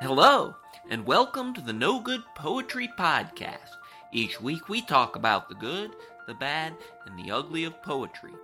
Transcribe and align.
Hello, 0.00 0.56
and 0.90 1.06
welcome 1.06 1.54
to 1.54 1.60
the 1.60 1.72
No 1.72 2.00
Good 2.00 2.22
Poetry 2.34 2.88
Podcast. 2.98 3.76
Each 4.12 4.40
week 4.40 4.68
we 4.68 4.82
talk 4.82 5.16
about 5.16 5.48
the 5.48 5.54
good, 5.54 5.92
the 6.26 6.34
bad, 6.34 6.74
and 7.06 7.18
the 7.18 7.30
ugly 7.32 7.64
of 7.64 7.82
poetry. 7.82 8.34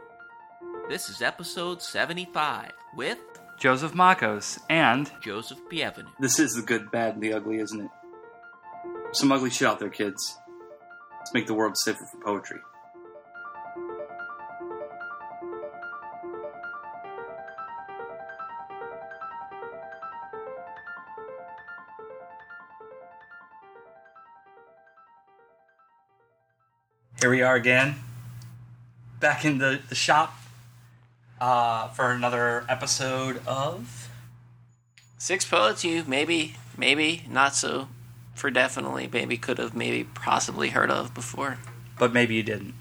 This 0.88 1.09
is 1.09 1.21
episode 1.21 1.83
75 1.83 2.73
with 2.96 3.19
Joseph 3.59 3.93
Makkos, 3.93 4.59
and 4.71 5.11
Joseph 5.21 5.59
Bienvenu. 5.71 6.09
This 6.19 6.38
is 6.38 6.54
the 6.54 6.62
good, 6.62 6.91
bad, 6.91 7.14
and 7.14 7.23
the 7.23 7.34
ugly, 7.34 7.59
isn't 7.59 7.82
it? 7.82 7.91
Some 9.12 9.30
ugly 9.30 9.50
shit 9.50 9.69
out 9.69 9.79
there, 9.79 9.91
kids. 9.91 10.39
Let's 11.19 11.34
make 11.34 11.46
the 11.46 11.55
world 11.55 11.77
safer 11.77 12.05
for 12.11 12.25
poetry. 12.25 12.61
We 27.32 27.41
are 27.41 27.54
again, 27.54 27.95
back 29.18 29.43
in 29.43 29.57
the, 29.57 29.81
the 29.89 29.95
shop 29.95 30.36
uh, 31.40 31.89
for 31.89 32.11
another 32.11 32.62
episode 32.69 33.41
of. 33.47 34.11
Six 35.17 35.47
poets 35.47 35.83
you 35.83 36.05
maybe, 36.06 36.56
maybe 36.77 37.25
not 37.27 37.55
so 37.55 37.89
for 38.34 38.50
definitely, 38.50 39.09
maybe 39.11 39.39
could 39.39 39.56
have, 39.56 39.75
maybe 39.75 40.05
possibly 40.05 40.69
heard 40.69 40.91
of 40.91 41.14
before. 41.14 41.56
But 41.98 42.12
maybe 42.12 42.34
you 42.34 42.42
didn't. 42.42 42.75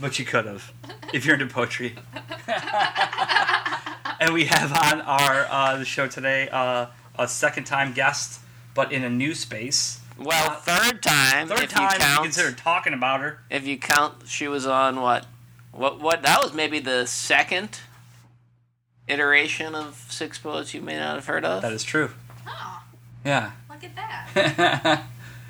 But 0.00 0.20
you 0.20 0.24
could 0.24 0.46
have, 0.46 0.72
if 1.12 1.26
you're 1.26 1.34
into 1.34 1.52
poetry. 1.52 1.96
and 4.20 4.32
we 4.32 4.44
have 4.44 4.72
on 4.72 5.00
our 5.00 5.48
uh, 5.50 5.76
the 5.76 5.84
show 5.84 6.06
today 6.06 6.48
uh, 6.50 6.86
a 7.18 7.26
second 7.26 7.64
time 7.64 7.92
guest, 7.94 8.38
but 8.76 8.92
in 8.92 9.02
a 9.02 9.10
new 9.10 9.34
space. 9.34 9.98
Well, 10.18 10.50
third 10.50 11.02
time 11.02 11.46
Third 11.48 11.60
if 11.60 11.70
time 11.70 11.82
you 11.82 11.86
if 11.88 11.92
you 11.94 11.98
count. 12.00 12.22
consider 12.24 12.52
talking 12.52 12.92
about 12.92 13.20
her. 13.20 13.38
if 13.50 13.66
you 13.66 13.78
count, 13.78 14.26
she 14.26 14.48
was 14.48 14.66
on 14.66 15.00
what? 15.00 15.26
What? 15.72 16.00
What? 16.00 16.22
That 16.22 16.40
was 16.42 16.52
maybe 16.52 16.80
the 16.80 17.06
second 17.06 17.78
iteration 19.06 19.74
of 19.74 20.06
Six 20.10 20.38
Poets 20.38 20.74
you 20.74 20.82
may 20.82 20.96
not 20.96 21.14
have 21.14 21.26
heard 21.26 21.44
of. 21.44 21.62
That 21.62 21.72
is 21.72 21.84
true. 21.84 22.10
Oh, 22.46 22.82
Yeah. 23.24 23.52
look 23.70 23.84
at 23.84 23.94
that. 23.96 25.04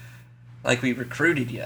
like 0.64 0.82
we 0.82 0.92
recruited 0.92 1.50
you. 1.50 1.64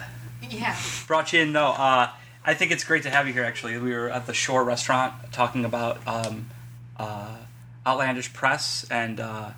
Yeah. 0.49 0.77
brought 1.07 1.33
you 1.33 1.41
in. 1.43 1.53
No, 1.53 1.69
uh, 1.69 2.11
I 2.45 2.55
think 2.55 2.71
it's 2.73 2.85
great 2.85 3.03
to 3.05 3.11
have 3.11 3.27
you 3.27 3.33
here. 3.33 3.45
Actually, 3.45 3.79
we 3.79 3.93
were 3.93 4.11
at 4.11 4.27
the 4.27 4.35
Shore 4.35 4.65
Restaurant 4.65 5.15
talking 5.33 5.65
about 5.65 5.99
um, 6.07 6.51
uh, 6.99 7.37
Outlandish 7.87 8.33
Press 8.33 8.87
and 8.91 9.19
uh, 9.21 9.51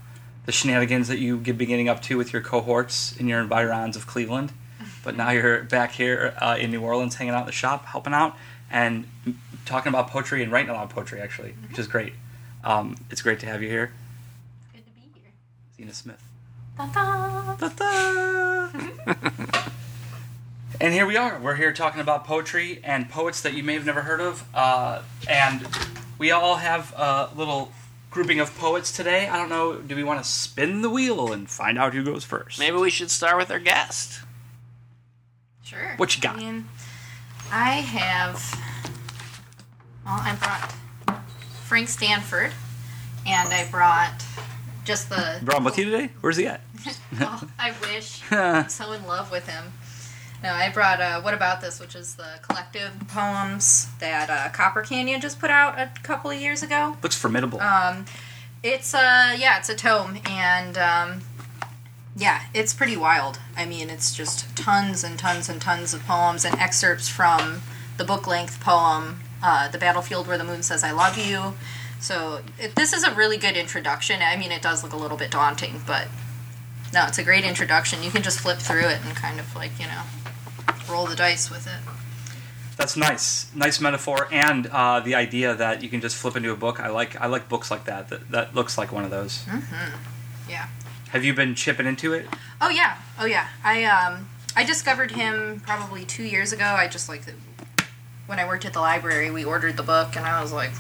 the 0.46 0.52
shenanigans 0.52 1.08
that 1.08 1.18
you've 1.18 1.42
been 1.42 1.56
getting 1.56 1.88
up 1.88 2.02
to 2.02 2.16
with 2.16 2.32
your 2.32 2.42
cohorts 2.42 3.16
in 3.16 3.28
your 3.28 3.40
environs 3.40 3.96
of 3.96 4.06
Cleveland. 4.06 4.52
But 5.02 5.16
now 5.16 5.30
you're 5.30 5.64
back 5.64 5.92
here 5.92 6.34
uh, 6.38 6.56
in 6.58 6.70
New 6.70 6.80
Orleans, 6.80 7.16
hanging 7.16 7.34
out 7.34 7.40
in 7.40 7.46
the 7.46 7.52
shop, 7.52 7.84
helping 7.86 8.14
out, 8.14 8.36
and 8.70 9.06
talking 9.66 9.90
about 9.90 10.08
poetry 10.08 10.42
and 10.42 10.50
writing 10.50 10.70
a 10.70 10.74
lot 10.74 10.84
of 10.84 10.90
poetry, 10.90 11.20
actually, 11.20 11.54
which 11.68 11.78
is 11.78 11.86
great. 11.86 12.14
Um, 12.62 12.96
it's 13.10 13.20
great 13.22 13.40
to 13.40 13.46
have 13.46 13.62
you 13.62 13.68
here, 13.68 13.92
Good 14.72 14.84
to 14.86 14.90
be 14.92 15.20
here. 15.20 15.32
Zena 15.76 15.92
Smith. 15.92 16.22
Ta-da. 16.76 17.56
Ta-da! 17.68 18.70
and 20.80 20.94
here 20.94 21.06
we 21.06 21.16
are. 21.16 21.38
We're 21.38 21.56
here 21.56 21.72
talking 21.72 22.00
about 22.00 22.24
poetry 22.24 22.80
and 22.82 23.10
poets 23.10 23.42
that 23.42 23.52
you 23.54 23.62
may 23.62 23.74
have 23.74 23.84
never 23.84 24.02
heard 24.02 24.20
of. 24.20 24.44
Uh, 24.54 25.02
and 25.28 25.66
we 26.18 26.30
all 26.30 26.56
have 26.56 26.94
a 26.96 27.28
little 27.36 27.70
grouping 28.14 28.38
of 28.38 28.56
poets 28.56 28.92
today. 28.92 29.28
I 29.28 29.36
don't 29.36 29.48
know. 29.48 29.74
Do 29.74 29.96
we 29.96 30.04
want 30.04 30.22
to 30.22 30.28
spin 30.28 30.82
the 30.82 30.88
wheel 30.88 31.32
and 31.32 31.50
find 31.50 31.76
out 31.76 31.92
who 31.92 32.04
goes 32.04 32.24
first? 32.24 32.60
maybe 32.60 32.76
we 32.76 32.88
should 32.88 33.10
start 33.10 33.36
with 33.36 33.50
our 33.50 33.58
guest. 33.58 34.20
Sure. 35.64 35.94
What 35.96 36.14
you 36.14 36.22
got? 36.22 36.36
I 36.36 36.38
mean, 36.38 36.68
I 37.50 37.72
have. 37.72 38.34
Well, 40.06 40.20
I 40.20 40.36
brought 40.36 41.22
Frank 41.64 41.88
Stanford, 41.88 42.52
and 43.26 43.52
I 43.52 43.68
brought 43.68 44.24
just 44.84 45.08
the. 45.08 45.38
You 45.40 45.44
brought 45.44 45.58
him 45.58 45.64
with 45.64 45.78
you 45.78 45.86
today? 45.86 46.10
Where's 46.20 46.36
he 46.36 46.46
at? 46.46 46.60
oh, 47.20 47.48
I 47.58 47.74
wish. 47.80 48.22
I'm 48.30 48.68
so 48.68 48.92
in 48.92 49.04
love 49.06 49.32
with 49.32 49.48
him. 49.48 49.72
No, 50.44 50.52
I 50.52 50.68
brought 50.68 51.00
uh, 51.00 51.22
What 51.22 51.32
About 51.32 51.62
This, 51.62 51.80
which 51.80 51.94
is 51.94 52.16
the 52.16 52.38
collective 52.42 52.92
poems 53.08 53.88
that 53.98 54.28
uh, 54.28 54.50
Copper 54.50 54.82
Canyon 54.82 55.22
just 55.22 55.40
put 55.40 55.48
out 55.48 55.78
a 55.78 55.90
couple 56.02 56.30
of 56.30 56.38
years 56.38 56.62
ago. 56.62 56.98
Looks 57.02 57.16
formidable. 57.16 57.62
Um, 57.62 58.04
it's 58.62 58.92
uh 58.92 59.34
yeah, 59.38 59.56
it's 59.56 59.70
a 59.70 59.74
tome, 59.74 60.18
and 60.26 60.76
um, 60.76 61.22
yeah, 62.14 62.42
it's 62.52 62.74
pretty 62.74 62.94
wild. 62.94 63.38
I 63.56 63.64
mean, 63.64 63.88
it's 63.88 64.14
just 64.14 64.54
tons 64.54 65.02
and 65.02 65.18
tons 65.18 65.48
and 65.48 65.62
tons 65.62 65.94
of 65.94 66.04
poems 66.04 66.44
and 66.44 66.54
excerpts 66.56 67.08
from 67.08 67.62
the 67.96 68.04
book 68.04 68.26
length 68.26 68.60
poem, 68.60 69.20
uh, 69.42 69.68
"The 69.68 69.78
Battlefield 69.78 70.26
Where 70.26 70.36
the 70.36 70.44
Moon 70.44 70.62
Says 70.62 70.84
I 70.84 70.90
Love 70.90 71.16
You." 71.16 71.54
So 72.00 72.42
it, 72.58 72.74
this 72.74 72.92
is 72.92 73.02
a 73.02 73.14
really 73.14 73.38
good 73.38 73.56
introduction. 73.56 74.20
I 74.20 74.36
mean, 74.36 74.52
it 74.52 74.60
does 74.60 74.82
look 74.82 74.92
a 74.92 74.98
little 74.98 75.16
bit 75.16 75.30
daunting, 75.30 75.80
but 75.86 76.08
no, 76.92 77.06
it's 77.06 77.16
a 77.16 77.24
great 77.24 77.44
introduction. 77.44 78.02
You 78.02 78.10
can 78.10 78.22
just 78.22 78.40
flip 78.40 78.58
through 78.58 78.88
it 78.88 78.98
and 79.06 79.16
kind 79.16 79.40
of 79.40 79.56
like 79.56 79.72
you 79.80 79.86
know 79.86 80.02
roll 80.88 81.06
the 81.06 81.16
dice 81.16 81.50
with 81.50 81.66
it. 81.66 81.80
That's 82.76 82.96
nice. 82.96 83.54
Nice 83.54 83.80
metaphor, 83.80 84.28
and 84.32 84.66
uh, 84.66 85.00
the 85.00 85.14
idea 85.14 85.54
that 85.54 85.82
you 85.82 85.88
can 85.88 86.00
just 86.00 86.16
flip 86.16 86.36
into 86.36 86.50
a 86.50 86.56
book. 86.56 86.80
I 86.80 86.88
like. 86.88 87.20
I 87.20 87.26
like 87.26 87.48
books 87.48 87.70
like 87.70 87.84
that. 87.84 88.08
That, 88.08 88.30
that 88.32 88.54
looks 88.54 88.76
like 88.76 88.92
one 88.92 89.04
of 89.04 89.10
those. 89.10 89.44
Yeah. 90.48 90.66
Have 91.10 91.24
you 91.24 91.32
been 91.32 91.54
chipping 91.54 91.86
into 91.86 92.12
it? 92.12 92.26
Oh 92.60 92.70
yeah, 92.70 92.98
oh 93.20 93.26
yeah. 93.26 93.48
I 93.62 93.84
um 93.84 94.28
I 94.56 94.64
discovered 94.64 95.12
him 95.12 95.60
probably 95.60 96.04
two 96.04 96.24
years 96.24 96.52
ago. 96.52 96.64
I 96.64 96.88
just 96.88 97.08
like 97.08 97.22
when 98.26 98.38
I 98.40 98.46
worked 98.46 98.64
at 98.64 98.72
the 98.72 98.80
library, 98.80 99.30
we 99.30 99.44
ordered 99.44 99.76
the 99.76 99.82
book, 99.82 100.16
and 100.16 100.26
I 100.26 100.42
was 100.42 100.52
like, 100.52 100.72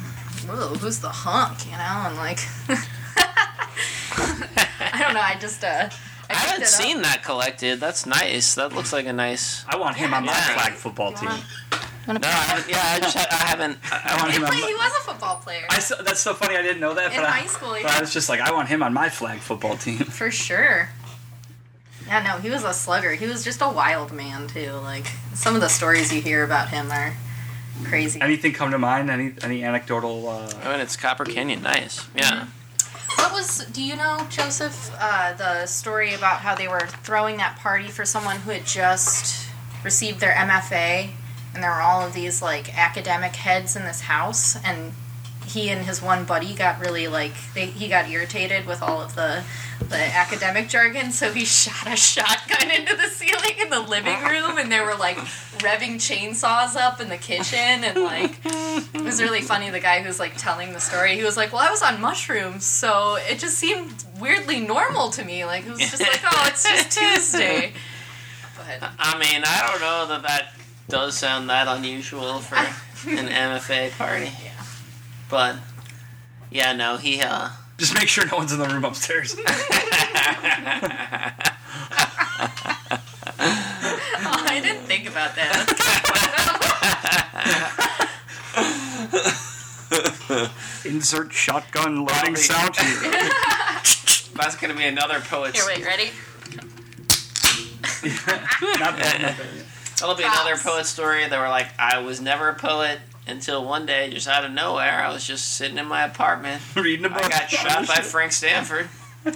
"Whoa, 0.46 0.74
who's 0.74 0.98
the 0.98 1.10
hunk?" 1.10 1.66
You 1.66 1.72
know, 1.72 1.78
and 1.78 2.16
like, 2.16 2.40
I 4.80 5.00
don't 5.00 5.14
know. 5.14 5.20
I 5.20 5.36
just 5.40 5.62
uh, 5.62 5.88
I, 6.30 6.32
I 6.34 6.36
haven't 6.36 6.62
it 6.62 6.64
up. 6.64 6.68
seen 6.70 7.02
that 7.02 7.22
collected. 7.22 7.80
That's 7.80 8.06
nice. 8.06 8.54
That 8.54 8.72
looks 8.74 8.92
like 8.92 9.06
a 9.06 9.12
nice. 9.12 9.64
I 9.68 9.76
want 9.76 9.96
him 9.96 10.12
on 10.14 10.24
my 10.24 10.32
Yeah. 10.32 10.54
flag 10.58 10.72
football 10.74 11.12
team. 11.12 11.30
No, 12.06 12.18
I 12.22 12.26
haven't, 12.26 12.68
yeah, 12.70 12.82
I 12.84 13.00
just 13.00 13.16
I 13.16 13.22
haven't. 13.46 13.78
I 13.92 14.16
want 14.20 14.30
He, 14.32 14.36
him 14.36 14.44
on. 14.44 14.50
played, 14.50 14.60
my- 14.62 14.66
he 14.68 14.74
was 14.74 14.92
a 14.92 15.00
football 15.10 15.36
player 15.36 15.64
I 15.70 15.78
saw, 15.78 16.02
that's 16.02 16.20
so 16.20 16.34
funny. 16.34 16.54
I 16.56 16.62
didn't 16.62 16.80
know 16.80 16.92
that. 16.94 17.12
in 17.12 17.16
but 17.18 17.26
I, 17.26 17.30
high 17.30 17.46
school. 17.46 17.70
but 17.80 17.86
I 17.90 18.00
was 18.00 18.12
just 18.12 18.28
like, 18.28 18.40
I 18.40 18.52
want 18.52 18.68
him 18.68 18.82
on 18.82 18.92
my 18.92 19.08
flag 19.08 19.38
football 19.38 19.76
team. 19.76 19.98
for 19.98 20.30
sure. 20.30 20.90
Yeah, 22.06 22.22
no, 22.22 22.36
he 22.42 22.50
was 22.50 22.64
a 22.64 22.74
slugger. 22.74 23.12
He 23.14 23.26
was 23.26 23.42
just 23.42 23.62
a 23.62 23.68
wild 23.70 24.12
man 24.12 24.46
too. 24.48 24.72
Like 24.72 25.06
some 25.32 25.54
of 25.54 25.62
the 25.62 25.68
stories 25.68 26.12
you 26.12 26.20
hear 26.20 26.44
about 26.44 26.68
him 26.68 26.90
are 26.92 27.14
crazy. 27.84 28.20
Anything 28.20 28.52
come 28.52 28.70
to 28.72 28.78
mind? 28.78 29.10
Any 29.10 29.32
any 29.42 29.64
anecdotal? 29.64 30.28
Uh, 30.28 30.52
I 30.62 30.72
mean, 30.72 30.80
it's 30.80 30.96
Copper 30.96 31.24
Canyon. 31.24 31.62
Nice. 31.62 32.06
Yeah. 32.14 32.48
Was? 33.34 33.64
Do 33.72 33.82
you 33.82 33.96
know, 33.96 34.24
Joseph, 34.30 34.94
uh, 34.96 35.32
the 35.32 35.66
story 35.66 36.14
about 36.14 36.38
how 36.38 36.54
they 36.54 36.68
were 36.68 36.86
throwing 37.02 37.36
that 37.38 37.58
party 37.58 37.88
for 37.88 38.04
someone 38.04 38.36
who 38.36 38.52
had 38.52 38.64
just 38.64 39.48
received 39.82 40.20
their 40.20 40.34
MFA, 40.34 41.10
and 41.52 41.60
there 41.60 41.70
were 41.70 41.82
all 41.82 42.06
of 42.06 42.12
these 42.12 42.40
like 42.40 42.78
academic 42.78 43.34
heads 43.34 43.74
in 43.74 43.82
this 43.82 44.02
house, 44.02 44.54
and 44.64 44.92
he 45.54 45.70
and 45.70 45.86
his 45.86 46.02
one 46.02 46.24
buddy 46.24 46.52
got 46.52 46.80
really 46.80 47.06
like 47.06 47.32
they, 47.54 47.66
he 47.66 47.88
got 47.88 48.10
irritated 48.10 48.66
with 48.66 48.82
all 48.82 49.00
of 49.00 49.14
the 49.14 49.42
the 49.88 49.96
academic 49.96 50.68
jargon, 50.68 51.12
so 51.12 51.32
he 51.32 51.44
shot 51.44 51.86
a 51.86 51.96
shotgun 51.96 52.70
into 52.70 52.96
the 52.96 53.08
ceiling 53.08 53.54
in 53.60 53.70
the 53.70 53.80
living 53.80 54.20
room, 54.24 54.58
and 54.58 54.70
they 54.70 54.80
were 54.80 54.96
like 54.96 55.16
revving 55.58 55.96
chainsaws 55.96 56.76
up 56.76 57.00
in 57.00 57.08
the 57.08 57.16
kitchen, 57.16 57.84
and 57.84 58.02
like 58.02 58.38
it 58.44 59.02
was 59.02 59.22
really 59.22 59.40
funny. 59.40 59.70
The 59.70 59.80
guy 59.80 60.02
who's 60.02 60.18
like 60.18 60.36
telling 60.36 60.72
the 60.72 60.80
story, 60.80 61.14
he 61.14 61.22
was 61.22 61.36
like, 61.36 61.52
"Well, 61.52 61.62
I 61.62 61.70
was 61.70 61.82
on 61.82 62.00
mushrooms, 62.00 62.64
so 62.64 63.16
it 63.30 63.38
just 63.38 63.56
seemed 63.56 64.04
weirdly 64.20 64.60
normal 64.60 65.10
to 65.10 65.24
me. 65.24 65.44
Like 65.44 65.66
it 65.66 65.70
was 65.70 65.80
just 65.80 66.00
like, 66.00 66.20
oh, 66.24 66.44
it's 66.48 66.64
just 66.68 66.90
Tuesday." 66.98 67.72
But 68.56 68.90
I 68.98 69.18
mean, 69.18 69.42
I 69.46 69.68
don't 69.70 69.80
know 69.80 70.06
that 70.14 70.22
that 70.22 70.54
does 70.88 71.16
sound 71.16 71.48
that 71.48 71.68
unusual 71.68 72.40
for 72.40 72.56
an 73.10 73.28
MFA 73.28 73.96
party. 73.96 74.32
Yeah. 74.42 74.53
But 75.28 75.56
yeah, 76.50 76.72
no, 76.72 76.96
he 76.96 77.20
uh 77.20 77.50
just 77.78 77.94
make 77.94 78.08
sure 78.08 78.26
no 78.26 78.36
one's 78.36 78.52
in 78.52 78.58
the 78.58 78.68
room 78.68 78.84
upstairs. 78.84 79.34
oh, 79.46 79.46
I 84.46 84.60
didn't 84.62 84.84
think 84.84 85.08
about 85.08 85.34
that. 85.34 85.94
Insert 90.84 91.32
shotgun 91.32 92.04
loading 92.04 92.36
sound 92.36 92.76
here. 92.76 93.10
that's 94.34 94.56
gonna 94.56 94.74
be 94.74 94.84
another 94.84 95.20
poet's 95.20 95.56
Here, 95.56 95.66
wait, 95.66 95.84
ready? 95.84 96.10
not 98.78 98.98
bad, 98.98 99.22
not 99.22 99.36
bad. 99.36 99.36
that'll 99.98 100.14
be 100.14 100.24
another 100.24 100.56
poet 100.56 100.86
story 100.86 101.26
that 101.26 101.38
were 101.38 101.48
like 101.48 101.68
I 101.78 101.98
was 101.98 102.20
never 102.20 102.48
a 102.48 102.54
poet 102.54 103.00
until 103.26 103.64
one 103.64 103.86
day, 103.86 104.10
just 104.10 104.28
out 104.28 104.44
of 104.44 104.52
nowhere, 104.52 105.02
I 105.02 105.12
was 105.12 105.26
just 105.26 105.54
sitting 105.54 105.78
in 105.78 105.86
my 105.86 106.04
apartment. 106.04 106.62
Reading 106.76 107.06
a 107.06 107.08
book. 107.08 107.24
I 107.24 107.28
got 107.28 107.50
shot 107.50 107.86
by 107.86 107.96
Frank 107.96 108.32
Stanford. 108.32 108.88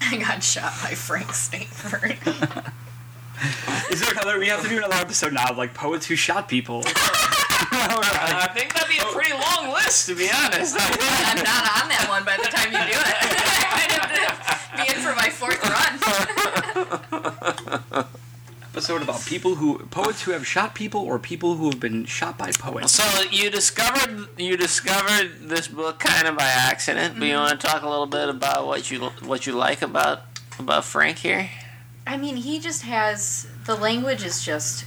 I 0.00 0.16
got 0.18 0.42
shot 0.42 0.72
by 0.82 0.94
Frank 0.94 1.32
Stanford. 1.32 2.18
Is 3.90 4.00
there 4.00 4.12
another? 4.12 4.38
We 4.38 4.48
have 4.48 4.62
to 4.62 4.68
do 4.68 4.76
another 4.78 4.94
episode 4.96 5.32
now 5.32 5.50
of 5.50 5.56
like 5.56 5.74
poets 5.74 6.06
who 6.06 6.16
shot 6.16 6.48
people. 6.48 6.84
Uh, 7.74 7.98
I 8.04 8.48
think 8.54 8.74
that'd 8.74 8.88
be 8.88 8.98
a 8.98 9.04
pretty 9.12 9.32
long 9.32 9.72
list, 9.72 10.06
to 10.08 10.14
be 10.14 10.28
honest. 10.30 10.76
I'm 10.78 11.36
not 11.38 11.82
on 11.82 11.88
that 11.88 12.06
one 12.08 12.24
by 12.24 12.36
the 12.36 12.44
time 12.44 12.70
you 12.70 12.78
do 12.78 12.98
it. 13.00 13.16
I'd 13.72 13.92
have 13.92 14.70
to 14.70 14.76
be 14.76 14.82
in 14.92 15.00
for 15.00 15.14
my 15.14 15.30
fourth 15.30 15.62
run. 17.94 18.18
Episode 18.82 19.02
about 19.02 19.24
people 19.24 19.54
who 19.54 19.78
poets 19.86 20.22
who 20.22 20.32
have 20.32 20.44
shot 20.44 20.74
people 20.74 21.00
or 21.00 21.16
people 21.16 21.54
who 21.54 21.70
have 21.70 21.78
been 21.78 22.04
shot 22.04 22.36
by 22.36 22.50
poets. 22.50 22.92
So 22.92 23.22
you 23.30 23.48
discovered 23.48 24.26
you 24.36 24.56
discovered 24.56 25.38
this 25.40 25.68
book 25.68 26.00
kind 26.00 26.26
of 26.26 26.36
by 26.36 26.48
accident, 26.48 27.16
but 27.16 27.26
you 27.26 27.34
mm-hmm. 27.34 27.44
want 27.44 27.60
to 27.60 27.64
talk 27.64 27.82
a 27.82 27.88
little 27.88 28.06
bit 28.06 28.28
about 28.28 28.66
what 28.66 28.90
you 28.90 29.00
what 29.22 29.46
you 29.46 29.52
like 29.52 29.82
about 29.82 30.22
about 30.58 30.84
Frank 30.84 31.18
here? 31.18 31.48
I 32.08 32.16
mean, 32.16 32.34
he 32.34 32.58
just 32.58 32.82
has 32.82 33.46
the 33.66 33.76
language 33.76 34.24
is 34.24 34.44
just 34.44 34.84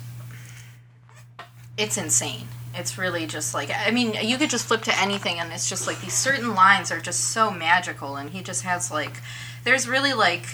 it's 1.78 1.98
insane. 1.98 2.50
It's 2.74 2.98
really 2.98 3.26
just 3.26 3.54
like 3.54 3.72
I 3.74 3.92
mean, 3.92 4.16
you 4.22 4.38
could 4.38 4.50
just 4.50 4.66
flip 4.66 4.82
to 4.84 5.00
anything 5.00 5.40
and 5.40 5.54
it's 5.54 5.70
just 5.70 5.88
like 5.88 6.02
these 6.02 6.14
certain 6.14 6.54
lines 6.54 6.92
are 6.92 7.00
just 7.00 7.22
so 7.32 7.50
magical 7.50 8.18
and 8.18 8.32
he 8.32 8.44
just 8.44 8.64
has 8.64 8.92
like 8.92 9.22
there's 9.64 9.88
really 9.88 10.14
like 10.14 10.48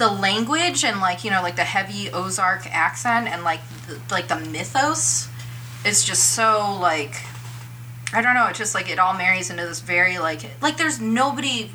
the 0.00 0.08
language 0.10 0.82
and 0.82 0.98
like, 1.00 1.24
you 1.24 1.30
know, 1.30 1.42
like 1.42 1.54
the 1.56 1.62
heavy 1.64 2.10
Ozark 2.10 2.66
accent 2.66 3.28
and 3.28 3.44
like 3.44 3.60
the, 3.86 4.00
like 4.10 4.28
the 4.28 4.36
mythos 4.36 5.28
is 5.84 6.02
just 6.04 6.34
so 6.34 6.76
like 6.80 7.14
I 8.12 8.22
don't 8.22 8.34
know, 8.34 8.48
it's 8.48 8.58
just 8.58 8.74
like 8.74 8.90
it 8.90 8.98
all 8.98 9.12
marries 9.14 9.50
into 9.50 9.62
this 9.64 9.80
very 9.80 10.18
like 10.18 10.40
like 10.60 10.76
there's 10.78 11.00
nobody 11.00 11.70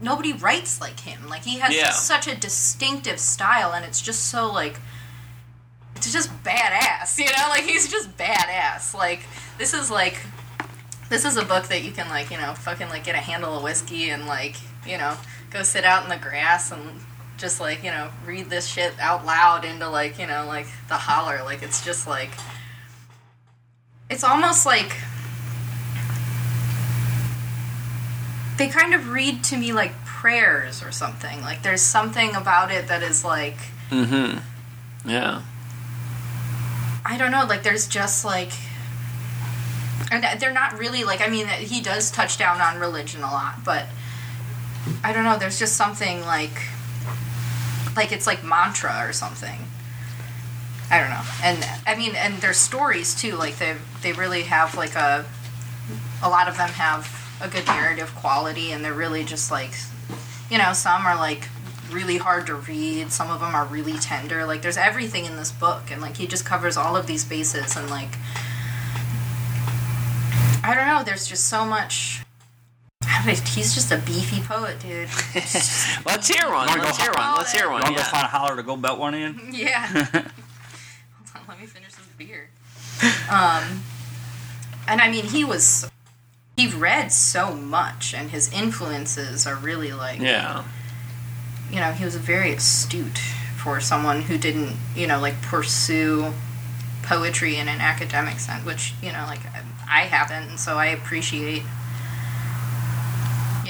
nobody 0.00 0.32
writes 0.32 0.80
like 0.80 1.00
him. 1.00 1.28
Like 1.28 1.44
he 1.44 1.58
has 1.58 1.74
Yeah. 1.76 1.90
such 1.90 2.26
a 2.28 2.34
distinctive 2.34 3.18
style, 3.20 3.72
and 3.74 3.84
it's 3.84 4.00
just 4.00 4.30
so 4.30 4.50
like 4.50 4.78
it's 5.96 6.12
just 6.12 6.30
badass. 6.44 7.18
You 7.18 7.26
know, 7.26 7.46
like 7.50 7.64
he's 7.64 7.90
just 7.90 8.16
badass. 8.16 8.94
Like 8.94 9.20
this 9.58 9.74
is 9.74 9.90
like 9.90 10.18
this 11.10 11.24
is 11.24 11.36
a 11.36 11.44
book 11.44 11.66
that 11.66 11.82
you 11.82 11.90
can 11.90 12.08
like 12.08 12.30
you 12.30 12.38
know 12.38 12.54
fucking 12.54 12.88
like 12.88 13.04
get 13.04 13.14
a 13.16 13.18
handle 13.18 13.56
of 13.56 13.62
whiskey 13.62 14.08
and 14.10 14.26
like 14.26 14.56
you 14.86 14.96
know 14.96 15.16
go 15.50 15.62
sit 15.64 15.84
out 15.84 16.04
in 16.04 16.08
the 16.08 16.16
grass 16.16 16.70
and 16.70 17.00
just 17.40 17.60
like 17.60 17.82
you 17.82 17.90
know 17.90 18.10
read 18.26 18.50
this 18.50 18.66
shit 18.66 18.92
out 19.00 19.24
loud 19.24 19.64
into 19.64 19.88
like 19.88 20.18
you 20.18 20.26
know 20.26 20.46
like 20.46 20.66
the 20.88 20.94
holler. 20.94 21.42
Like 21.44 21.62
it's 21.62 21.84
just 21.84 22.06
like 22.06 22.30
it's 24.08 24.24
almost 24.24 24.66
like 24.66 24.96
they 28.58 28.68
kind 28.68 28.94
of 28.94 29.08
read 29.08 29.42
to 29.44 29.56
me 29.56 29.72
like 29.72 29.92
prayers 30.04 30.82
or 30.82 30.92
something. 30.92 31.40
Like 31.40 31.62
there's 31.62 31.82
something 31.82 32.34
about 32.36 32.70
it 32.70 32.88
that 32.88 33.02
is 33.02 33.24
like 33.24 33.56
Mm-hmm. 33.90 35.08
Yeah. 35.08 35.42
I 37.04 37.18
don't 37.18 37.30
know. 37.30 37.44
Like 37.44 37.62
there's 37.62 37.88
just 37.88 38.24
like, 38.24 38.52
and 40.10 40.24
they're 40.40 40.52
not 40.52 40.78
really 40.78 41.04
like. 41.04 41.20
I 41.20 41.28
mean, 41.28 41.46
he 41.46 41.80
does 41.80 42.10
touch 42.10 42.38
down 42.38 42.60
on 42.60 42.78
religion 42.78 43.22
a 43.22 43.30
lot, 43.30 43.64
but 43.64 43.86
I 45.02 45.12
don't 45.12 45.24
know. 45.24 45.38
There's 45.38 45.58
just 45.58 45.76
something 45.76 46.20
like, 46.22 46.62
like 48.00 48.12
it's 48.12 48.26
like 48.26 48.42
mantra 48.42 49.06
or 49.06 49.12
something. 49.12 49.58
I 50.90 50.98
don't 50.98 51.10
know. 51.10 51.22
And 51.44 51.68
I 51.86 51.94
mean, 51.94 52.16
and 52.16 52.40
their 52.40 52.54
stories 52.54 53.14
too. 53.14 53.36
Like 53.36 53.58
they 53.58 53.76
they 54.00 54.12
really 54.12 54.44
have 54.44 54.74
like 54.74 54.94
a, 54.94 55.26
a 56.22 56.30
lot 56.30 56.48
of 56.48 56.56
them 56.56 56.70
have 56.70 57.06
a 57.42 57.48
good 57.48 57.66
narrative 57.66 58.14
quality, 58.14 58.72
and 58.72 58.82
they're 58.82 58.94
really 58.94 59.22
just 59.22 59.50
like, 59.50 59.72
you 60.50 60.56
know, 60.56 60.72
some 60.72 61.04
are 61.04 61.14
like 61.14 61.48
really 61.90 62.16
hard 62.16 62.46
to 62.46 62.54
read. 62.54 63.12
Some 63.12 63.30
of 63.30 63.40
them 63.40 63.54
are 63.54 63.66
really 63.66 63.98
tender. 63.98 64.46
Like 64.46 64.62
there's 64.62 64.78
everything 64.78 65.26
in 65.26 65.36
this 65.36 65.52
book, 65.52 65.90
and 65.90 66.00
like 66.00 66.16
he 66.16 66.26
just 66.26 66.46
covers 66.46 66.78
all 66.78 66.96
of 66.96 67.06
these 67.06 67.26
bases, 67.26 67.76
and 67.76 67.90
like 67.90 68.16
I 70.64 70.72
don't 70.74 70.86
know. 70.86 71.02
There's 71.04 71.26
just 71.26 71.48
so 71.48 71.66
much. 71.66 72.22
I 73.12 73.24
don't 73.24 73.26
know, 73.38 73.44
He's 73.50 73.74
just 73.74 73.90
a 73.90 73.98
beefy 73.98 74.40
poet, 74.42 74.78
dude. 74.78 75.08
Let's 76.06 76.28
hear 76.28 76.46
one. 76.46 76.66
Wanna 76.68 76.80
go 76.80 76.86
Let's 76.86 76.98
hear 76.98 77.12
one. 77.16 77.34
Let's 77.36 77.52
hear 77.52 77.68
one. 77.70 77.78
You 77.80 77.84
want 77.84 77.86
to 77.86 77.92
go 77.94 77.98
Yeah. 78.00 78.10
find 78.10 78.24
a 78.24 78.28
holler 78.28 78.56
to 78.56 78.62
go 78.62 78.76
belt 78.76 78.98
one 78.98 79.14
in? 79.14 79.40
yeah. 79.52 79.86
Hold 80.12 80.14
on, 81.34 81.42
let 81.48 81.60
me 81.60 81.66
finish 81.66 81.92
this 81.92 82.06
beer. 82.16 82.50
Um, 83.30 83.82
and 84.86 85.00
I 85.00 85.10
mean, 85.10 85.24
he 85.24 85.44
was. 85.44 85.90
He 86.56 86.68
read 86.68 87.10
so 87.10 87.54
much, 87.54 88.12
and 88.14 88.30
his 88.30 88.52
influences 88.52 89.46
are 89.46 89.56
really 89.56 89.92
like. 89.92 90.20
Yeah. 90.20 90.64
you 91.70 91.80
know, 91.80 91.92
he 91.92 92.04
was 92.04 92.16
very 92.16 92.52
astute 92.52 93.18
for 93.56 93.80
someone 93.80 94.22
who 94.22 94.36
didn't, 94.38 94.76
you 94.94 95.06
know, 95.06 95.18
like 95.20 95.40
pursue 95.42 96.32
poetry 97.02 97.56
in 97.56 97.68
an 97.68 97.80
academic 97.80 98.38
sense, 98.38 98.64
which, 98.64 98.94
you 99.02 99.10
know, 99.12 99.24
like 99.26 99.40
I 99.88 100.02
haven't, 100.02 100.50
and 100.50 100.60
so 100.60 100.76
I 100.76 100.86
appreciate, 100.86 101.62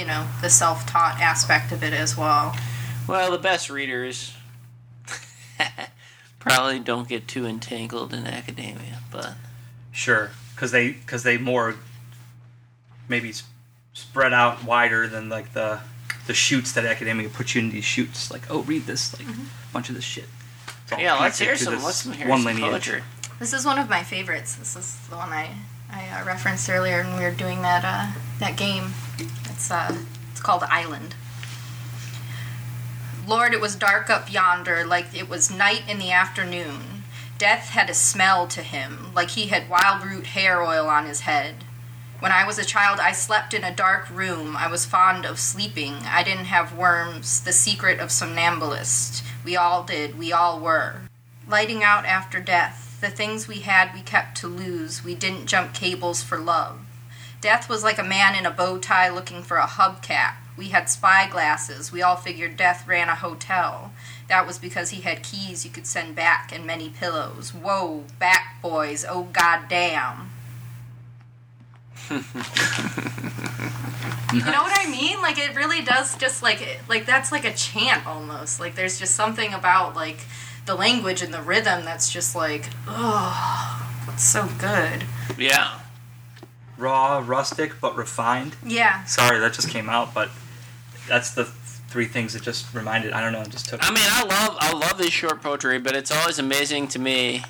you 0.01 0.07
know, 0.07 0.25
the 0.41 0.49
self 0.49 0.87
taught 0.87 1.19
aspect 1.21 1.71
of 1.71 1.83
it 1.83 1.93
as 1.93 2.17
well. 2.17 2.55
Well, 3.07 3.29
the 3.29 3.37
best 3.37 3.69
readers 3.69 4.33
probably 6.39 6.79
don't 6.79 7.07
get 7.07 7.27
too 7.27 7.45
entangled 7.45 8.11
in 8.11 8.25
academia, 8.25 8.99
but 9.11 9.35
Sure, 9.91 10.31
because 10.55 10.71
they 10.71 10.91
because 10.93 11.21
they 11.21 11.37
more 11.37 11.75
maybe 13.07 13.29
s- 13.29 13.43
spread 13.93 14.33
out 14.33 14.63
wider 14.63 15.07
than 15.07 15.29
like 15.29 15.53
the 15.53 15.81
the 16.25 16.33
shoots 16.33 16.71
that 16.71 16.83
academia 16.85 17.29
puts 17.29 17.53
you 17.53 17.61
in 17.61 17.69
these 17.69 17.85
shoots. 17.85 18.31
Like, 18.31 18.49
oh, 18.49 18.61
read 18.63 18.87
this 18.87 19.17
like 19.19 19.27
a 19.27 19.37
bunch 19.71 19.89
of 19.89 19.95
this 19.95 20.03
shit. 20.03 20.25
It's 20.91 20.99
yeah, 20.99 21.13
let's 21.19 21.37
connected 21.37 21.43
hear 21.45 21.55
to 21.55 21.63
some. 21.79 21.83
Let's 21.83 22.03
hear 22.09 22.27
one 22.27 22.39
some 22.39 22.45
lineage. 22.55 22.71
poetry. 22.71 23.03
This 23.37 23.53
is 23.53 23.65
one 23.65 23.77
of 23.77 23.87
my 23.87 24.01
favorites. 24.03 24.55
This 24.55 24.75
is 24.75 24.97
the 25.09 25.15
one 25.17 25.29
I, 25.29 25.51
I 25.91 26.07
uh, 26.07 26.25
referenced 26.25 26.69
earlier 26.69 27.03
when 27.03 27.17
we 27.17 27.23
were 27.23 27.31
doing 27.31 27.61
that 27.61 27.83
uh, 27.83 28.19
that 28.39 28.57
game. 28.57 28.93
It's 29.45 29.69
uh 29.69 29.97
it's 30.31 30.41
called 30.41 30.63
Island. 30.63 31.15
Lord, 33.27 33.53
it 33.53 33.61
was 33.61 33.75
dark 33.75 34.09
up 34.09 34.31
yonder, 34.31 34.85
like 34.85 35.13
it 35.13 35.29
was 35.29 35.51
night 35.51 35.83
in 35.87 35.99
the 35.99 36.11
afternoon. 36.11 37.03
Death 37.37 37.69
had 37.69 37.89
a 37.89 37.93
smell 37.93 38.47
to 38.47 38.61
him, 38.61 39.11
like 39.15 39.31
he 39.31 39.47
had 39.47 39.69
wild 39.69 40.03
root 40.03 40.27
hair 40.27 40.61
oil 40.61 40.87
on 40.87 41.05
his 41.05 41.21
head. 41.21 41.63
When 42.19 42.31
I 42.31 42.45
was 42.45 42.59
a 42.59 42.65
child, 42.65 42.99
I 42.99 43.13
slept 43.13 43.53
in 43.53 43.63
a 43.63 43.75
dark 43.75 44.07
room. 44.11 44.55
I 44.55 44.67
was 44.67 44.85
fond 44.85 45.25
of 45.25 45.39
sleeping. 45.39 45.95
I 46.05 46.21
didn't 46.23 46.45
have 46.45 46.77
worms, 46.77 47.41
the 47.41 47.51
secret 47.51 47.99
of 47.99 48.11
somnambulist. 48.11 49.23
We 49.43 49.55
all 49.55 49.83
did, 49.83 50.19
we 50.19 50.31
all 50.31 50.59
were. 50.59 51.01
Lighting 51.47 51.83
out 51.83 52.05
after 52.05 52.39
death, 52.39 52.90
the 53.01 53.09
things 53.09 53.47
we 53.47 53.59
had 53.59 53.93
we 53.93 54.01
kept 54.01 54.37
to 54.37 54.47
lose. 54.47 55.03
We 55.03 55.15
didn't 55.15 55.47
jump 55.47 55.73
cables 55.73 56.23
for 56.23 56.37
love. 56.37 56.79
Death 57.41 57.67
was 57.67 57.83
like 57.83 57.97
a 57.97 58.03
man 58.03 58.35
in 58.35 58.45
a 58.45 58.51
bow 58.51 58.77
tie 58.77 59.09
looking 59.09 59.41
for 59.41 59.57
a 59.57 59.65
hubcap. 59.65 60.35
We 60.55 60.69
had 60.69 60.89
spy 60.89 61.27
glasses. 61.27 61.91
We 61.91 62.03
all 62.03 62.15
figured 62.15 62.55
Death 62.55 62.87
ran 62.87 63.09
a 63.09 63.15
hotel. 63.15 63.91
That 64.29 64.45
was 64.45 64.59
because 64.59 64.91
he 64.91 65.01
had 65.01 65.23
keys 65.23 65.65
you 65.65 65.71
could 65.71 65.87
send 65.87 66.15
back 66.15 66.51
and 66.53 66.65
many 66.65 66.89
pillows. 66.89 67.53
Whoa, 67.53 68.03
back 68.19 68.61
boys, 68.61 69.03
oh 69.07 69.27
goddamn. 69.33 70.29
You 74.33 74.45
know 74.45 74.63
what 74.63 74.71
I 74.73 74.89
mean? 74.89 75.21
Like 75.21 75.37
it 75.37 75.55
really 75.55 75.81
does 75.81 76.15
just 76.17 76.41
like 76.41 76.79
like 76.87 77.05
that's 77.05 77.31
like 77.33 77.43
a 77.43 77.53
chant 77.53 78.07
almost. 78.07 78.59
Like 78.61 78.75
there's 78.75 78.97
just 78.97 79.13
something 79.13 79.53
about 79.53 79.95
like 79.95 80.19
the 80.65 80.75
language 80.75 81.21
and 81.21 81.33
the 81.33 81.41
rhythm 81.41 81.85
that's 81.85 82.11
just 82.11 82.35
like 82.35 82.69
oh, 82.87 84.03
it's 84.07 84.23
so 84.23 84.47
good. 84.59 85.05
Yeah. 85.37 85.79
Raw, 86.77 87.23
rustic, 87.25 87.79
but 87.79 87.95
refined. 87.95 88.55
Yeah. 88.65 89.03
Sorry, 89.05 89.39
that 89.39 89.53
just 89.53 89.69
came 89.69 89.89
out, 89.89 90.13
but 90.13 90.29
that's 91.07 91.31
the 91.33 91.45
three 91.45 92.05
things 92.05 92.33
that 92.33 92.41
just 92.41 92.73
reminded. 92.73 93.13
I 93.13 93.21
don't 93.21 93.33
know, 93.33 93.41
it 93.41 93.49
just 93.49 93.69
took. 93.69 93.79
I 93.83 93.93
mean, 93.93 94.03
I 94.07 94.23
love 94.23 94.57
I 94.59 94.71
love 94.73 94.97
this 94.97 95.11
short 95.11 95.41
poetry, 95.41 95.77
but 95.79 95.95
it's 95.95 96.11
always 96.11 96.39
amazing 96.39 96.87
to 96.89 96.99
me, 96.99 97.43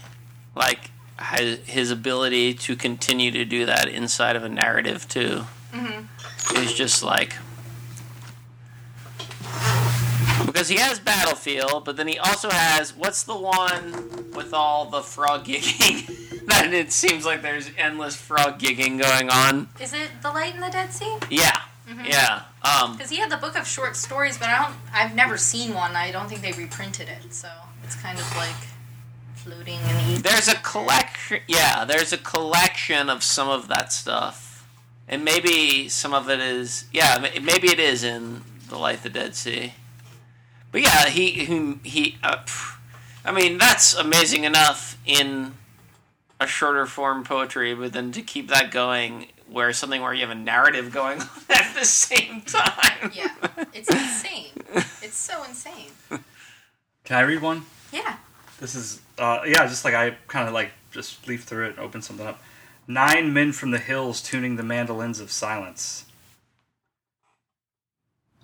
like 0.56 0.92
his, 1.38 1.60
his 1.60 1.92
ability 1.92 2.56
to 2.56 2.76
continue 2.76 3.32
to 3.32 3.46
do 3.46 3.66
that 3.66 3.88
inside 3.88 4.36
of 4.36 4.44
a 4.44 4.50
narrative 4.50 5.08
too. 5.08 5.46
Mm-hmm. 5.72 6.58
Is 6.58 6.74
just 6.74 7.04
like 7.04 7.36
because 10.62 10.70
he 10.70 10.78
has 10.78 11.00
Battlefield, 11.00 11.86
but 11.86 11.98
then 11.98 12.08
he 12.08 12.20
also 12.20 12.48
has 12.52 12.96
what's 12.96 13.24
the 13.24 13.36
one 13.36 14.32
with 14.36 14.54
all 14.54 14.86
the 14.86 15.02
frog 15.02 15.46
gigging? 15.46 16.46
that 16.46 16.72
it 16.72 16.92
seems 16.92 17.26
like 17.26 17.42
there's 17.42 17.72
endless 17.80 18.16
frog 18.16 18.60
gigging 18.60 19.02
going 19.02 19.32
on. 19.32 19.70
Is 19.80 19.92
it 19.92 20.12
The 20.22 20.30
Light 20.30 20.54
in 20.54 20.62
the 20.62 20.70
Dead 20.70 20.94
See? 20.94 21.18
Yeah, 21.32 21.62
yeah. 22.06 22.44
Um, 22.62 22.96
Because 22.96 23.10
he 23.10 23.18
had 23.18 23.32
the 23.32 23.38
book 23.38 23.58
of 23.58 23.66
short 23.66 23.96
stories, 23.96 24.38
but 24.38 24.50
I 24.50 24.62
don't. 24.62 24.76
I've 24.94 25.16
never 25.16 25.36
seen 25.36 25.74
one. 25.74 25.96
I 25.96 26.12
don't 26.12 26.30
think 26.30 26.42
they 26.44 26.52
reprinted 26.52 27.10
it, 27.10 27.34
so 27.34 27.50
it's 27.84 27.96
kind 27.96 28.20
of 28.20 28.38
like 28.38 28.54
floating 29.34 29.80
in 29.80 29.96
the 29.96 30.12
ether. 30.12 30.22
There's 30.22 30.48
a 30.48 30.58
collection. 30.58 31.40
Yeah, 31.48 31.86
there's 31.86 32.14
a 32.14 32.20
collection 32.20 33.10
of 33.10 33.24
some 33.24 33.50
of 33.50 33.68
that 33.70 33.92
stuff 33.92 34.64
and 35.08 35.26
maybe 35.26 35.90
some 35.90 36.14
of 36.14 36.30
it 36.30 36.40
is 36.40 36.86
yeah 36.94 37.18
maybe 37.42 37.68
it 37.68 37.80
is 37.80 38.04
in 38.04 38.44
the 38.70 38.78
light 38.78 38.98
of 38.98 39.04
the 39.04 39.10
dead 39.10 39.36
see 39.36 39.74
but 40.72 40.82
yeah 40.82 41.08
he 41.08 41.32
he, 41.32 41.76
he 41.84 42.18
uh, 42.24 42.38
i 43.26 43.32
mean 43.32 43.58
that's 43.58 43.94
amazing 43.94 44.44
enough 44.44 44.98
in 45.06 45.54
a 46.40 46.48
shorter 46.48 46.86
form 46.86 47.24
poetry 47.24 47.74
but 47.74 47.94
then 47.94 48.12
to 48.12 48.22
keep 48.22 48.48
that 48.50 48.72
going 48.72 49.28
where 49.50 49.74
something 49.74 50.02
where 50.02 50.14
you 50.14 50.22
have 50.22 50.30
a 50.30 50.36
narrative 50.36 50.92
going 50.92 51.20
on 51.22 51.28
at 51.50 51.74
the 51.78 51.86
same 51.86 52.42
time 52.42 53.12
Yeah, 53.14 53.30
it's 53.74 53.90
insane. 53.90 54.46
It's 55.04 55.18
so 55.18 55.44
insane. 55.44 55.90
Can 57.04 57.18
I 57.18 57.22
read 57.22 57.42
one? 57.42 57.64
Yeah. 57.92 58.16
This 58.62 58.76
is, 58.76 59.02
uh, 59.18 59.40
yeah, 59.46 59.66
just 59.68 59.84
like 59.84 59.94
I 59.94 60.12
kind 60.28 60.48
of 60.48 60.54
like 60.54 60.72
just 60.92 61.28
leaf 61.28 61.44
through 61.44 61.66
it 61.66 61.70
and 61.72 61.80
open 61.80 62.02
something 62.02 62.26
up. 62.26 62.42
Nine 62.88 63.34
men 63.34 63.52
from 63.52 63.72
the 63.72 63.80
hills 63.80 64.22
tuning 64.22 64.56
the 64.56 64.64
mandolins 64.64 65.20
of 65.20 65.32
silence. 65.32 66.06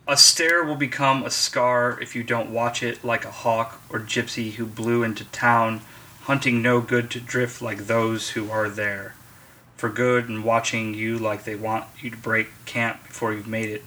A 0.10 0.16
stare 0.16 0.64
will 0.64 0.78
become 0.78 1.24
a 1.24 1.30
scar 1.30 2.00
if 2.00 2.16
you 2.16 2.24
don't 2.24 2.54
watch 2.54 2.82
it 2.82 3.04
like 3.04 3.26
a 3.26 3.32
hawk 3.32 3.82
or 3.90 4.00
gypsy 4.00 4.54
who 4.54 4.66
blew 4.66 5.04
into 5.04 5.26
town, 5.26 5.82
hunting 6.22 6.62
no 6.62 6.80
good 6.80 7.12
to 7.12 7.20
drift 7.20 7.62
like 7.62 7.88
those 7.88 8.30
who 8.30 8.50
are 8.50 8.70
there. 8.70 9.16
For 9.76 9.90
good 9.90 10.30
and 10.30 10.46
watching 10.46 10.94
you 10.94 11.18
like 11.20 11.44
they 11.44 11.56
want 11.56 11.88
you 12.00 12.10
to 12.10 12.16
break 12.16 12.48
camp 12.64 13.06
before 13.06 13.34
you've 13.34 13.50
made 13.50 13.70
it. 13.70 13.84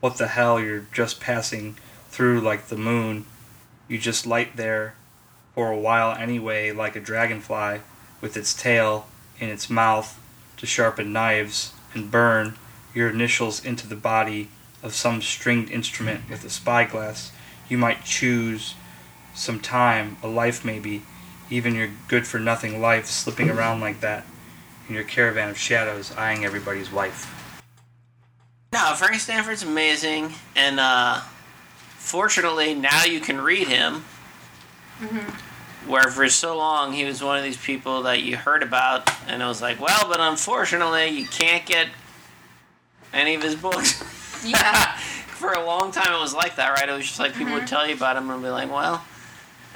What 0.00 0.16
the 0.16 0.28
hell, 0.28 0.58
you're 0.58 0.86
just 0.94 1.20
passing 1.20 1.76
through 2.08 2.40
like 2.40 2.68
the 2.68 2.78
moon. 2.78 3.26
You 3.86 3.98
just 3.98 4.26
light 4.26 4.56
there 4.56 4.94
for 5.54 5.70
a 5.70 5.78
while 5.78 6.16
anyway, 6.16 6.72
like 6.72 6.96
a 6.96 7.00
dragonfly, 7.00 7.80
with 8.22 8.34
its 8.34 8.54
tail 8.54 9.08
in 9.38 9.50
its 9.50 9.68
mouth 9.68 10.18
to 10.56 10.64
sharpen 10.64 11.12
knives 11.12 11.74
and 11.92 12.10
burn 12.10 12.56
your 12.94 13.10
initials 13.10 13.62
into 13.62 13.86
the 13.86 13.94
body 13.94 14.48
of 14.82 14.94
some 14.94 15.20
stringed 15.20 15.70
instrument 15.70 16.28
with 16.30 16.44
a 16.44 16.50
spyglass. 16.50 17.32
You 17.68 17.78
might 17.78 18.04
choose 18.04 18.74
some 19.34 19.60
time, 19.60 20.16
a 20.22 20.28
life 20.28 20.64
maybe, 20.64 21.02
even 21.50 21.74
your 21.74 21.90
good 22.08 22.26
for 22.26 22.38
nothing 22.38 22.80
life 22.80 23.06
slipping 23.06 23.50
around 23.50 23.80
like 23.80 24.00
that 24.00 24.24
in 24.88 24.94
your 24.94 25.04
caravan 25.04 25.48
of 25.50 25.58
shadows, 25.58 26.12
eyeing 26.16 26.44
everybody's 26.44 26.90
wife. 26.90 27.36
No, 28.72 28.94
Frank 28.96 29.20
Stanford's 29.20 29.62
amazing, 29.62 30.32
and 30.54 30.78
uh, 30.78 31.20
fortunately 31.96 32.74
now 32.74 33.04
you 33.04 33.20
can 33.20 33.40
read 33.40 33.68
him. 33.68 34.04
Where 35.86 36.10
for 36.10 36.28
so 36.28 36.56
long 36.56 36.92
he 36.92 37.04
was 37.04 37.22
one 37.22 37.38
of 37.38 37.42
these 37.42 37.56
people 37.56 38.02
that 38.02 38.22
you 38.22 38.36
heard 38.36 38.62
about, 38.62 39.10
and 39.26 39.42
it 39.42 39.46
was 39.46 39.62
like, 39.62 39.80
well, 39.80 40.06
but 40.08 40.20
unfortunately 40.20 41.08
you 41.08 41.26
can't 41.26 41.64
get 41.66 41.88
any 43.12 43.34
of 43.34 43.42
his 43.42 43.54
books. 43.54 44.04
Yeah. 44.44 44.96
for 44.96 45.52
a 45.52 45.64
long 45.64 45.90
time 45.92 46.12
it 46.14 46.20
was 46.20 46.34
like 46.34 46.56
that, 46.56 46.70
right? 46.70 46.88
It 46.88 46.92
was 46.92 47.06
just 47.06 47.18
like 47.18 47.34
people 47.34 47.54
would 47.54 47.66
tell 47.66 47.86
you 47.86 47.94
about 47.94 48.16
him 48.16 48.28
and 48.30 48.42
be 48.42 48.48
like, 48.50 48.70
well, 48.70 49.02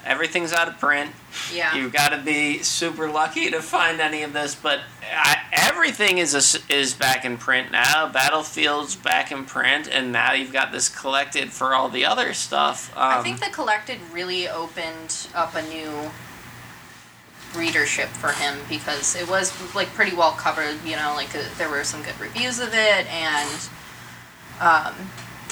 everything's 0.04 0.52
out 0.52 0.68
of 0.68 0.78
print. 0.78 1.10
Yeah. 1.52 1.74
You've 1.74 1.92
got 1.92 2.10
to 2.10 2.18
be 2.18 2.62
super 2.62 3.08
lucky 3.10 3.50
to 3.50 3.60
find 3.62 4.00
any 4.00 4.22
of 4.22 4.32
this, 4.32 4.54
but 4.54 4.80
I, 5.12 5.38
everything 5.52 6.18
is 6.18 6.34
a 6.34 6.72
is 6.72 6.94
back 6.94 7.24
in 7.24 7.38
print 7.38 7.72
now. 7.72 8.08
Battlefield's 8.08 8.96
back 8.96 9.32
in 9.32 9.44
print, 9.46 9.88
and 9.90 10.12
now 10.12 10.32
you've 10.32 10.52
got 10.52 10.70
this 10.72 10.88
collected 10.88 11.50
for 11.50 11.74
all 11.74 11.88
the 11.88 12.04
other 12.04 12.34
stuff. 12.34 12.90
Um, 12.96 13.18
I 13.20 13.22
think 13.22 13.40
the 13.40 13.50
collected 13.50 13.98
really 14.12 14.48
opened 14.48 15.28
up 15.34 15.54
a 15.54 15.62
new 15.62 16.10
readership 17.56 18.08
for 18.08 18.32
him 18.32 18.58
because 18.68 19.14
it 19.14 19.28
was 19.28 19.52
like 19.74 19.88
pretty 19.94 20.14
well 20.14 20.32
covered. 20.32 20.76
You 20.84 20.96
know, 20.96 21.14
like 21.16 21.34
uh, 21.34 21.42
there 21.58 21.68
were 21.70 21.84
some 21.84 22.02
good 22.02 22.18
reviews 22.20 22.60
of 22.60 22.68
it, 22.74 23.06
and 23.12 23.68
um, 24.60 24.94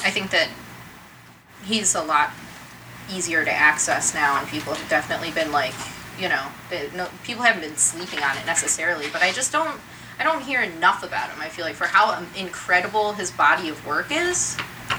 I 0.04 0.10
think 0.10 0.30
that 0.30 0.48
he's 1.64 1.94
a 1.94 2.02
lot 2.02 2.30
easier 3.10 3.44
to 3.44 3.50
access 3.50 4.14
now, 4.14 4.38
and 4.38 4.48
people 4.48 4.74
have 4.74 4.88
definitely 4.88 5.30
been 5.30 5.52
like, 5.52 5.74
you 6.18 6.28
know, 6.28 6.46
they, 6.70 6.88
no, 6.94 7.08
people 7.24 7.42
haven't 7.42 7.62
been 7.62 7.76
sleeping 7.76 8.22
on 8.22 8.36
it 8.36 8.46
necessarily, 8.46 9.06
but 9.12 9.22
I 9.22 9.32
just 9.32 9.52
don't. 9.52 9.80
I 10.18 10.24
don't 10.24 10.42
hear 10.42 10.60
enough 10.60 11.02
about 11.02 11.30
him. 11.30 11.40
I 11.40 11.48
feel 11.48 11.64
like 11.64 11.74
for 11.74 11.86
how 11.86 12.24
incredible 12.36 13.14
his 13.14 13.30
body 13.32 13.70
of 13.70 13.84
work 13.84 14.08
is. 14.10 14.56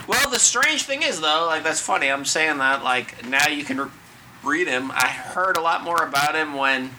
Well, 0.07 0.29
the 0.29 0.39
strange 0.39 0.83
thing 0.83 1.03
is, 1.03 1.21
though, 1.21 1.45
like 1.47 1.63
that's 1.63 1.79
funny. 1.79 2.11
I'm 2.11 2.25
saying 2.25 2.57
that 2.57 2.83
like 2.83 3.25
now 3.25 3.47
you 3.47 3.63
can 3.63 3.79
re- 3.79 3.89
read 4.43 4.67
him. 4.67 4.91
I 4.91 5.07
heard 5.07 5.55
a 5.55 5.61
lot 5.61 5.83
more 5.83 6.03
about 6.03 6.35
him 6.35 6.55
when 6.55 6.91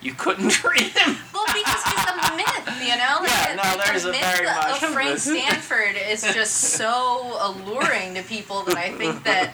you 0.00 0.12
couldn't 0.14 0.62
read 0.64 0.80
him. 0.80 1.16
Well, 1.34 1.44
because 1.46 1.84
he's 1.84 2.04
a 2.04 2.36
myth, 2.36 2.82
you 2.82 2.96
know. 2.96 3.18
Like, 3.20 3.30
Yeah, 3.30 3.54
no, 3.62 3.76
the- 3.76 3.82
there's 3.86 4.02
the 4.04 4.08
a 4.10 4.12
myth 4.12 4.20
very 4.36 4.46
much 4.46 4.82
of 4.82 4.88
Frank. 4.90 5.18
Stanford 5.18 5.96
is 6.08 6.22
just 6.22 6.54
so 6.78 7.36
alluring 7.40 8.14
to 8.14 8.22
people 8.22 8.62
that 8.62 8.76
I 8.76 8.90
think 8.92 9.24
that, 9.24 9.52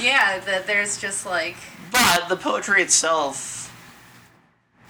yeah, 0.00 0.38
that 0.40 0.66
there's 0.66 1.00
just 1.00 1.26
like, 1.26 1.56
But 1.90 2.28
the 2.28 2.36
poetry 2.36 2.82
itself 2.82 3.56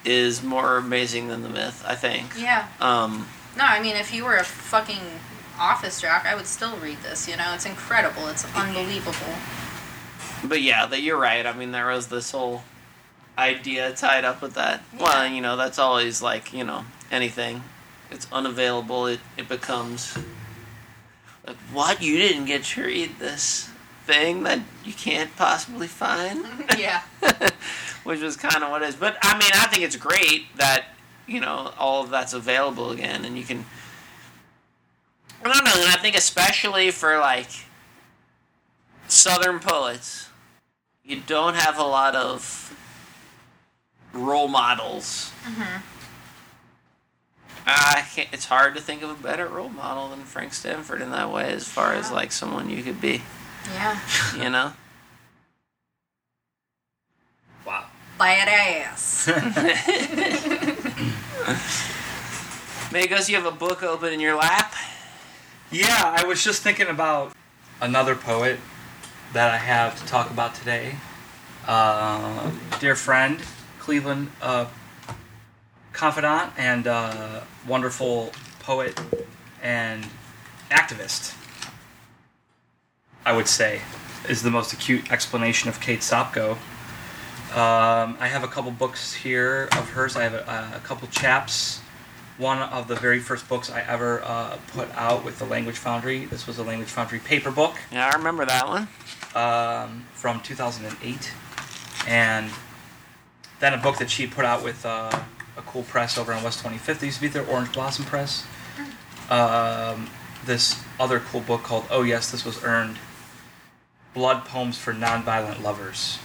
is 0.05 0.43
more 0.43 0.77
amazing 0.77 1.29
than 1.29 1.43
the 1.43 1.49
myth. 1.49 1.83
I 1.87 1.95
think. 1.95 2.33
yeah. 2.39 2.69
Um, 2.81 3.27
No, 3.57 3.65
I 3.65 3.81
mean, 3.81 3.97
if 3.97 4.13
you 4.15 4.25
were 4.25 4.37
a 4.37 4.45
fucking 4.45 5.01
office 5.59 6.01
jock, 6.01 6.25
I 6.25 6.35
would 6.35 6.47
still 6.47 6.77
read 6.77 6.99
this. 7.03 7.29
You 7.29 7.37
know, 7.37 7.53
it's 7.55 7.67
incredible. 7.67 8.29
It's 8.29 8.45
unbelievable. 8.55 9.35
But 10.45 10.63
yeah, 10.63 10.87
that 10.87 11.01
you're 11.03 11.19
right. 11.19 11.45
I 11.45 11.53
mean, 11.53 11.73
there 11.73 11.87
was 11.89 12.07
this 12.07 12.31
whole 12.31 12.63
idea 13.39 13.93
tied 13.95 14.25
up 14.25 14.43
with 14.43 14.55
that. 14.55 14.83
Well, 14.99 15.27
you 15.27 15.41
know, 15.41 15.57
that's 15.57 15.79
always 15.79 16.21
like 16.21 16.53
you 16.53 16.65
know 16.65 16.85
anything. 17.11 17.63
It's 18.11 18.27
unavailable. 18.33 19.07
It 19.07 19.21
it 19.37 19.49
becomes 19.49 20.19
like 21.47 21.57
what 21.73 22.03
you 22.03 22.19
didn't 22.19 22.47
get 22.47 22.65
to 22.65 22.85
read 22.85 23.19
this 23.19 23.71
thing 24.05 24.43
that 24.43 24.61
you 24.85 24.93
can't 24.93 25.35
possibly 25.37 25.87
find. 25.87 26.45
Yeah. 26.79 27.03
Which 28.05 28.21
was 28.21 28.37
kind 28.37 28.63
of 28.63 28.71
what 28.71 28.83
it 28.83 28.89
is. 28.89 28.95
But 28.95 29.19
I 29.21 29.35
mean, 29.35 29.51
I 29.55 29.67
think 29.67 29.83
it's 29.83 29.97
great 29.97 30.57
that 30.57 30.87
you 31.27 31.41
know 31.41 31.73
all 31.79 32.05
of 32.05 32.11
that's 32.11 32.33
available 32.33 32.91
again, 32.91 33.25
and 33.25 33.37
you 33.37 33.45
can. 33.45 33.65
I 35.45 35.53
don't 35.53 35.65
know, 35.65 35.73
and 35.75 35.91
I 35.91 35.97
think 36.01 36.17
especially 36.17 36.91
for 36.91 37.19
like 37.19 37.51
Southern 39.09 39.61
poets, 39.61 40.29
you 41.05 41.21
don't 41.27 41.55
have 41.55 41.79
a 41.79 41.83
lot 41.83 42.15
of 42.15 42.69
role 44.13 44.49
models. 44.49 45.33
I 47.67 48.07
can't, 48.15 48.29
it's 48.33 48.47
hard 48.47 48.75
to 48.77 48.81
think 48.81 49.03
of 49.03 49.11
a 49.11 49.23
better 49.23 49.47
role 49.47 49.69
model 49.69 50.09
than 50.09 50.21
Frank 50.21 50.55
Stanford 50.55 51.03
in 51.03 51.11
that 51.11 51.31
way, 51.31 51.53
as 51.53 51.69
far 51.69 51.93
as 51.93 52.11
like 52.11 52.33
someone 52.33 52.71
you 52.71 52.83
could 52.83 53.01
be, 53.01 53.23
Yeah. 53.75 53.99
you 54.37 54.49
know. 54.51 54.73
Wow. 57.67 57.85
Badass. 58.19 59.29
Makkos, 62.91 63.29
you 63.29 63.37
have 63.37 63.45
a 63.45 63.51
book 63.51 63.83
open 63.83 64.15
in 64.15 64.21
your 64.21 64.35
lap. 64.35 64.73
Yeah, 65.71 66.17
I 66.19 66.25
was 66.25 66.43
just 66.43 66.63
thinking 66.63 66.87
about 66.87 67.33
another 67.83 68.15
poet 68.15 68.59
that 69.35 69.53
I 69.53 69.59
have 69.59 70.01
to 70.01 70.07
talk 70.07 70.31
about 70.31 70.55
today. 70.55 70.97
Uh, 71.67 72.51
dear 72.81 72.97
friend, 72.97 73.41
Cleveland 73.89 74.31
uh, 74.43 74.67
confidant 75.95 76.53
and 76.59 76.87
uh, 76.87 77.41
wonderful 77.67 78.33
poet 78.59 79.01
and 79.63 80.07
activist, 80.71 81.35
I 83.25 83.35
would 83.35 83.49
say, 83.49 83.81
is 84.29 84.43
the 84.43 84.51
most 84.51 84.75
acute 84.75 85.11
explanation 85.11 85.71
of 85.71 85.81
Kate 85.81 86.01
Sopko. 86.01 86.59
Um, 87.57 88.19
I 88.21 88.29
have 88.29 88.45
a 88.45 88.47
couple 88.47 88.71
books 88.73 89.15
here 89.15 89.71
of 89.73 89.89
hers. 89.89 90.17
I 90.17 90.25
have 90.25 90.35
a, 90.35 90.73
a 90.77 90.81
couple 90.81 91.09
chaps 91.09 91.81
one 92.37 92.59
of 92.59 92.89
the 92.89 92.95
very 92.95 93.21
first 93.21 93.49
books 93.49 93.71
I 93.71 93.81
ever 93.81 94.23
uh, 94.23 94.59
put 94.75 94.95
out 94.97 95.25
with 95.25 95.39
the 95.39 95.47
Language 95.47 95.79
Foundry. 95.79 96.27
This 96.27 96.47
was 96.47 96.59
a 96.59 96.63
Language 96.63 96.91
Foundry 96.91 97.21
paper 97.21 97.51
book 97.51 97.75
Yeah, 97.91 98.11
I 98.13 98.17
remember 98.19 98.45
that 98.45 98.69
one. 98.69 98.87
um, 99.35 100.05
from 100.13 100.41
2008, 100.43 101.33
and 102.07 102.51
then 103.61 103.75
a 103.75 103.79
book 103.79 103.99
that 103.99 104.11
she 104.11 104.27
put 104.27 104.45
out 104.45 104.63
with 104.63 104.85
uh, 104.85 105.11
a 105.57 105.63
cool 105.63 105.83
press 105.83 106.17
over 106.17 106.33
on 106.33 106.43
West 106.43 106.63
25th. 106.65 107.01
They 107.01 107.07
used 107.07 107.19
to 107.19 107.23
be 107.23 107.29
there, 107.29 107.47
Orange 107.47 107.73
Blossom 107.73 108.05
Press. 108.05 108.47
Um, 109.29 110.09
this 110.45 110.83
other 110.99 111.21
cool 111.21 111.41
book 111.41 111.63
called 111.63 111.85
Oh 111.91 112.03
Yes, 112.03 112.31
This 112.31 112.45
Was 112.45 112.63
Earned 112.63 112.99
Blood 114.15 114.45
Poems 114.45 114.79
for 114.79 114.93
Nonviolent 114.93 115.63
Lovers. 115.63 116.19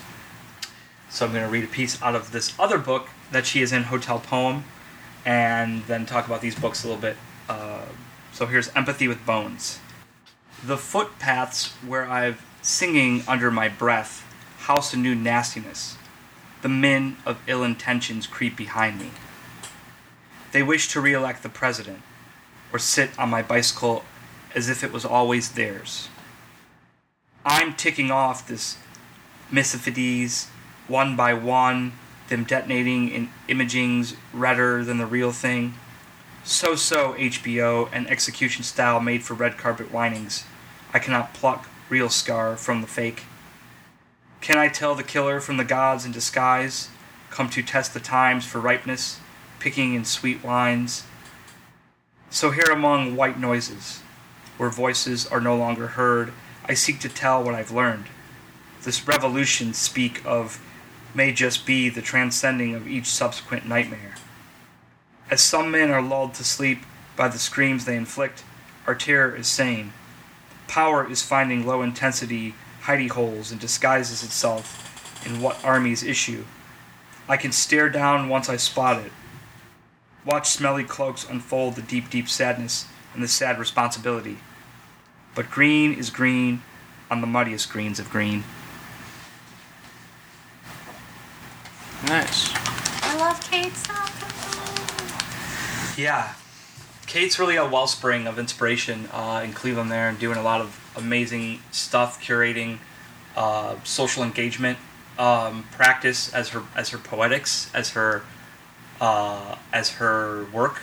So 1.10 1.26
I'm 1.26 1.32
going 1.32 1.44
to 1.44 1.50
read 1.50 1.64
a 1.64 1.68
piece 1.68 2.02
out 2.02 2.16
of 2.16 2.32
this 2.32 2.58
other 2.60 2.78
book 2.78 3.10
that 3.32 3.46
she 3.46 3.62
is 3.62 3.72
in, 3.72 3.84
Hotel 3.84 4.20
Poem, 4.20 4.64
and 5.26 5.84
then 5.84 6.06
talk 6.06 6.26
about 6.26 6.42
these 6.42 6.56
books 6.56 6.84
a 6.84 6.88
little 6.88 7.02
bit. 7.02 7.18
Uh, 7.50 7.86
so 8.32 8.46
here's 8.46 8.70
Empathy 8.76 9.08
with 9.08 9.26
Bones. 9.26 9.80
The 10.66 10.78
footpaths 10.78 11.74
where 11.86 12.10
I've 12.10 12.46
singing 12.62 13.24
under 13.28 13.52
my 13.52 13.68
breath 13.68 14.26
house 14.60 14.94
a 14.94 14.98
new 14.98 15.14
nastiness. 15.14 15.98
The 16.64 16.70
men 16.70 17.18
of 17.26 17.42
ill 17.46 17.62
intentions 17.62 18.26
creep 18.26 18.56
behind 18.56 18.98
me. 18.98 19.12
They 20.54 20.64
wish 20.64 20.88
to 20.90 21.02
re 21.02 21.14
elect 21.14 21.44
the 21.44 21.50
president. 21.50 22.02
or 22.72 22.80
sit 22.80 23.12
on 23.20 23.30
my 23.30 23.44
bicycle 23.44 24.04
as 24.56 24.68
if 24.70 24.84
it 24.84 24.92
was 24.92 25.06
always 25.06 25.52
theirs. 25.52 26.08
I'm 27.46 27.76
ticking 27.76 28.10
off 28.10 28.48
this 28.48 28.78
Misophides 29.52 30.48
one 30.88 31.16
by 31.16 31.34
one, 31.34 31.94
them 32.30 32.46
detonating 32.46 33.10
in 33.10 33.30
imagings 33.48 34.16
redder 34.34 34.84
than 34.84 34.98
the 34.98 35.06
real 35.06 35.32
thing. 35.32 35.76
So 36.44 36.76
so 36.76 37.14
HBO 37.14 37.90
and 37.92 38.10
execution 38.10 38.64
style 38.64 39.00
made 39.00 39.24
for 39.24 39.34
red 39.34 39.58
carpet 39.58 39.92
whinings. 39.92 40.46
I 40.94 41.00
cannot 41.00 41.34
pluck 41.34 41.70
real 41.90 42.10
scar 42.10 42.56
from 42.56 42.82
the 42.82 42.88
fake. 42.88 43.26
Can 44.44 44.58
I 44.58 44.68
tell 44.68 44.94
the 44.94 45.04
killer 45.04 45.40
from 45.40 45.56
the 45.56 45.64
gods 45.64 46.06
in 46.06 46.12
disguise, 46.12 46.90
come 47.30 47.50
to 47.52 47.64
test 47.64 47.94
the 47.94 48.02
times 48.02 48.46
for 48.46 48.60
ripeness, 48.60 49.22
picking 49.60 49.94
in 49.94 50.04
sweet 50.04 50.44
wines? 50.44 51.06
So 52.30 52.52
here 52.52 52.70
among 52.70 53.16
white 53.16 53.40
noises, 53.40 54.02
where 54.58 54.70
voices 54.70 55.26
are 55.26 55.40
no 55.40 55.56
longer 55.56 55.88
heard, 55.88 56.34
I 56.66 56.74
seek 56.74 57.00
to 57.00 57.08
tell 57.08 57.42
what 57.42 57.56
I've 57.56 57.72
learned. 57.72 58.08
This 58.82 59.08
revolution 59.08 59.74
speak 59.74 60.22
of 60.26 60.62
may 61.16 61.32
just 61.32 61.66
be 61.66 61.88
the 61.88 62.02
transcending 62.02 62.76
of 62.76 62.86
each 62.86 63.06
subsequent 63.06 63.66
nightmare. 63.66 64.16
As 65.32 65.40
some 65.40 65.72
men 65.72 65.90
are 65.90 66.02
lulled 66.02 66.34
to 66.34 66.44
sleep 66.44 66.80
by 67.16 67.30
the 67.30 67.40
screams 67.40 67.86
they 67.86 67.96
inflict, 67.96 68.44
our 68.88 68.96
terror 68.96 69.34
is 69.34 69.48
sane. 69.48 69.94
Power 70.68 71.10
is 71.10 71.22
finding 71.22 71.66
low 71.66 71.82
intensity 71.82 72.56
hidey 72.84 73.10
holes 73.10 73.52
and 73.52 73.60
disguises 73.60 74.24
itself 74.24 75.26
in 75.26 75.42
what 75.42 75.64
armies 75.64 76.04
issue. 76.04 76.44
I 77.28 77.38
can 77.38 77.52
stare 77.52 77.90
down 77.90 78.28
once 78.28 78.50
I 78.50 78.58
spot 78.58 79.04
it. 79.04 79.12
Watch 80.26 80.50
smelly 80.50 80.84
cloaks 80.84 81.28
unfold 81.28 81.76
the 81.76 81.82
deep, 81.82 82.10
deep 82.10 82.28
sadness 82.28 82.88
and 83.14 83.24
the 83.24 83.28
sad 83.28 83.58
responsibility. 83.60 84.38
But 85.36 85.50
green 85.50 85.94
is 85.94 86.10
green 86.10 86.62
on 87.10 87.22
the 87.22 87.28
muddiest 87.28 87.70
greens 87.70 88.00
of 88.00 88.10
green. 88.10 88.44
Nice. 92.08 92.52
I 93.04 93.18
love 93.18 93.40
Kate 93.50 93.74
Salvo. 93.74 94.28
Yeah. 96.02 96.34
Kate's 97.08 97.40
really 97.40 97.56
a 97.56 97.66
wellspring 97.68 98.28
of 98.28 98.38
inspiration 98.38 99.08
uh, 99.14 99.42
in 99.44 99.54
Cleveland 99.54 99.92
there 99.92 100.10
and 100.10 100.20
doing 100.20 100.38
a 100.38 100.44
lot 100.44 100.60
of 100.60 100.83
amazing 100.96 101.60
stuff, 101.72 102.22
curating 102.22 102.78
uh, 103.36 103.76
social 103.84 104.24
engagement 104.24 104.78
um, 105.18 105.66
practice 105.72 106.34
as 106.34 106.50
her 106.50 106.64
as 106.76 106.90
her 106.90 106.98
poetics, 106.98 107.70
as 107.74 107.92
her 107.92 108.24
uh, 109.02 109.58
as 109.72 109.94
her 109.94 110.46
work, 110.46 110.82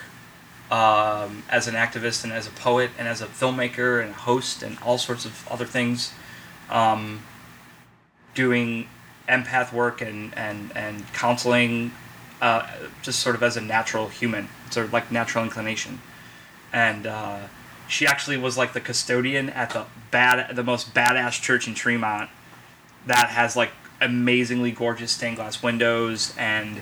um, 0.69 1.43
as 1.49 1.67
an 1.67 1.75
activist 1.75 2.23
and 2.23 2.31
as 2.31 2.47
a 2.47 2.51
poet 2.51 2.91
and 2.97 3.07
as 3.07 3.21
a 3.21 3.27
filmmaker 3.27 4.03
and 4.03 4.13
host 4.13 4.63
and 4.63 4.77
all 4.83 4.97
sorts 4.97 5.25
of 5.25 5.47
other 5.49 5.65
things, 5.65 6.13
um, 6.69 7.21
doing 8.33 8.87
empath 9.27 9.73
work 9.73 10.01
and 10.01 10.37
and 10.37 10.71
and 10.75 11.11
counseling, 11.13 11.91
uh, 12.41 12.67
just 13.01 13.19
sort 13.19 13.35
of 13.35 13.43
as 13.43 13.57
a 13.57 13.61
natural 13.61 14.07
human, 14.07 14.47
sort 14.69 14.85
of 14.85 14.93
like 14.93 15.11
natural 15.11 15.43
inclination, 15.43 16.01
and. 16.73 17.07
She 17.91 18.07
actually 18.07 18.37
was 18.37 18.57
like 18.57 18.71
the 18.71 18.79
custodian 18.79 19.49
at 19.49 19.71
the 19.71 19.85
bad, 20.11 20.55
the 20.55 20.63
most 20.63 20.93
badass 20.93 21.41
church 21.41 21.67
in 21.67 21.73
Tremont, 21.73 22.29
that 23.05 23.27
has 23.31 23.57
like 23.57 23.71
amazingly 23.99 24.71
gorgeous 24.71 25.11
stained 25.11 25.35
glass 25.35 25.61
windows 25.61 26.33
and 26.37 26.77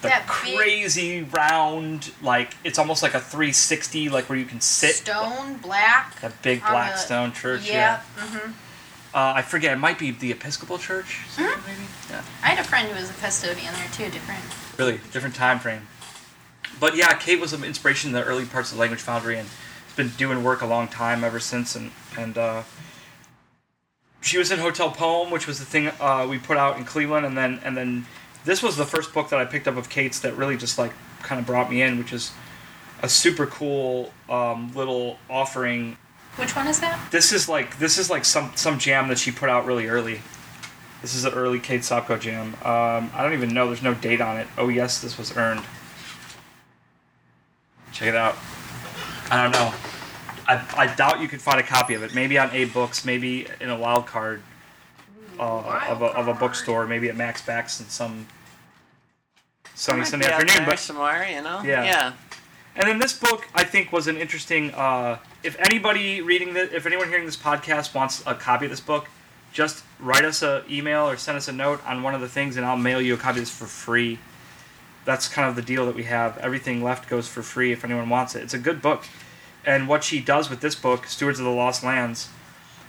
the 0.00 0.08
That 0.08 0.20
big- 0.44 0.56
crazy 0.56 1.22
round, 1.24 2.10
like 2.22 2.54
it's 2.64 2.78
almost 2.78 3.02
like 3.02 3.12
a 3.12 3.20
360, 3.20 4.08
like 4.08 4.30
where 4.30 4.38
you 4.38 4.46
can 4.46 4.62
sit. 4.62 4.94
Stone, 4.94 5.58
black. 5.58 6.18
That 6.22 6.40
big 6.40 6.60
black 6.62 6.92
the- 6.94 6.98
stone 6.98 7.32
church. 7.34 7.68
Yeah. 7.68 8.00
Mm-hmm. 8.18 8.52
Uh, 9.14 9.34
I 9.36 9.42
forget. 9.42 9.74
It 9.74 9.76
might 9.76 9.98
be 9.98 10.10
the 10.10 10.30
Episcopal 10.32 10.78
Church. 10.78 11.18
Mhm. 11.36 11.66
Maybe. 11.66 11.80
Yeah. 12.08 12.22
I 12.42 12.48
had 12.48 12.58
a 12.58 12.66
friend 12.66 12.88
who 12.88 12.94
was 12.98 13.10
a 13.10 13.12
custodian 13.12 13.74
there 13.74 13.88
too. 13.92 14.10
Different. 14.10 14.40
Really 14.78 15.00
different 15.12 15.34
time 15.34 15.58
frame. 15.58 15.86
But 16.80 16.96
yeah, 16.96 17.12
Kate 17.12 17.38
was 17.38 17.52
an 17.52 17.62
inspiration 17.62 18.08
in 18.08 18.14
the 18.14 18.24
early 18.24 18.46
parts 18.46 18.72
of 18.72 18.78
Language 18.78 19.02
Foundry, 19.02 19.36
and 19.38 19.50
been 19.92 20.10
doing 20.10 20.42
work 20.42 20.62
a 20.62 20.66
long 20.66 20.88
time 20.88 21.24
ever 21.24 21.40
since. 21.40 21.76
And 21.76 21.90
and 22.18 22.36
uh, 22.36 22.62
she 24.20 24.38
was 24.38 24.50
in 24.50 24.58
Hotel 24.58 24.90
Poem, 24.90 25.30
which 25.30 25.46
was 25.46 25.58
the 25.58 25.64
thing 25.64 25.88
uh, 26.00 26.26
we 26.28 26.38
put 26.38 26.56
out 26.56 26.78
in 26.78 26.84
Cleveland, 26.84 27.26
and 27.26 27.36
then 27.36 27.60
and 27.64 27.76
then 27.76 28.06
this 28.44 28.62
was 28.62 28.76
the 28.76 28.86
first 28.86 29.12
book 29.12 29.28
that 29.30 29.38
I 29.38 29.44
picked 29.44 29.68
up 29.68 29.76
of 29.76 29.88
Kate's 29.88 30.20
that 30.20 30.36
really 30.36 30.56
just 30.56 30.78
like 30.78 30.92
kind 31.22 31.40
of 31.40 31.46
brought 31.46 31.70
me 31.70 31.82
in, 31.82 31.98
which 31.98 32.12
is 32.12 32.32
a 33.02 33.08
super 33.08 33.46
cool 33.46 34.12
um, 34.28 34.72
little 34.74 35.18
offering. 35.28 35.96
Which 36.36 36.56
one 36.56 36.66
is 36.66 36.80
that? 36.80 37.10
This 37.10 37.32
is 37.32 37.48
like 37.48 37.78
this 37.78 37.98
is 37.98 38.10
like 38.10 38.24
some 38.24 38.52
some 38.54 38.78
jam 38.78 39.08
that 39.08 39.18
she 39.18 39.30
put 39.30 39.48
out 39.48 39.66
really 39.66 39.86
early. 39.86 40.20
This 41.02 41.16
is 41.16 41.24
an 41.24 41.34
early 41.34 41.58
Kate 41.58 41.80
Sopko 41.80 42.18
jam. 42.18 42.54
Um, 42.64 43.10
I 43.12 43.22
don't 43.22 43.32
even 43.32 43.52
know. 43.52 43.66
There's 43.66 43.82
no 43.82 43.92
date 43.92 44.20
on 44.20 44.38
it. 44.38 44.46
Oh 44.56 44.68
yes, 44.68 45.00
this 45.00 45.18
was 45.18 45.36
earned. 45.36 45.62
Check 47.92 48.08
it 48.08 48.16
out. 48.16 48.36
I 49.30 49.42
don't 49.42 49.52
know. 49.52 49.72
I, 50.46 50.64
I 50.76 50.94
doubt 50.94 51.20
you 51.20 51.28
could 51.28 51.40
find 51.40 51.60
a 51.60 51.62
copy 51.62 51.94
of 51.94 52.02
it. 52.02 52.14
Maybe 52.14 52.38
on 52.38 52.50
AbeBooks, 52.50 53.04
maybe 53.04 53.46
in 53.60 53.70
a 53.70 53.76
wild 53.76 54.06
card 54.06 54.42
uh, 55.38 55.80
of, 55.88 56.02
a, 56.02 56.06
of 56.06 56.28
a 56.28 56.34
bookstore, 56.34 56.86
maybe 56.86 57.08
at 57.08 57.16
Mac's 57.16 57.42
Backs 57.42 57.80
in 57.80 57.86
some 57.86 58.26
sunny 59.74 60.04
Sunday 60.04 60.30
afternoon. 60.30 60.66
But 60.66 60.78
somewhere, 60.78 61.26
you 61.28 61.42
know. 61.42 61.62
Yeah. 61.64 61.84
Yeah. 61.84 62.12
and 62.76 62.88
then 62.88 62.98
this 62.98 63.18
book, 63.18 63.48
I 63.54 63.64
think, 63.64 63.92
was 63.92 64.08
an 64.08 64.16
interesting. 64.16 64.72
Uh, 64.72 65.18
if 65.42 65.58
anybody 65.58 66.20
reading 66.20 66.54
this, 66.54 66.72
if 66.72 66.86
anyone 66.86 67.08
hearing 67.08 67.26
this 67.26 67.36
podcast 67.36 67.94
wants 67.94 68.22
a 68.26 68.34
copy 68.34 68.66
of 68.66 68.70
this 68.70 68.80
book, 68.80 69.08
just 69.52 69.84
write 70.00 70.24
us 70.24 70.42
an 70.42 70.62
email 70.70 71.08
or 71.08 71.16
send 71.16 71.36
us 71.36 71.48
a 71.48 71.52
note 71.52 71.80
on 71.86 72.02
one 72.02 72.14
of 72.14 72.20
the 72.20 72.28
things, 72.28 72.56
and 72.56 72.66
I'll 72.66 72.76
mail 72.76 73.00
you 73.00 73.14
a 73.14 73.16
copy 73.16 73.38
of 73.38 73.44
this 73.44 73.56
for 73.56 73.66
free. 73.66 74.18
That's 75.04 75.28
kind 75.28 75.48
of 75.48 75.56
the 75.56 75.62
deal 75.62 75.86
that 75.86 75.94
we 75.94 76.04
have. 76.04 76.38
Everything 76.38 76.82
left 76.82 77.08
goes 77.08 77.28
for 77.28 77.42
free 77.42 77.72
if 77.72 77.84
anyone 77.84 78.08
wants 78.08 78.34
it. 78.34 78.42
It's 78.42 78.54
a 78.54 78.58
good 78.58 78.80
book, 78.80 79.04
and 79.64 79.88
what 79.88 80.04
she 80.04 80.20
does 80.20 80.48
with 80.50 80.60
this 80.60 80.74
book, 80.74 81.06
Stewards 81.06 81.38
of 81.38 81.44
the 81.44 81.50
Lost 81.50 81.82
Lands, 81.82 82.28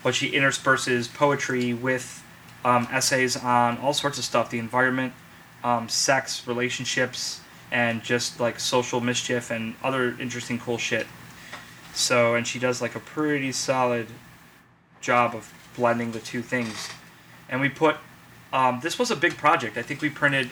what 0.02 0.15
she 0.15 0.30
intersperses 0.30 1.08
poetry 1.08 1.73
with 1.73 2.23
um, 2.63 2.88
essays 2.91 3.36
on 3.36 3.78
all 3.80 3.93
sorts 3.93 4.17
of 4.17 4.26
stuff: 4.26 4.49
the 4.49 4.60
environment, 4.60 5.13
um, 5.63 5.89
sex, 5.89 6.47
relationships, 6.47 7.41
and 7.71 8.04
just 8.04 8.39
like 8.39 8.60
social 8.60 9.02
mischief 9.02 9.49
and 9.49 9.76
other 9.84 10.15
interesting 10.19 10.60
cool 10.60 10.78
shit. 10.78 11.08
So, 11.93 12.36
and 12.36 12.45
she 12.45 12.60
does 12.60 12.82
like 12.82 12.95
a 12.95 12.99
pretty 12.99 13.52
solid 13.52 14.08
job 15.02 15.36
of 15.36 15.52
blending 15.76 16.12
the 16.12 16.19
two 16.19 16.41
things. 16.41 16.89
And 17.49 17.62
we 17.62 17.69
put, 17.69 17.97
um, 18.52 18.80
this 18.82 18.97
was 18.97 19.12
a 19.12 19.15
big 19.15 19.38
project. 19.38 19.78
I 19.78 19.82
think 19.82 20.02
we 20.02 20.10
printed, 20.10 20.49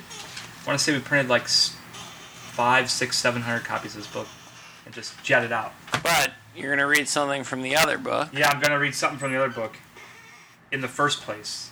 want 0.65 0.79
to 0.79 0.83
say 0.83 0.93
we 0.93 0.99
printed 0.99 1.29
like 1.29 1.47
five, 1.47 2.89
six, 2.89 3.17
seven 3.17 3.41
hundred 3.41 3.65
copies 3.65 3.95
of 3.95 4.01
this 4.01 4.11
book 4.11 4.27
and 4.85 4.93
just 4.93 5.21
jetted 5.23 5.51
out. 5.51 5.73
But 6.03 6.31
you're 6.55 6.75
gonna 6.75 6.87
read 6.87 7.07
something 7.07 7.43
from 7.43 7.61
the 7.61 7.75
other 7.75 7.97
book. 7.97 8.29
Yeah, 8.33 8.49
I'm 8.49 8.61
gonna 8.61 8.79
read 8.79 8.95
something 8.95 9.19
from 9.19 9.31
the 9.31 9.37
other 9.37 9.53
book. 9.53 9.77
In 10.71 10.81
the 10.81 10.87
first 10.87 11.21
place. 11.21 11.69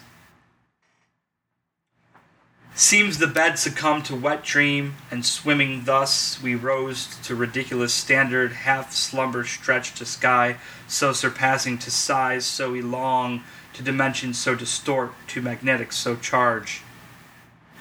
Seems 2.75 3.17
the 3.17 3.27
bed 3.27 3.59
succumbed 3.59 4.05
to 4.05 4.15
wet 4.15 4.43
dream, 4.43 4.95
and 5.11 5.25
swimming 5.25 5.83
thus, 5.83 6.41
we 6.41 6.55
rose 6.55 7.17
to 7.23 7.35
ridiculous 7.35 7.93
standard, 7.93 8.53
half 8.53 8.93
slumber 8.93 9.43
stretched 9.43 9.97
to 9.97 10.05
sky, 10.05 10.55
so 10.87 11.11
surpassing 11.11 11.77
to 11.79 11.91
size, 11.91 12.45
so 12.45 12.71
we 12.71 12.81
long, 12.81 13.43
to 13.73 13.83
dimensions 13.83 14.39
so 14.39 14.55
distort, 14.55 15.11
to 15.27 15.41
magnetics 15.41 15.97
so 15.97 16.15
charge. 16.15 16.81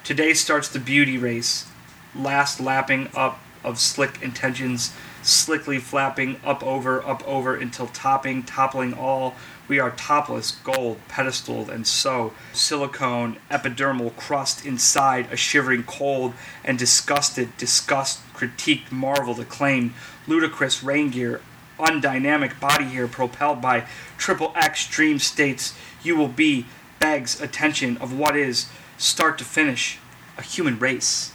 Today 0.09 0.33
starts 0.33 0.67
the 0.67 0.79
beauty 0.79 1.19
race, 1.19 1.67
last 2.15 2.59
lapping 2.59 3.09
up 3.15 3.39
of 3.63 3.77
slick 3.77 4.19
intentions, 4.23 4.91
slickly 5.21 5.77
flapping 5.77 6.39
up 6.43 6.63
over, 6.63 7.05
up 7.05 7.21
over 7.27 7.55
until 7.55 7.85
topping, 7.85 8.41
toppling 8.41 8.91
all. 8.95 9.35
We 9.67 9.77
are 9.77 9.91
topless, 9.91 10.49
gold, 10.49 10.97
pedestaled, 11.09 11.69
and 11.69 11.85
so 11.85 12.33
silicone, 12.53 13.37
epidermal 13.51 14.15
crust 14.15 14.65
inside, 14.65 15.27
a 15.31 15.37
shivering 15.37 15.83
cold, 15.83 16.33
and 16.63 16.79
disgusted, 16.79 17.55
disgust, 17.57 18.21
critiqued, 18.33 18.91
marveled, 18.91 19.39
acclaimed, 19.39 19.93
ludicrous 20.25 20.81
rain 20.81 21.11
gear, 21.11 21.39
undynamic 21.77 22.59
body 22.59 22.85
here, 22.85 23.07
propelled 23.07 23.61
by 23.61 23.85
triple 24.17 24.53
X 24.55 24.87
dream 24.89 25.19
states. 25.19 25.75
You 26.01 26.15
will 26.15 26.29
be 26.29 26.65
begs 26.99 27.39
attention 27.39 27.95
of 27.97 28.17
what 28.17 28.35
is, 28.35 28.69
start 28.99 29.37
to 29.39 29.43
finish, 29.43 29.97
a 30.37 30.43
human 30.43 30.77
race. 30.77 31.33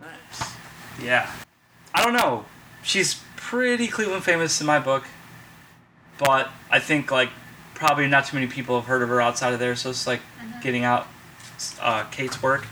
Nice. 0.00 0.52
Yeah. 1.00 1.30
I 1.94 2.02
don't 2.02 2.14
know. 2.14 2.46
She's 2.82 3.22
pretty 3.36 3.86
Cleveland 3.86 4.24
famous 4.24 4.60
in 4.60 4.66
my 4.66 4.80
book. 4.80 5.04
But 6.18 6.50
I 6.70 6.78
think 6.78 7.12
like 7.12 7.30
probably 7.74 8.08
not 8.08 8.26
too 8.26 8.36
many 8.36 8.46
people 8.46 8.76
have 8.80 8.86
heard 8.86 9.02
of 9.02 9.08
her 9.10 9.20
outside 9.20 9.52
of 9.52 9.60
there, 9.60 9.76
so 9.76 9.90
it's 9.90 10.06
like 10.06 10.22
getting 10.62 10.82
out 10.82 11.06
uh, 11.80 12.04
Kate's 12.04 12.42
work. 12.42 12.66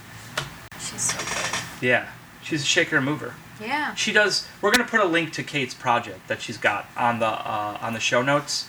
She's 0.81 1.03
so 1.03 1.19
good. 1.19 1.87
Yeah. 1.87 2.09
She's 2.43 2.63
a 2.63 2.67
shaker 2.67 2.97
and 2.97 3.05
mover. 3.05 3.35
Yeah. 3.61 3.95
She 3.95 4.13
does. 4.13 4.49
We're 4.61 4.71
gonna 4.71 4.89
put 4.89 5.01
a 5.01 5.05
link 5.05 5.33
to 5.35 5.43
Kate's 5.43 5.75
project 5.75 6.27
that 6.29 6.41
she's 6.41 6.57
got 6.57 6.87
on 6.97 7.19
the 7.19 7.27
uh, 7.27 7.79
on 7.81 7.93
the 7.93 8.01
show 8.01 8.23
notes. 8.23 8.69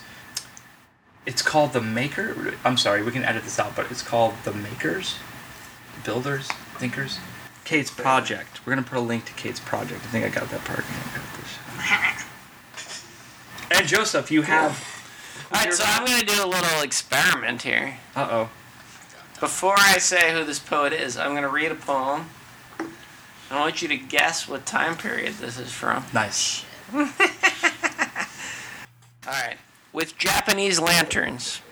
It's 1.26 1.42
called 1.42 1.72
the 1.72 1.82
Maker. 1.82 2.54
I'm 2.64 2.76
sorry, 2.76 3.02
we 3.02 3.10
can 3.12 3.24
edit 3.24 3.44
this 3.44 3.58
out, 3.58 3.74
but 3.76 3.90
it's 3.90 4.02
called 4.02 4.34
the 4.44 4.52
Makers, 4.52 5.16
Builders, 6.04 6.48
Thinkers. 6.78 7.18
Kate's 7.64 7.90
project. 7.90 8.64
We're 8.64 8.74
gonna 8.74 8.86
put 8.86 8.98
a 8.98 9.00
link 9.00 9.24
to 9.26 9.32
Kate's 9.32 9.60
project. 9.60 10.02
I 10.04 10.06
think 10.06 10.24
I 10.24 10.28
got 10.28 10.48
that 10.50 10.64
part. 10.64 10.84
And 13.70 13.86
Joseph, 13.86 14.30
you 14.30 14.42
have. 14.42 14.82
All 15.52 15.60
right, 15.60 15.72
so 15.72 15.84
I'm 15.86 16.04
going 16.06 16.20
to 16.20 16.26
do 16.26 16.44
a 16.44 16.46
little 16.46 16.82
experiment 16.82 17.62
here. 17.62 17.98
Uh 18.14 18.28
oh. 18.30 18.48
Before 19.40 19.74
I 19.76 19.98
say 19.98 20.32
who 20.32 20.44
this 20.44 20.58
poet 20.58 20.92
is, 20.92 21.16
I'm 21.16 21.32
going 21.32 21.42
to 21.42 21.48
read 21.48 21.70
a 21.72 21.74
poem. 21.74 22.30
I 23.50 23.60
want 23.60 23.82
you 23.82 23.88
to 23.88 23.96
guess 23.96 24.48
what 24.48 24.66
time 24.66 24.96
period 24.96 25.34
this 25.34 25.58
is 25.58 25.72
from. 25.72 26.04
Nice. 26.12 26.64
All 26.94 27.06
right. 29.26 29.56
With 29.96 30.18
Japanese 30.18 30.78
lanterns. 30.78 31.62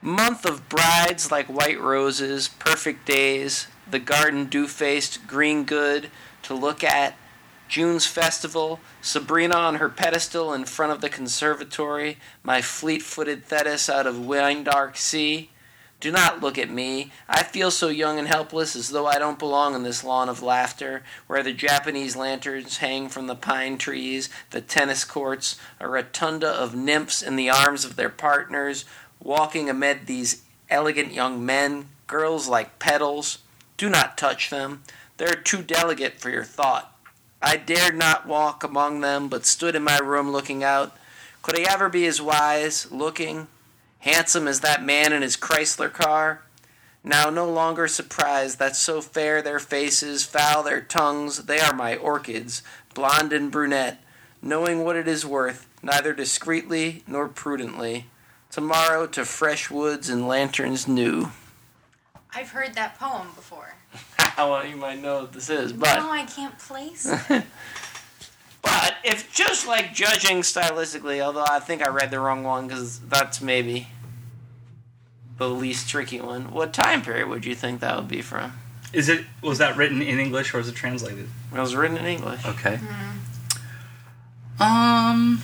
Month 0.00 0.46
of 0.46 0.70
brides 0.70 1.30
like 1.30 1.48
white 1.48 1.78
roses, 1.78 2.48
perfect 2.48 3.04
days, 3.04 3.66
the 3.90 3.98
garden 3.98 4.46
dew 4.46 4.66
faced, 4.66 5.26
green 5.26 5.64
good 5.64 6.10
to 6.44 6.54
look 6.54 6.82
at, 6.82 7.18
June's 7.68 8.06
festival, 8.06 8.80
Sabrina 9.02 9.54
on 9.54 9.74
her 9.74 9.90
pedestal 9.90 10.54
in 10.54 10.64
front 10.64 10.92
of 10.92 11.02
the 11.02 11.10
conservatory, 11.10 12.16
my 12.42 12.62
fleet 12.62 13.02
footed 13.02 13.44
Thetis 13.44 13.90
out 13.90 14.06
of 14.06 14.26
wine 14.26 14.64
dark 14.64 14.96
sea. 14.96 15.50
Do 16.00 16.10
not 16.10 16.40
look 16.40 16.56
at 16.56 16.70
me. 16.70 17.12
I 17.28 17.42
feel 17.42 17.70
so 17.70 17.88
young 17.88 18.18
and 18.18 18.26
helpless 18.26 18.74
as 18.74 18.88
though 18.88 19.06
I 19.06 19.18
don't 19.18 19.38
belong 19.38 19.74
in 19.74 19.82
this 19.82 20.02
lawn 20.02 20.30
of 20.30 20.42
laughter, 20.42 21.02
where 21.26 21.42
the 21.42 21.52
Japanese 21.52 22.16
lanterns 22.16 22.78
hang 22.78 23.10
from 23.10 23.26
the 23.26 23.34
pine 23.34 23.76
trees, 23.76 24.30
the 24.48 24.62
tennis 24.62 25.04
courts, 25.04 25.58
a 25.78 25.86
rotunda 25.86 26.48
of 26.48 26.74
nymphs 26.74 27.22
in 27.22 27.36
the 27.36 27.50
arms 27.50 27.84
of 27.84 27.96
their 27.96 28.08
partners, 28.08 28.86
walking 29.22 29.68
amid 29.68 30.06
these 30.06 30.42
elegant 30.70 31.12
young 31.12 31.44
men, 31.44 31.88
girls 32.06 32.48
like 32.48 32.78
petals. 32.78 33.38
Do 33.76 33.90
not 33.90 34.16
touch 34.16 34.48
them. 34.48 34.82
They 35.18 35.26
are 35.26 35.34
too 35.34 35.62
delicate 35.62 36.18
for 36.18 36.30
your 36.30 36.44
thought. 36.44 36.96
I 37.42 37.58
dared 37.58 37.96
not 37.96 38.26
walk 38.26 38.64
among 38.64 39.00
them, 39.00 39.28
but 39.28 39.44
stood 39.44 39.76
in 39.76 39.82
my 39.84 39.98
room 39.98 40.32
looking 40.32 40.64
out. 40.64 40.96
Could 41.42 41.58
I 41.58 41.70
ever 41.70 41.90
be 41.90 42.06
as 42.06 42.22
wise, 42.22 42.90
looking, 42.90 43.48
handsome 44.00 44.46
as 44.46 44.60
that 44.60 44.84
man 44.84 45.12
in 45.12 45.22
his 45.22 45.36
Chrysler 45.36 45.92
car? 45.92 46.42
Now 47.02 47.30
no 47.30 47.50
longer 47.50 47.88
surprised 47.88 48.58
that 48.58 48.76
so 48.76 49.00
fair 49.00 49.40
their 49.40 49.58
faces, 49.58 50.24
foul 50.24 50.62
their 50.62 50.82
tongues, 50.82 51.44
they 51.44 51.60
are 51.60 51.74
my 51.74 51.96
orchids, 51.96 52.62
blonde 52.94 53.32
and 53.32 53.50
brunette, 53.50 54.02
knowing 54.42 54.84
what 54.84 54.96
it 54.96 55.08
is 55.08 55.24
worth, 55.24 55.66
neither 55.82 56.12
discreetly 56.12 57.02
nor 57.06 57.28
prudently. 57.28 58.06
Tomorrow 58.50 59.06
to 59.08 59.24
fresh 59.24 59.70
woods 59.70 60.10
and 60.10 60.26
lanterns 60.28 60.86
new. 60.86 61.30
I've 62.34 62.50
heard 62.50 62.74
that 62.74 62.98
poem 62.98 63.28
before. 63.34 63.74
well, 64.38 64.66
you 64.66 64.76
might 64.76 65.00
know 65.00 65.20
what 65.20 65.32
this 65.32 65.48
is, 65.48 65.72
but 65.72 65.98
no, 65.98 66.10
I 66.10 66.24
can't 66.24 66.58
place 66.58 67.06
it. 67.06 67.44
but 68.62 68.96
if 69.04 69.32
just 69.32 69.66
like 69.66 69.94
judging 69.94 70.38
stylistically, 70.42 71.20
although 71.20 71.46
I 71.48 71.60
think 71.60 71.82
I 71.82 71.88
read 71.88 72.10
the 72.10 72.20
wrong 72.20 72.44
one 72.44 72.68
because 72.68 73.00
that's 73.00 73.40
maybe 73.40 73.88
the 75.38 75.48
least 75.48 75.88
tricky 75.88 76.20
one. 76.20 76.52
What 76.52 76.72
time 76.74 77.02
period 77.02 77.28
would 77.28 77.44
you 77.46 77.54
think 77.54 77.80
that 77.80 77.96
would 77.96 78.08
be 78.08 78.22
from? 78.22 78.52
Is 78.92 79.08
it 79.08 79.24
was 79.42 79.58
that 79.58 79.76
written 79.76 80.02
in 80.02 80.18
English 80.18 80.52
or 80.52 80.58
is 80.60 80.68
it 80.68 80.74
translated? 80.74 81.28
It 81.52 81.58
was 81.58 81.74
written 81.74 81.96
in 81.96 82.06
English. 82.06 82.44
Okay. 82.44 82.78
Um, 84.58 85.40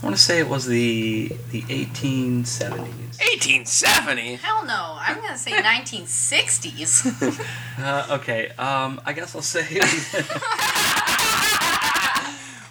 I 0.00 0.04
want 0.04 0.14
to 0.14 0.22
say 0.22 0.38
it 0.38 0.48
was 0.48 0.66
the 0.66 1.28
the 1.50 1.62
1870s. 1.62 3.04
1870. 3.18 4.36
Hell 4.36 4.64
no. 4.66 4.96
I'm 5.00 5.16
going 5.16 5.32
to 5.32 5.38
say 5.38 5.52
1960s. 5.52 7.50
Uh, 7.76 8.06
okay. 8.08 8.50
Um, 8.50 9.00
I 9.04 9.12
guess 9.12 9.34
I'll 9.34 9.42
say. 9.42 9.66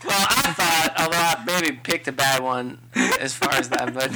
Well, 0.05 0.27
I 0.29 0.53
thought, 0.53 0.93
although 0.99 1.17
I 1.17 1.43
maybe 1.63 1.77
picked 1.77 2.07
a 2.07 2.11
bad 2.11 2.43
one 2.43 2.77
as 3.19 3.33
far 3.33 3.53
as 3.53 3.69
that, 3.69 3.93
but 3.93 4.11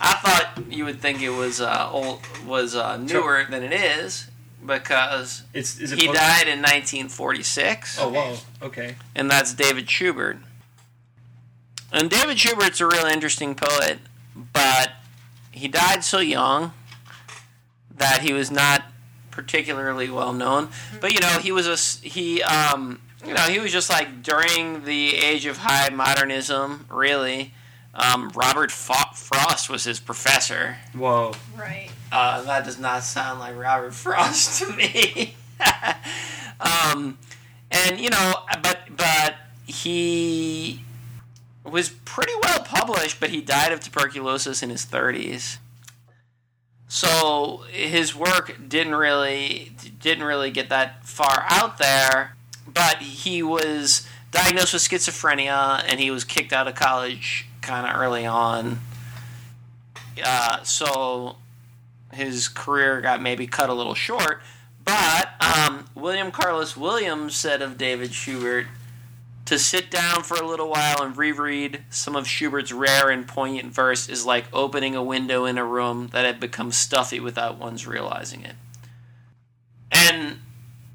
I 0.00 0.14
thought 0.14 0.64
you 0.70 0.84
would 0.84 1.00
think 1.00 1.20
it 1.22 1.30
was 1.30 1.60
uh, 1.60 1.88
old, 1.90 2.20
was 2.46 2.74
uh, 2.76 2.96
newer 2.96 3.44
than 3.48 3.62
it 3.62 3.72
is 3.72 4.28
because 4.64 5.42
it's 5.52 5.78
is 5.78 5.92
it? 5.92 6.00
he 6.00 6.06
died 6.06 6.48
in 6.48 6.60
1946. 6.60 7.98
Oh 8.00 8.08
whoa. 8.08 8.36
Okay. 8.62 8.96
and 9.14 9.30
that's 9.30 9.54
David 9.54 9.88
Schubert. 9.90 10.38
And 11.92 12.10
David 12.10 12.38
Schubert's 12.38 12.80
a 12.80 12.86
real 12.86 13.06
interesting 13.06 13.54
poet, 13.54 13.98
but 14.52 14.92
he 15.52 15.68
died 15.68 16.04
so 16.04 16.18
young 16.18 16.72
that 17.96 18.22
he 18.22 18.32
was 18.32 18.50
not 18.50 18.84
particularly 19.30 20.10
well 20.10 20.32
known. 20.32 20.68
But 21.00 21.12
you 21.12 21.20
know, 21.20 21.38
he 21.40 21.52
was 21.52 21.66
a 21.66 22.08
he 22.08 22.42
um 22.42 23.00
you 23.24 23.34
know 23.34 23.42
he 23.42 23.58
was 23.58 23.72
just 23.72 23.88
like 23.90 24.22
during 24.22 24.84
the 24.84 25.16
age 25.16 25.46
of 25.46 25.58
high 25.58 25.88
modernism, 25.90 26.86
really. 26.90 27.52
Um, 27.94 28.30
Robert 28.34 28.70
Fo- 28.70 29.14
Frost 29.14 29.70
was 29.70 29.84
his 29.84 30.00
professor. 30.00 30.76
Whoa. 30.92 31.32
right. 31.56 31.88
Uh, 32.12 32.42
that 32.42 32.64
does 32.64 32.78
not 32.78 33.02
sound 33.02 33.40
like 33.40 33.56
Robert 33.56 33.94
Frost 33.94 34.62
to 34.62 34.72
me. 34.72 35.34
um, 36.60 37.16
and 37.70 37.98
you 37.98 38.10
know, 38.10 38.34
but 38.62 38.80
but 38.94 39.34
he 39.66 40.82
was 41.64 41.88
pretty 41.88 42.32
well 42.42 42.60
published, 42.60 43.18
but 43.18 43.30
he 43.30 43.40
died 43.40 43.72
of 43.72 43.80
tuberculosis 43.80 44.62
in 44.62 44.70
his 44.70 44.84
thirties. 44.84 45.58
So 46.88 47.64
his 47.72 48.14
work 48.14 48.56
didn't 48.68 48.94
really 48.94 49.72
didn't 50.00 50.24
really 50.24 50.50
get 50.50 50.68
that 50.68 51.04
far 51.04 51.44
out 51.48 51.78
there, 51.78 52.35
but 52.66 52.98
he 52.98 53.42
was 53.42 54.06
diagnosed 54.30 54.72
with 54.72 54.82
schizophrenia 54.82 55.84
and 55.88 56.00
he 56.00 56.10
was 56.10 56.24
kicked 56.24 56.52
out 56.52 56.68
of 56.68 56.74
college 56.74 57.46
kind 57.62 57.86
of 57.86 58.00
early 58.00 58.26
on. 58.26 58.80
Uh, 60.22 60.62
so 60.62 61.36
his 62.12 62.48
career 62.48 63.00
got 63.00 63.20
maybe 63.20 63.46
cut 63.46 63.68
a 63.68 63.74
little 63.74 63.94
short. 63.94 64.40
But 64.84 65.30
um, 65.40 65.86
William 65.94 66.30
Carlos 66.30 66.76
Williams 66.76 67.34
said 67.34 67.60
of 67.60 67.76
David 67.76 68.12
Schubert 68.12 68.66
to 69.46 69.58
sit 69.58 69.90
down 69.90 70.22
for 70.22 70.36
a 70.36 70.46
little 70.46 70.68
while 70.68 71.02
and 71.02 71.16
reread 71.16 71.84
some 71.88 72.16
of 72.16 72.26
Schubert's 72.26 72.72
rare 72.72 73.10
and 73.10 73.26
poignant 73.26 73.72
verse 73.72 74.08
is 74.08 74.26
like 74.26 74.46
opening 74.52 74.94
a 74.94 75.02
window 75.02 75.44
in 75.44 75.56
a 75.56 75.64
room 75.64 76.08
that 76.08 76.24
had 76.24 76.40
become 76.40 76.72
stuffy 76.72 77.20
without 77.20 77.58
one's 77.58 77.86
realizing 77.86 78.44
it. 78.44 78.56
And, 79.92 80.40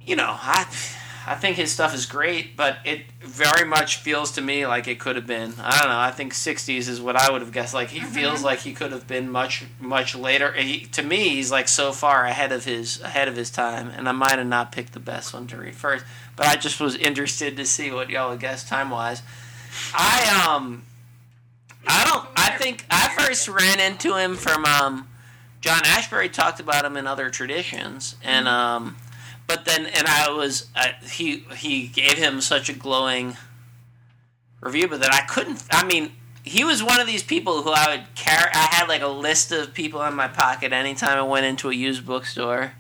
you 0.06 0.18
know, 0.18 0.36
I, 0.38 0.68
I 1.26 1.36
think 1.36 1.58
his 1.58 1.72
stuff 1.72 1.94
is 1.94 2.06
great, 2.06 2.58
but 2.58 2.78
it 2.84 3.04
very 3.20 3.68
much 3.68 3.98
feels 3.98 4.32
to 4.34 4.42
me 4.42 4.66
like 4.66 4.88
it 4.88 5.00
could 5.00 5.16
have 5.16 5.28
been. 5.28 5.54
I 5.60 5.80
don't 5.80 5.90
know. 5.90 6.00
I 6.00 6.12
think 6.12 6.34
'60s 6.34 6.90
is 6.90 7.00
what 7.00 7.16
I 7.16 7.32
would 7.32 7.42
have 7.42 7.52
guessed. 7.52 7.74
Like 7.74 7.90
he 7.90 8.00
feels 8.00 8.44
like 8.44 8.60
he 8.60 8.74
could 8.74 8.92
have 8.92 9.08
been 9.08 9.30
much, 9.30 9.66
much 9.80 10.16
later. 10.16 10.52
He, 10.54 10.86
to 10.88 11.04
me, 11.04 11.30
he's 11.30 11.52
like 11.52 11.68
so 11.68 11.92
far 11.92 12.26
ahead 12.26 12.52
of 12.52 12.66
his 12.66 13.02
ahead 13.02 13.28
of 13.28 13.36
his 13.36 13.52
time, 13.52 13.90
and 13.90 14.10
I 14.10 14.14
might 14.14 14.40
have 14.40 14.48
not 14.48 14.72
picked 14.72 14.94
the 14.94 15.00
best 15.00 15.34
one 15.34 15.46
to 15.48 15.58
read 15.58 15.76
first. 15.76 16.06
But 16.36 16.48
I 16.48 16.56
just 16.56 16.80
was 16.80 16.96
interested 16.96 17.56
to 17.58 17.66
see 17.66 17.92
what 17.92 18.10
y'all 18.10 18.32
would 18.32 18.40
guess 18.40 18.68
time 18.68 18.90
wise. 18.90 19.22
I 19.94 20.48
um, 20.50 20.84
I 21.88 22.04
don't. 22.06 22.28
I 22.36 22.58
think 22.58 22.86
I 22.90 23.10
first 23.10 23.48
ran 23.48 23.80
into 23.80 24.16
him 24.16 24.36
from 24.36 24.66
um, 24.66 25.08
John 25.62 25.82
Ashbery 25.82 26.32
talked 26.32 26.60
about 26.60 26.84
him 26.84 26.98
in 26.98 27.06
other 27.06 27.30
traditions, 27.30 28.16
and 28.24 28.48
um, 28.48 28.98
but 29.48 29.66
then 29.66 29.86
and 29.86 30.08
I 30.08 30.32
was 30.32 30.70
he 31.10 31.40
he 31.56 31.88
gave 31.88 32.14
him 32.14 32.42
such 32.42 32.70
a 32.70 32.74
glowing 32.74 33.38
review, 34.62 34.88
but 34.88 35.02
that 35.02 35.14
I 35.14 35.22
couldn't. 35.22 35.64
I 35.72 35.86
mean, 35.86 36.14
he 36.44 36.64
was 36.64 36.84
one 36.84 37.00
of 37.00 37.08
these 37.08 37.24
people 37.24 37.64
who 37.64 37.72
I 37.72 37.96
would 37.96 38.16
carry. 38.16 38.50
I 38.54 38.68
had 38.72 38.88
like 38.88 39.02
a 39.02 39.08
list 39.08 39.52
of 39.52 39.74
people 39.74 40.02
in 40.04 40.14
my 40.14 40.28
pocket 40.28 40.72
anytime 40.72 41.18
I 41.18 41.24
went 41.24 41.46
into 41.46 41.70
a 41.70 41.74
used 41.74 42.06
bookstore. 42.06 42.74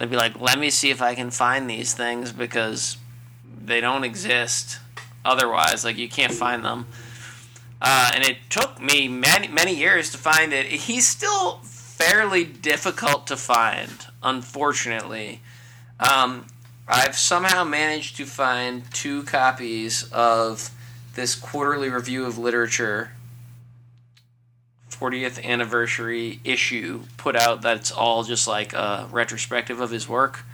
I'd 0.00 0.10
be 0.10 0.16
like, 0.16 0.40
let 0.40 0.58
me 0.58 0.70
see 0.70 0.90
if 0.90 1.02
I 1.02 1.16
can 1.16 1.30
find 1.30 1.68
these 1.68 1.92
things 1.92 2.30
because 2.30 2.98
they 3.64 3.80
don't 3.80 4.04
exist 4.04 4.78
otherwise. 5.24 5.84
Like 5.84 5.98
you 5.98 6.08
can't 6.08 6.32
find 6.32 6.64
them. 6.64 6.86
Uh, 7.80 8.10
and 8.14 8.24
it 8.24 8.38
took 8.50 8.80
me 8.80 9.08
many 9.08 9.48
many 9.48 9.74
years 9.74 10.10
to 10.10 10.18
find 10.18 10.52
it. 10.52 10.66
He's 10.66 11.06
still 11.06 11.58
fairly 11.98 12.44
difficult 12.44 13.26
to 13.26 13.36
find, 13.36 14.06
unfortunately. 14.22 15.40
Um, 16.00 16.46
I've 16.86 17.16
somehow 17.16 17.64
managed 17.64 18.16
to 18.16 18.24
find 18.24 18.82
two 18.92 19.24
copies 19.24 20.08
of 20.12 20.70
this 21.14 21.34
quarterly 21.34 21.90
review 21.90 22.24
of 22.24 22.38
literature 22.38 23.12
40th 24.90 25.44
anniversary 25.44 26.40
issue 26.44 27.02
put 27.16 27.36
out 27.36 27.62
that's 27.62 27.90
all 27.90 28.24
just 28.24 28.48
like 28.48 28.72
a 28.72 29.06
retrospective 29.12 29.80
of 29.80 29.90
his 29.90 30.08
work 30.08 30.44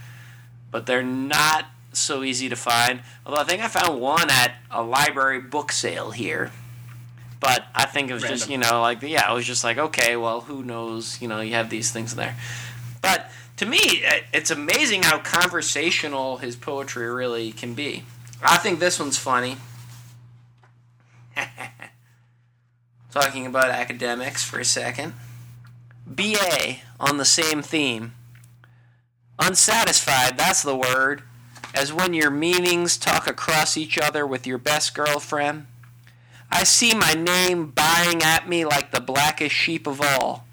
but 0.70 0.86
they're 0.86 1.02
not 1.02 1.66
so 1.96 2.22
easy 2.22 2.48
to 2.48 2.56
find. 2.56 3.00
Although 3.24 3.40
I 3.40 3.44
think 3.44 3.62
I 3.62 3.68
found 3.68 4.00
one 4.00 4.30
at 4.30 4.56
a 4.70 4.82
library 4.82 5.40
book 5.40 5.72
sale 5.72 6.10
here. 6.10 6.50
But 7.40 7.66
I 7.74 7.86
think 7.86 8.10
it 8.10 8.14
was 8.14 8.22
just, 8.22 8.48
you 8.48 8.56
know, 8.56 8.80
like, 8.80 9.02
yeah, 9.02 9.24
I 9.28 9.34
was 9.34 9.44
just 9.44 9.64
like, 9.64 9.76
okay, 9.76 10.16
well, 10.16 10.40
who 10.40 10.62
knows? 10.62 11.20
You 11.20 11.28
know, 11.28 11.40
you 11.40 11.52
have 11.54 11.68
these 11.68 11.92
things 11.92 12.14
there. 12.14 12.36
But 13.02 13.30
to 13.56 13.66
me, 13.66 13.78
it's 14.32 14.50
amazing 14.50 15.04
how 15.04 15.18
conversational 15.18 16.38
his 16.38 16.56
poetry 16.56 17.08
really 17.08 17.52
can 17.52 17.74
be. 17.74 18.02
I 18.42 18.56
think 18.58 18.80
this 18.80 18.98
one's 18.98 19.18
funny. 19.18 19.56
Talking 23.10 23.46
about 23.46 23.70
academics 23.70 24.42
for 24.44 24.58
a 24.58 24.64
second. 24.64 25.14
BA 26.06 26.78
on 26.98 27.16
the 27.16 27.24
same 27.24 27.62
theme. 27.62 28.14
Unsatisfied, 29.38 30.36
that's 30.36 30.62
the 30.62 30.76
word, 30.76 31.22
as 31.74 31.92
when 31.92 32.14
your 32.14 32.30
meanings 32.30 32.96
talk 32.96 33.26
across 33.26 33.76
each 33.76 33.98
other 33.98 34.26
with 34.26 34.46
your 34.46 34.58
best 34.58 34.94
girlfriend. 34.94 35.66
I 36.50 36.64
see 36.64 36.94
my 36.94 37.14
name 37.14 37.70
buying 37.70 38.22
at 38.22 38.48
me 38.48 38.64
like 38.64 38.92
the 38.92 39.00
blackest 39.00 39.54
sheep 39.54 39.86
of 39.86 40.00
all. 40.00 40.43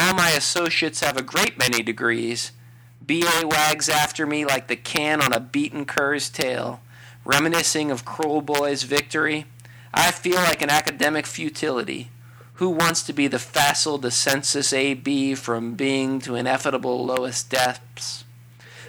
All 0.00 0.14
my 0.14 0.30
associates 0.30 1.00
have 1.00 1.18
a 1.18 1.22
great 1.22 1.58
many 1.58 1.82
degrees. 1.82 2.52
BA 3.02 3.42
wags 3.44 3.86
after 3.86 4.26
me 4.26 4.46
like 4.46 4.66
the 4.66 4.76
can 4.76 5.20
on 5.20 5.34
a 5.34 5.40
beaten 5.40 5.84
cur's 5.84 6.30
tail, 6.30 6.80
reminiscing 7.22 7.90
of 7.90 8.06
Kroll 8.06 8.40
Boy's 8.40 8.84
victory. 8.84 9.44
I 9.92 10.10
feel 10.10 10.36
like 10.36 10.62
an 10.62 10.70
academic 10.70 11.26
futility. 11.26 12.08
Who 12.54 12.70
wants 12.70 13.02
to 13.02 13.12
be 13.12 13.26
the 13.26 13.38
facile 13.38 13.98
descensus 13.98 14.72
AB 14.72 15.34
from 15.34 15.74
being 15.74 16.18
to 16.20 16.34
ineffable 16.34 17.04
lowest 17.04 17.50
depths? 17.50 18.24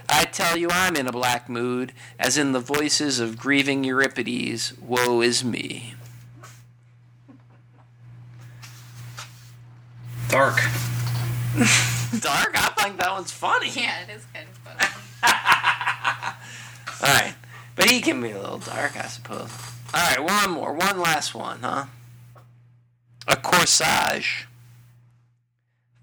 I 0.08 0.24
tell 0.24 0.56
you 0.56 0.70
I'm 0.72 0.96
in 0.96 1.08
a 1.08 1.12
black 1.12 1.50
mood, 1.50 1.92
as 2.18 2.38
in 2.38 2.54
the 2.54 2.62
voices 2.62 3.20
of 3.20 3.38
grieving 3.38 3.84
Euripides, 3.84 4.74
woe 4.80 5.20
is 5.20 5.44
me. 5.44 5.96
Dark. 10.30 10.62
Dark? 12.22 12.52
I 12.56 12.74
think 12.82 12.98
that 12.98 13.12
one's 13.12 13.32
funny. 13.32 13.70
Yeah, 13.70 14.04
it 14.04 14.10
is 14.10 14.26
kind 14.34 14.48
of 14.48 14.58
funny. 14.58 14.80
Alright. 17.04 17.36
But 17.76 17.90
he 17.90 18.00
can 18.00 18.22
be 18.22 18.32
a 18.32 18.40
little 18.40 18.60
dark, 18.60 18.96
I 18.96 19.08
suppose. 19.08 19.52
Alright, 19.94 20.24
one 20.24 20.52
more. 20.52 20.74
One 20.74 21.00
last 21.00 21.36
one, 21.36 21.60
huh? 21.60 21.86
A 23.28 23.36
corsage. 23.36 24.46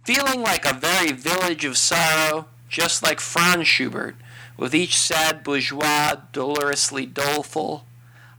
Feeling 0.04 0.42
like 0.42 0.66
a 0.66 0.74
very 0.74 1.12
village 1.12 1.64
of 1.64 1.78
sorrow, 1.78 2.46
just 2.68 3.02
like 3.02 3.20
Franz 3.20 3.68
Schubert, 3.68 4.16
with 4.56 4.74
each 4.74 4.98
sad 4.98 5.42
bourgeois 5.44 6.16
dolorously 6.32 7.06
doleful. 7.06 7.84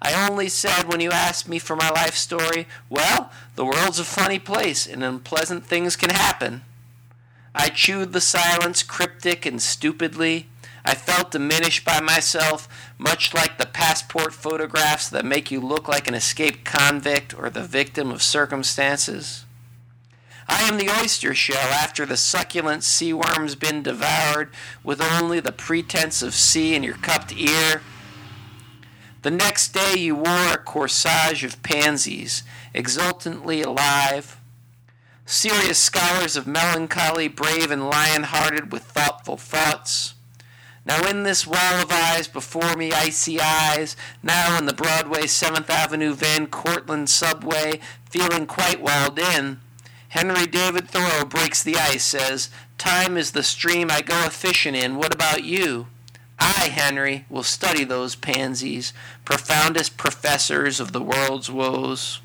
I 0.01 0.29
only 0.29 0.49
said 0.49 0.83
when 0.83 0.99
you 0.99 1.11
asked 1.11 1.47
me 1.47 1.59
for 1.59 1.75
my 1.75 1.89
life 1.89 2.15
story, 2.15 2.67
well, 2.89 3.31
the 3.55 3.65
world's 3.65 3.99
a 3.99 4.03
funny 4.03 4.39
place 4.39 4.85
and 4.87 5.03
unpleasant 5.03 5.65
things 5.65 5.95
can 5.95 6.11
happen. 6.11 6.61
I 7.53 7.69
chewed 7.69 8.13
the 8.13 8.21
silence 8.21 8.83
cryptic 8.83 9.45
and 9.45 9.61
stupidly. 9.61 10.47
I 10.85 10.95
felt 10.95 11.31
diminished 11.31 11.83
by 11.83 11.99
myself, 11.99 12.67
much 12.97 13.33
like 13.33 13.57
the 13.57 13.65
passport 13.65 14.33
photographs 14.33 15.09
that 15.09 15.25
make 15.25 15.51
you 15.51 15.59
look 15.59 15.87
like 15.87 16.07
an 16.07 16.13
escaped 16.13 16.63
convict 16.63 17.37
or 17.37 17.49
the 17.49 17.63
victim 17.63 18.11
of 18.11 18.23
circumstances. 18.23 19.45
I 20.47 20.63
am 20.63 20.77
the 20.77 20.89
oyster 20.89 21.35
shell 21.35 21.69
after 21.73 22.07
the 22.07 22.17
succulent 22.17 22.83
sea 22.83 23.13
worm's 23.13 23.53
been 23.53 23.83
devoured, 23.83 24.49
with 24.83 24.99
only 24.99 25.39
the 25.39 25.51
pretense 25.51 26.23
of 26.23 26.33
sea 26.33 26.73
in 26.73 26.81
your 26.81 26.95
cupped 26.95 27.31
ear. 27.33 27.83
The 29.21 29.29
next 29.29 29.73
day 29.73 29.95
you 29.95 30.15
wore 30.15 30.53
a 30.53 30.57
corsage 30.57 31.43
of 31.43 31.61
pansies, 31.61 32.41
exultantly 32.73 33.61
alive, 33.61 34.38
serious 35.29 35.77
scholars 35.77 36.35
of 36.35 36.47
melancholy, 36.47 37.27
brave 37.27 37.69
and 37.69 37.87
lion 37.87 38.23
hearted 38.23 38.71
with 38.71 38.81
thoughtful 38.81 39.37
thoughts. 39.37 40.15
Now 40.85 41.07
in 41.07 41.21
this 41.21 41.45
wall 41.45 41.75
of 41.75 41.91
eyes 41.91 42.27
before 42.27 42.75
me, 42.75 42.91
icy 42.91 43.39
eyes, 43.39 43.95
now 44.23 44.57
in 44.57 44.65
the 44.65 44.73
Broadway 44.73 45.23
7th 45.23 45.69
Avenue 45.69 46.15
Van 46.15 46.47
Cortlandt 46.47 47.09
subway, 47.09 47.79
feeling 48.09 48.47
quite 48.47 48.81
walled 48.81 49.19
in, 49.19 49.59
Henry 50.09 50.47
David 50.47 50.89
Thoreau 50.89 51.25
breaks 51.25 51.61
the 51.61 51.77
ice, 51.77 52.03
says, 52.03 52.49
Time 52.79 53.15
is 53.15 53.31
the 53.31 53.43
stream 53.43 53.91
I 53.91 54.01
go 54.01 54.25
a 54.25 54.31
fishing 54.31 54.73
in. 54.73 54.95
What 54.95 55.13
about 55.13 55.43
you? 55.43 55.85
I, 56.39 56.69
Henry, 56.73 57.25
will 57.29 57.43
study 57.43 57.83
those 57.83 58.15
pansies, 58.15 58.93
profoundest 59.25 59.95
professors 59.95 60.79
of 60.79 60.91
the 60.91 61.03
world's 61.03 61.51
woes. 61.51 62.21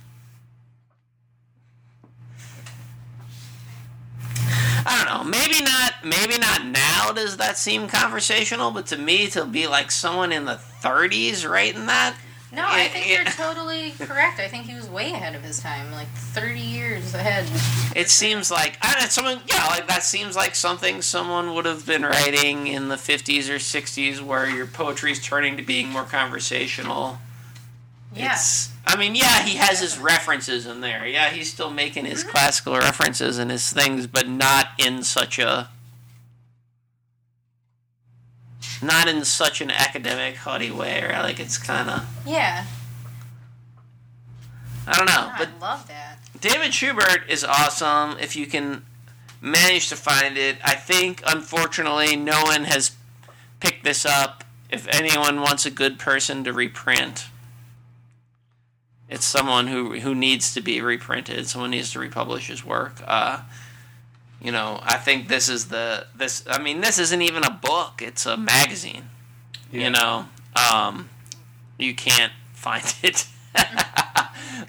I 4.87 5.05
don't 5.05 5.25
know. 5.25 5.31
Maybe 5.31 5.63
not. 5.63 5.95
Maybe 6.05 6.39
not 6.39 6.67
now. 6.67 7.13
Does 7.13 7.37
that 7.39 7.57
seem 7.57 7.89
conversational? 7.89 8.71
But 8.71 8.87
to 8.89 8.99
me, 8.99 9.29
to 9.29 9.45
be 9.45 9.67
like 9.67 9.91
someone 9.91 10.33
in 10.33 10.45
the 10.45 10.61
30s 10.83 11.49
writing 11.49 11.87
that, 11.87 12.17
No, 12.53 12.65
I 12.67 12.89
think 12.89 13.09
you're 13.09 13.25
totally 13.25 13.93
correct. 13.99 14.39
I 14.41 14.49
think 14.49 14.67
he 14.67 14.75
was 14.75 14.89
way 14.89 15.11
ahead 15.13 15.35
of 15.35 15.43
his 15.43 15.61
time, 15.61 15.91
like 15.91 16.09
30 16.09 16.61
years 16.61 17.15
ahead. 17.15 17.47
it 17.97 18.09
seems 18.11 18.51
like 18.51 18.79
I 18.83 18.93
don't 18.93 19.03
know, 19.03 19.09
someone. 19.09 19.41
Yeah, 19.47 19.67
like 19.69 19.89
that 19.89 20.03
seems 20.03 20.37
like 20.37 20.55
something 20.55 21.01
someone 21.03 21.55
would 21.55 21.65
have 21.65 21.87
been 21.87 22.03
writing 22.03 22.67
in 22.67 22.89
the 22.89 22.97
50s 22.97 23.49
or 23.49 23.57
60s, 23.57 24.21
where 24.21 24.49
your 24.49 24.67
poetry's 24.67 25.21
turning 25.23 25.57
to 25.57 25.63
being 25.63 25.89
more 25.89 26.05
conversational. 26.05 27.19
Yeah. 28.15 28.39
I 28.87 28.97
mean, 28.97 29.15
yeah, 29.15 29.43
he 29.43 29.57
has 29.57 29.81
his 29.81 29.99
references 29.99 30.67
in 30.67 30.81
there. 30.81 31.07
Yeah, 31.07 31.31
he's 31.31 31.51
still 31.53 31.71
making 31.71 32.05
his 32.05 32.21
mm-hmm. 32.21 32.31
classical 32.31 32.75
references 32.75 33.39
and 33.39 33.51
his 33.51 33.73
things, 33.73 34.07
but 34.07 34.29
not 34.29 34.69
in 34.79 35.03
such 35.03 35.39
a 35.39 35.71
not 38.83 39.09
in 39.09 39.25
such 39.25 39.61
an 39.61 39.71
academic, 39.71 40.37
haughty 40.37 40.71
way. 40.71 41.03
Or 41.03 41.13
like 41.23 41.41
it's 41.41 41.59
kind 41.59 41.89
of 41.89 42.07
Yeah. 42.27 42.67
I 44.87 44.97
don't 44.97 45.07
know. 45.07 45.29
No, 45.29 45.35
But 45.39 45.49
I 45.49 45.61
love 45.61 45.89
that. 45.89 46.19
David 46.41 46.75
Schubert 46.75 47.25
is 47.29 47.43
awesome. 47.43 48.19
If 48.21 48.37
you 48.37 48.47
can 48.47 48.85
manage 49.41 49.89
to 49.89 49.97
find 49.97 50.37
it, 50.37 50.59
I 50.63 50.75
think 50.75 51.23
unfortunately 51.27 52.17
no 52.17 52.43
one 52.43 52.65
has 52.65 52.93
picked 53.61 53.85
this 53.85 54.05
up. 54.05 54.45
If 54.69 54.87
anyone 54.89 55.41
wants 55.41 55.65
a 55.65 55.71
good 55.71 55.99
person 55.99 56.45
to 56.45 56.53
reprint, 56.53 57.29
it's 59.09 59.25
someone 59.25 59.67
who 59.67 59.99
who 60.01 60.15
needs 60.15 60.55
to 60.55 60.61
be 60.61 60.81
reprinted. 60.81 61.47
Someone 61.47 61.71
needs 61.71 61.93
to 61.93 61.99
republish 61.99 62.49
his 62.49 62.65
work. 62.65 63.03
Uh, 63.07 63.43
you 64.41 64.53
know, 64.53 64.81
I 64.83 64.97
think 64.97 65.29
this 65.29 65.49
is 65.49 65.69
the 65.69 66.07
this. 66.15 66.45
I 66.49 66.61
mean, 66.61 66.81
this 66.81 66.99
isn't 66.99 67.23
even 67.23 67.45
a 67.45 67.51
book; 67.51 68.01
it's 68.03 68.27
a 68.27 68.37
magazine. 68.37 69.11
Yeah. 69.71 69.85
You 69.85 69.91
know, 69.91 70.25
um, 70.73 71.11
you 71.79 71.95
can't 71.95 72.33
find 72.53 72.85
it. 73.03 73.27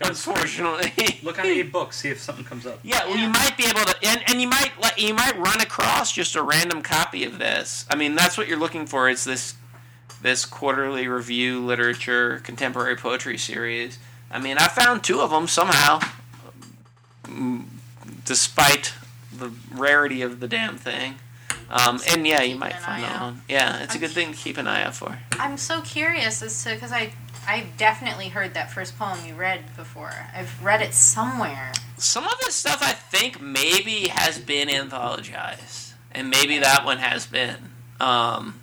Unfortunately, 0.02 1.20
Look 1.24 1.40
on 1.40 1.46
e-book, 1.46 1.94
see 1.94 2.10
if 2.10 2.20
something 2.20 2.44
comes 2.44 2.66
up. 2.66 2.80
yeah, 2.84 3.06
well, 3.06 3.18
you 3.18 3.30
might 3.30 3.56
be 3.58 3.66
able 3.66 3.82
to, 3.82 3.96
and, 4.04 4.22
and 4.28 4.42
you 4.42 4.48
might 4.48 4.72
like 4.82 5.00
you 5.00 5.14
might 5.14 5.38
run 5.38 5.62
across 5.62 6.12
just 6.12 6.36
a 6.36 6.44
random 6.44 6.82
copy 6.82 7.24
of 7.24 7.40
this. 7.40 7.86
I 7.90 7.96
mean, 7.96 8.16
that's 8.16 8.38
what 8.38 8.48
you're 8.48 8.60
looking 8.60 8.86
for. 8.86 9.10
It's 9.10 9.24
this 9.24 9.56
this 10.22 10.46
quarterly 10.46 11.08
review 11.08 11.64
literature 11.64 12.40
contemporary 12.44 12.96
poetry 12.96 13.38
series. 13.38 14.00
I 14.36 14.40
mean, 14.40 14.58
I 14.58 14.68
found 14.68 15.02
two 15.02 15.22
of 15.22 15.30
them 15.30 15.48
somehow, 15.48 16.02
despite 18.26 18.94
the 19.32 19.50
rarity 19.72 20.24
of 20.24 20.42
the 20.42 20.48
damn 20.50 20.76
thing. 20.76 21.16
Um, 21.70 22.02
and 22.10 22.28
yeah, 22.28 22.42
you 22.42 22.58
might 22.58 22.76
find 22.76 23.02
that 23.02 23.16
out. 23.16 23.22
one. 23.22 23.42
Yeah, 23.48 23.82
it's 23.82 23.94
a 23.94 23.96
I'm 23.96 24.02
good 24.02 24.12
thing 24.12 24.34
to 24.34 24.38
keep 24.38 24.58
an 24.58 24.68
eye 24.68 24.84
out 24.84 24.94
for. 24.94 25.18
I'm 25.40 25.56
so 25.56 25.80
curious 25.80 26.42
as 26.42 26.62
to 26.66 26.74
because 26.74 26.92
I 26.92 27.14
I've 27.48 27.78
definitely 27.78 28.28
heard 28.28 28.56
that 28.56 28.72
first 28.72 29.00
poem 29.00 29.20
you 29.26 29.36
read 29.36 29.74
before. 29.78 30.12
I've 30.36 30.62
read 30.62 30.82
it 30.82 30.94
somewhere. 30.94 31.72
Some 31.96 32.26
of 32.26 32.38
this 32.40 32.56
stuff 32.56 32.80
I 32.82 32.92
think 32.92 33.40
maybe 33.42 34.10
has 34.10 34.38
been 34.38 34.68
anthologized, 34.68 35.94
and 36.12 36.30
maybe 36.30 36.60
that 36.60 36.84
one 36.84 36.98
has 36.98 37.26
been. 37.26 37.70
Um, 38.02 38.60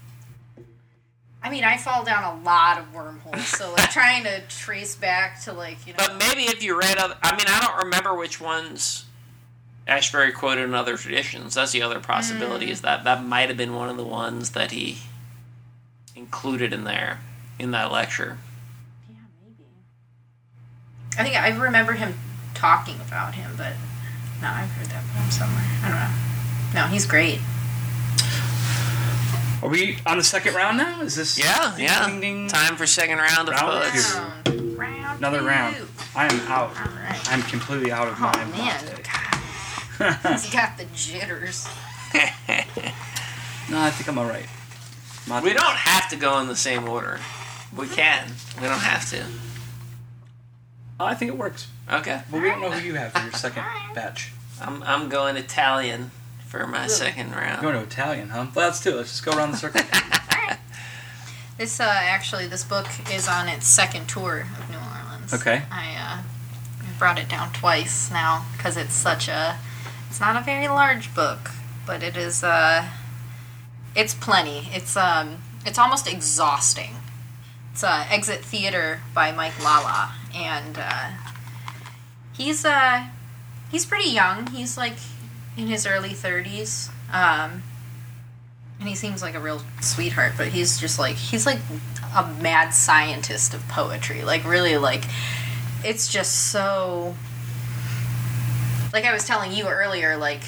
I 1.44 1.50
mean, 1.50 1.64
I 1.64 1.76
fall 1.76 2.04
down 2.04 2.38
a 2.38 2.42
lot 2.42 2.78
of 2.78 2.94
wormholes, 2.94 3.46
so 3.46 3.72
like 3.72 3.90
trying 3.92 4.24
to 4.24 4.40
trace 4.48 4.94
back 4.94 5.40
to 5.42 5.52
like 5.52 5.86
you 5.86 5.92
know. 5.92 5.98
But 5.98 6.16
maybe 6.18 6.42
if 6.42 6.62
you 6.62 6.78
read 6.78 6.98
other, 6.98 7.16
I 7.22 7.32
mean, 7.32 7.46
I 7.48 7.60
don't 7.60 7.84
remember 7.84 8.14
which 8.14 8.40
ones 8.40 9.04
Ashbery 9.86 10.32
quoted 10.32 10.64
in 10.64 10.74
other 10.74 10.96
traditions. 10.96 11.54
That's 11.54 11.72
the 11.72 11.82
other 11.82 11.98
possibility 11.98 12.66
mm. 12.66 12.70
is 12.70 12.82
that 12.82 13.04
that 13.04 13.24
might 13.24 13.48
have 13.48 13.56
been 13.56 13.74
one 13.74 13.88
of 13.88 13.96
the 13.96 14.04
ones 14.04 14.50
that 14.50 14.70
he 14.70 14.98
included 16.14 16.72
in 16.72 16.84
there 16.84 17.20
in 17.58 17.72
that 17.72 17.90
lecture. 17.90 18.38
Yeah, 19.10 19.16
maybe. 19.42 19.64
I 21.18 21.24
think 21.24 21.36
I 21.36 21.48
remember 21.64 21.94
him 21.94 22.14
talking 22.54 22.96
about 23.00 23.34
him, 23.34 23.50
but 23.56 23.72
no, 24.40 24.48
I've 24.48 24.70
heard 24.70 24.86
that 24.86 25.04
poem 25.14 25.30
somewhere. 25.30 25.64
I 25.82 25.88
don't 25.88 25.98
know. 25.98 26.82
No, 26.82 26.86
he's 26.86 27.06
great. 27.06 27.40
Are 29.62 29.68
we 29.68 29.98
on 30.06 30.18
the 30.18 30.24
second 30.24 30.54
round 30.54 30.76
now? 30.78 31.00
Is 31.02 31.14
this 31.14 31.38
Yeah, 31.38 31.72
ding, 31.76 31.84
yeah. 31.84 32.06
ding, 32.08 32.20
ding? 32.20 32.48
Time 32.48 32.76
for 32.76 32.86
second 32.86 33.18
round 33.18 33.48
of 33.48 33.54
Round 33.54 33.82
poets. 33.82 34.14
two. 34.14 34.20
Round, 34.20 34.78
round 34.78 35.18
Another 35.18 35.38
two. 35.40 35.46
round. 35.46 35.76
I 36.16 36.26
am 36.32 36.40
out. 36.50 36.70
All 36.70 36.92
right. 36.96 37.20
I'm 37.32 37.42
completely 37.42 37.92
out 37.92 38.08
of 38.08 38.14
Oh 38.18 38.22
my 38.34 38.44
man, 38.46 38.84
he's 40.32 40.50
got 40.52 40.76
the 40.78 40.86
jitters. 40.94 41.68
No, 43.70 43.80
I 43.80 43.90
think 43.90 44.08
I'm 44.08 44.18
alright. 44.18 44.46
We 45.42 45.52
don't 45.54 45.62
have 45.76 46.10
to 46.10 46.16
go 46.16 46.38
in 46.40 46.48
the 46.48 46.56
same 46.56 46.86
order. 46.88 47.20
We 47.74 47.86
can. 47.86 48.32
We 48.60 48.66
don't 48.66 48.80
have 48.80 49.08
to. 49.10 49.24
I 51.00 51.14
think 51.14 51.30
it 51.30 51.38
works. 51.38 51.68
Okay. 51.90 52.20
But 52.30 52.42
we 52.42 52.48
don't 52.48 52.60
know 52.60 52.70
who 52.70 52.84
you 52.86 52.94
have 52.96 53.12
for 53.12 53.20
your 53.22 53.32
second 53.32 53.62
batch. 53.94 54.32
I'm 54.60 54.82
I'm 54.82 55.08
going 55.08 55.36
Italian 55.36 56.10
for 56.52 56.66
my 56.66 56.86
second 56.86 57.30
You're 57.30 57.40
round. 57.40 57.62
going 57.62 57.74
to 57.74 57.80
Italian, 57.80 58.28
huh? 58.28 58.46
Well, 58.54 58.66
let's 58.66 58.82
do 58.82 58.90
it. 58.90 58.96
Let's 58.96 59.08
just 59.08 59.24
go 59.24 59.32
around 59.32 59.52
the 59.52 59.56
circle. 59.56 59.80
This 61.58 61.78
uh, 61.78 61.84
actually, 61.86 62.46
this 62.46 62.64
book 62.64 62.88
is 63.12 63.28
on 63.28 63.46
its 63.46 63.66
second 63.68 64.08
tour 64.08 64.40
of 64.40 64.70
New 64.70 64.78
Orleans. 64.78 65.32
Okay. 65.32 65.62
I 65.70 65.94
uh, 65.96 66.22
brought 66.98 67.18
it 67.18 67.28
down 67.28 67.52
twice 67.52 68.10
now 68.10 68.46
because 68.56 68.76
it's 68.76 68.94
such 68.94 69.28
a. 69.28 69.58
It's 70.08 70.18
not 70.18 70.34
a 70.34 70.40
very 70.40 70.66
large 70.66 71.14
book, 71.14 71.50
but 71.86 72.02
it 72.02 72.16
is. 72.16 72.42
Uh, 72.42 72.88
it's 73.94 74.14
plenty. 74.14 74.70
It's 74.72 74.96
um. 74.96 75.42
It's 75.64 75.78
almost 75.78 76.10
exhausting. 76.10 76.96
It's 77.70 77.84
uh, 77.84 78.06
Exit 78.10 78.42
Theater 78.44 79.02
by 79.14 79.30
Mike 79.30 79.62
Lala, 79.62 80.14
and 80.34 80.78
uh, 80.80 81.10
he's 82.32 82.64
uh, 82.64 83.06
he's 83.70 83.84
pretty 83.84 84.10
young. 84.10 84.48
He's 84.48 84.76
like 84.76 84.96
in 85.56 85.66
his 85.66 85.86
early 85.86 86.14
thirties. 86.14 86.90
Um, 87.12 87.62
and 88.82 88.88
he 88.88 88.96
seems 88.96 89.22
like 89.22 89.36
a 89.36 89.40
real 89.40 89.62
sweetheart 89.80 90.32
but 90.36 90.48
he's 90.48 90.80
just 90.80 90.98
like 90.98 91.14
he's 91.14 91.46
like 91.46 91.60
a 92.16 92.26
mad 92.42 92.70
scientist 92.74 93.54
of 93.54 93.66
poetry 93.68 94.24
like 94.24 94.44
really 94.44 94.76
like 94.76 95.04
it's 95.84 96.12
just 96.12 96.50
so 96.50 97.14
like 98.92 99.04
i 99.04 99.12
was 99.12 99.24
telling 99.24 99.52
you 99.52 99.68
earlier 99.68 100.16
like 100.16 100.42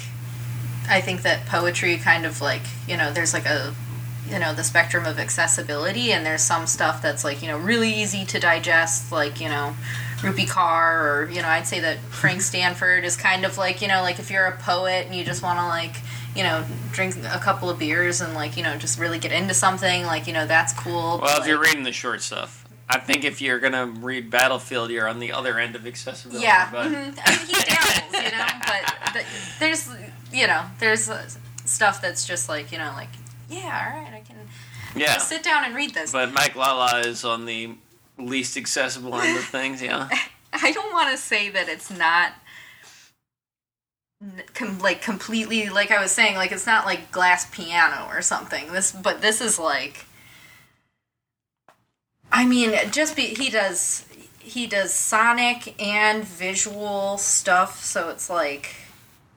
i 0.89 0.99
think 0.99 1.21
that 1.21 1.45
poetry 1.45 1.95
kind 1.95 2.25
of 2.25 2.41
like 2.41 2.63
you 2.89 2.97
know 2.97 3.13
there's 3.13 3.33
like 3.33 3.45
a 3.45 3.73
you 4.29 4.37
know 4.37 4.53
the 4.53 4.65
spectrum 4.65 5.05
of 5.05 5.17
accessibility 5.17 6.11
and 6.11 6.25
there's 6.25 6.41
some 6.41 6.67
stuff 6.67 7.01
that's 7.01 7.23
like 7.23 7.41
you 7.41 7.47
know 7.47 7.57
really 7.57 7.89
easy 7.89 8.25
to 8.25 8.37
digest 8.37 9.13
like 9.13 9.39
you 9.39 9.47
know 9.47 9.73
Rupi 10.21 10.47
Kaur 10.47 11.03
or 11.25 11.29
you 11.31 11.41
know 11.41 11.47
I'd 11.47 11.67
say 11.67 11.79
that 11.81 11.99
Frank 11.99 12.41
Stanford 12.51 13.03
is 13.03 13.15
kind 13.17 13.45
of 13.45 13.57
like 13.57 13.81
you 13.81 13.87
know 13.87 14.01
like 14.01 14.19
if 14.19 14.31
you're 14.31 14.45
a 14.45 14.57
poet 14.57 15.05
and 15.05 15.15
you 15.15 15.23
just 15.23 15.43
want 15.43 15.59
to 15.59 15.65
like 15.65 15.95
you 16.35 16.43
know 16.43 16.63
drink 16.91 17.15
a 17.17 17.39
couple 17.39 17.69
of 17.69 17.79
beers 17.79 18.21
and 18.21 18.33
like 18.33 18.57
you 18.57 18.63
know 18.63 18.77
just 18.77 18.99
really 18.99 19.19
get 19.19 19.31
into 19.31 19.53
something 19.53 20.03
like 20.05 20.27
you 20.27 20.33
know 20.33 20.45
that's 20.45 20.73
cool 20.73 21.19
Well, 21.21 21.31
if 21.31 21.39
but, 21.39 21.47
you're 21.47 21.59
reading 21.59 21.83
the 21.83 21.91
short 21.91 22.21
stuff, 22.21 22.65
I 22.89 22.99
think 22.99 23.23
if 23.23 23.41
you're 23.41 23.59
gonna 23.59 23.85
read 23.87 24.29
Battlefield, 24.31 24.89
you're 24.91 25.07
on 25.07 25.19
the 25.19 25.31
other 25.31 25.59
end 25.59 25.75
of 25.75 25.85
accessibility. 25.87 26.43
yeah 26.43 26.69
But 26.71 26.87
mhm. 26.87 27.19
I 27.25 27.37
mean, 27.37 27.45
he 27.47 27.53
dabbles 27.53 28.23
you 28.25 28.37
know 28.37 28.47
but 28.65 29.13
th- 29.13 29.25
there's 29.59 29.89
you 30.33 30.47
know 30.47 30.61
there's 30.79 31.09
uh, 31.09 31.27
stuff 31.65 32.01
that's 32.01 32.25
just 32.27 32.49
like 32.49 32.71
you 32.71 32.77
know 32.77 32.91
like 32.95 33.09
yeah 33.49 33.93
all 33.93 34.01
right 34.01 34.13
I 34.13 34.19
can 34.21 34.35
yeah. 34.95 35.13
just 35.15 35.27
sit 35.29 35.43
down 35.43 35.63
and 35.65 35.75
read 35.75 35.93
this 35.93 36.11
But 36.11 36.33
Mike 36.33 36.55
Lala 36.55 36.99
is 37.01 37.23
on 37.25 37.45
the 37.45 37.75
least 38.17 38.57
accessible 38.57 39.15
end 39.15 39.37
of 39.37 39.45
things. 39.45 39.81
Yeah. 39.81 40.09
I 40.53 40.71
don't 40.71 40.93
want 40.93 41.11
to 41.11 41.17
say 41.17 41.49
that 41.49 41.67
it's 41.67 41.91
not 41.91 42.33
com- 44.53 44.79
like 44.79 45.01
completely 45.01 45.69
like 45.69 45.91
I 45.91 46.01
was 46.01 46.11
saying 46.11 46.35
like 46.35 46.51
it's 46.51 46.65
not 46.65 46.85
like 46.85 47.11
glass 47.11 47.49
piano 47.49 48.07
or 48.09 48.21
something. 48.21 48.71
This 48.71 48.91
but 48.91 49.21
this 49.21 49.41
is 49.41 49.59
like 49.59 50.05
I 52.31 52.45
mean 52.45 52.73
just 52.91 53.15
be 53.15 53.23
he 53.23 53.49
does 53.49 54.05
he 54.39 54.67
does 54.67 54.93
sonic 54.93 55.81
and 55.81 56.23
visual 56.23 57.17
stuff 57.17 57.83
so 57.83 58.09
it's 58.09 58.29
like 58.29 58.75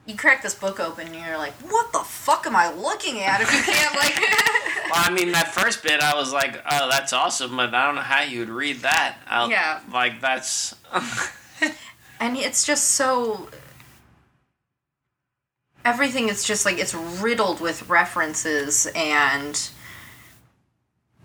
you 0.05 0.15
crack 0.15 0.41
this 0.41 0.55
book 0.55 0.79
open 0.79 1.07
and 1.07 1.15
you're 1.15 1.37
like 1.37 1.53
what 1.71 1.91
the 1.91 1.99
fuck 1.99 2.47
am 2.47 2.55
I 2.55 2.73
looking 2.73 3.19
at 3.21 3.41
if 3.41 3.51
you 3.53 3.73
can't 3.73 3.95
like 3.95 4.15
Well, 4.89 5.03
I 5.05 5.11
mean, 5.11 5.33
that 5.33 5.53
first 5.53 5.83
bit, 5.83 6.01
I 6.01 6.15
was 6.15 6.33
like, 6.33 6.59
"Oh, 6.69 6.89
that's 6.89 7.13
awesome," 7.13 7.57
but 7.57 7.75
I 7.75 7.85
don't 7.85 7.95
know 7.95 8.01
how 8.01 8.23
you 8.23 8.39
would 8.39 8.49
read 8.49 8.77
that. 8.77 9.17
I'll, 9.27 9.49
Yeah. 9.49 9.81
Like 9.93 10.19
that's. 10.19 10.75
and 12.19 12.35
it's 12.35 12.65
just 12.65 12.91
so 12.91 13.49
everything 15.85 16.27
is 16.29 16.43
just 16.43 16.65
like 16.65 16.79
it's 16.79 16.93
riddled 16.95 17.61
with 17.61 17.87
references 17.87 18.87
and 18.95 19.69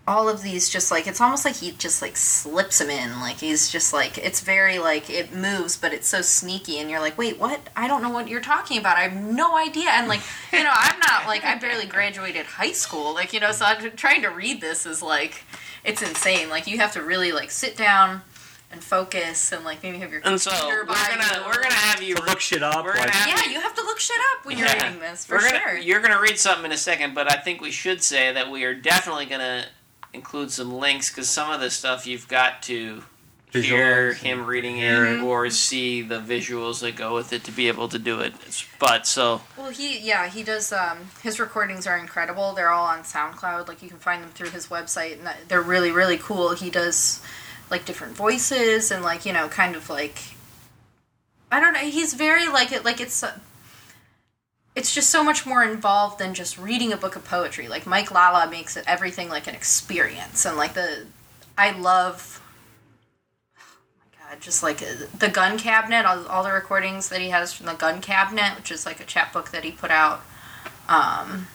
all 0.07 0.29
of 0.29 0.43
these 0.43 0.69
just 0.69 0.91
like 0.91 1.07
it's 1.07 1.19
almost 1.19 1.43
like 1.45 1.55
he 1.55 1.71
just 1.71 1.99
like 2.01 2.15
slips 2.15 2.77
them 2.77 2.91
in 2.91 3.19
like 3.21 3.37
he's 3.37 3.71
just 3.71 3.91
like 3.91 4.19
it's 4.19 4.39
very 4.41 4.77
like 4.77 5.09
it 5.09 5.33
moves 5.33 5.75
but 5.77 5.91
it's 5.93 6.07
so 6.07 6.21
sneaky 6.21 6.77
and 6.77 6.91
you're 6.91 6.99
like 6.99 7.17
wait 7.17 7.39
what 7.39 7.59
i 7.75 7.87
don't 7.87 8.03
know 8.03 8.09
what 8.11 8.27
you're 8.27 8.39
talking 8.39 8.77
about 8.77 8.97
i 8.97 9.01
have 9.07 9.15
no 9.23 9.57
idea 9.57 9.89
and 9.89 10.07
like 10.07 10.21
you 10.53 10.63
know 10.63 10.71
i'm 10.71 10.99
not 10.99 11.25
like 11.25 11.43
i 11.43 11.55
barely 11.57 11.87
graduated 11.87 12.45
high 12.45 12.71
school 12.71 13.15
like 13.15 13.33
you 13.33 13.39
know 13.39 13.51
so 13.51 13.65
i'm 13.65 13.91
trying 13.95 14.21
to 14.21 14.27
read 14.29 14.61
this 14.61 14.85
is 14.85 15.01
like 15.01 15.43
it's 15.83 16.03
insane 16.03 16.49
like 16.49 16.67
you 16.67 16.77
have 16.77 16.91
to 16.93 17.01
really 17.01 17.31
like 17.31 17.49
sit 17.49 17.75
down 17.75 18.21
and 18.71 18.83
focus 18.83 19.51
and 19.51 19.63
like 19.65 19.81
maybe 19.81 19.97
have 19.97 20.11
your 20.11 20.21
And 20.23 20.39
so 20.39 20.51
computer 20.51 20.81
we're 20.81 20.85
by 20.85 21.05
gonna 21.09 21.39
you. 21.41 21.45
we're 21.47 21.61
gonna 21.63 21.73
have 21.73 22.01
you 22.03 22.13
to 22.15 22.23
look 22.25 22.39
shit 22.39 22.61
up. 22.61 22.83
We're 22.83 22.93
gonna 22.93 23.05
like- 23.05 23.11
have 23.15 23.45
yeah 23.45 23.51
you 23.51 23.59
have 23.61 23.73
to 23.75 23.81
look 23.83 23.99
shit 23.99 24.17
up 24.33 24.45
when 24.45 24.57
you're 24.57 24.67
Yeah. 24.67 24.83
reading 24.87 24.99
this 24.99 25.25
for 25.25 25.35
We're 25.37 25.41
gonna, 25.49 25.59
sure 25.59 25.77
You're 25.77 26.01
gonna 26.01 26.19
read 26.19 26.37
something 26.37 26.65
in 26.65 26.71
a 26.71 26.77
second, 26.77 27.13
but 27.15 27.31
I 27.31 27.37
think 27.37 27.61
we 27.61 27.71
should 27.71 28.03
say 28.03 28.33
that 28.33 28.51
we 28.51 28.65
are 28.65 28.73
definitely 28.73 29.27
gonna 29.27 29.65
include 30.15 30.51
some 30.51 30.73
links 30.73 31.09
because 31.11 31.29
some 31.29 31.51
of 31.51 31.59
the 31.61 31.69
stuff 31.69 32.07
you've 32.07 32.27
got 32.27 32.63
to 32.63 33.03
hear 33.51 34.13
him 34.13 34.45
reading 34.45 34.75
hear 34.75 35.05
it 35.05 35.19
it. 35.19 35.21
or 35.23 35.49
see 35.49 36.01
the 36.01 36.19
visuals 36.19 36.81
that 36.81 36.95
go 36.97 37.13
with 37.15 37.31
it 37.31 37.43
to 37.45 37.51
be 37.51 37.69
able 37.69 37.87
to 37.87 37.97
do 37.97 38.19
it. 38.19 38.33
But 38.79 39.07
so 39.07 39.41
Well, 39.57 39.69
he 39.69 39.99
yeah 39.99 40.27
he 40.27 40.43
does. 40.43 40.73
Um, 40.73 41.09
his 41.23 41.39
recordings 41.39 41.87
are 41.87 41.97
incredible. 41.97 42.53
They're 42.53 42.71
all 42.71 42.85
on 42.85 42.99
SoundCloud. 43.03 43.67
Like 43.69 43.81
you 43.81 43.87
can 43.87 43.99
find 43.99 44.21
them 44.21 44.31
through 44.31 44.49
his 44.49 44.67
website, 44.67 45.13
and 45.13 45.25
that- 45.27 45.47
they're 45.47 45.61
really 45.61 45.91
really 45.91 46.17
cool. 46.17 46.53
He 46.53 46.69
does 46.69 47.21
like 47.69 47.85
different 47.85 48.13
voices 48.15 48.91
and 48.91 49.03
like 49.03 49.25
you 49.25 49.31
know 49.31 49.47
kind 49.47 49.75
of 49.75 49.89
like 49.89 50.21
I 51.51 51.59
don't 51.61 51.73
know. 51.73 51.79
He's 51.79 52.13
very 52.13 52.47
like 52.49 52.71
it 52.73 52.83
like 52.83 52.99
it's. 52.99 53.23
It's 54.75 54.93
just 54.93 55.09
so 55.09 55.23
much 55.23 55.45
more 55.45 55.63
involved 55.63 56.19
than 56.19 56.33
just 56.33 56.57
reading 56.57 56.91
a 56.91 56.97
book 56.97 57.15
of 57.15 57.23
poetry. 57.23 57.69
Like 57.69 57.85
Mike 57.85 58.11
Lala 58.11 58.49
makes 58.49 58.75
it 58.75 58.83
everything 58.85 59.29
like 59.29 59.47
an 59.47 59.55
experience, 59.55 60.45
and 60.45 60.57
like 60.57 60.73
the, 60.73 61.05
I 61.57 61.71
love. 61.71 62.41
oh 63.57 63.61
my 63.99 64.29
God, 64.29 64.41
Just 64.41 64.61
like 64.61 64.79
the 64.79 65.29
gun 65.29 65.57
cabinet, 65.57 66.05
all, 66.05 66.27
all 66.27 66.43
the 66.43 66.51
recordings 66.51 67.07
that 67.07 67.21
he 67.21 67.29
has 67.29 67.53
from 67.53 67.67
the 67.67 67.73
gun 67.73 68.01
cabinet, 68.01 68.57
which 68.57 68.69
is 68.69 68.85
like 68.85 68.99
a 68.99 69.05
chapbook 69.05 69.51
that 69.51 69.63
he 69.63 69.71
put 69.71 69.91
out, 69.91 70.19
um, 70.89 71.47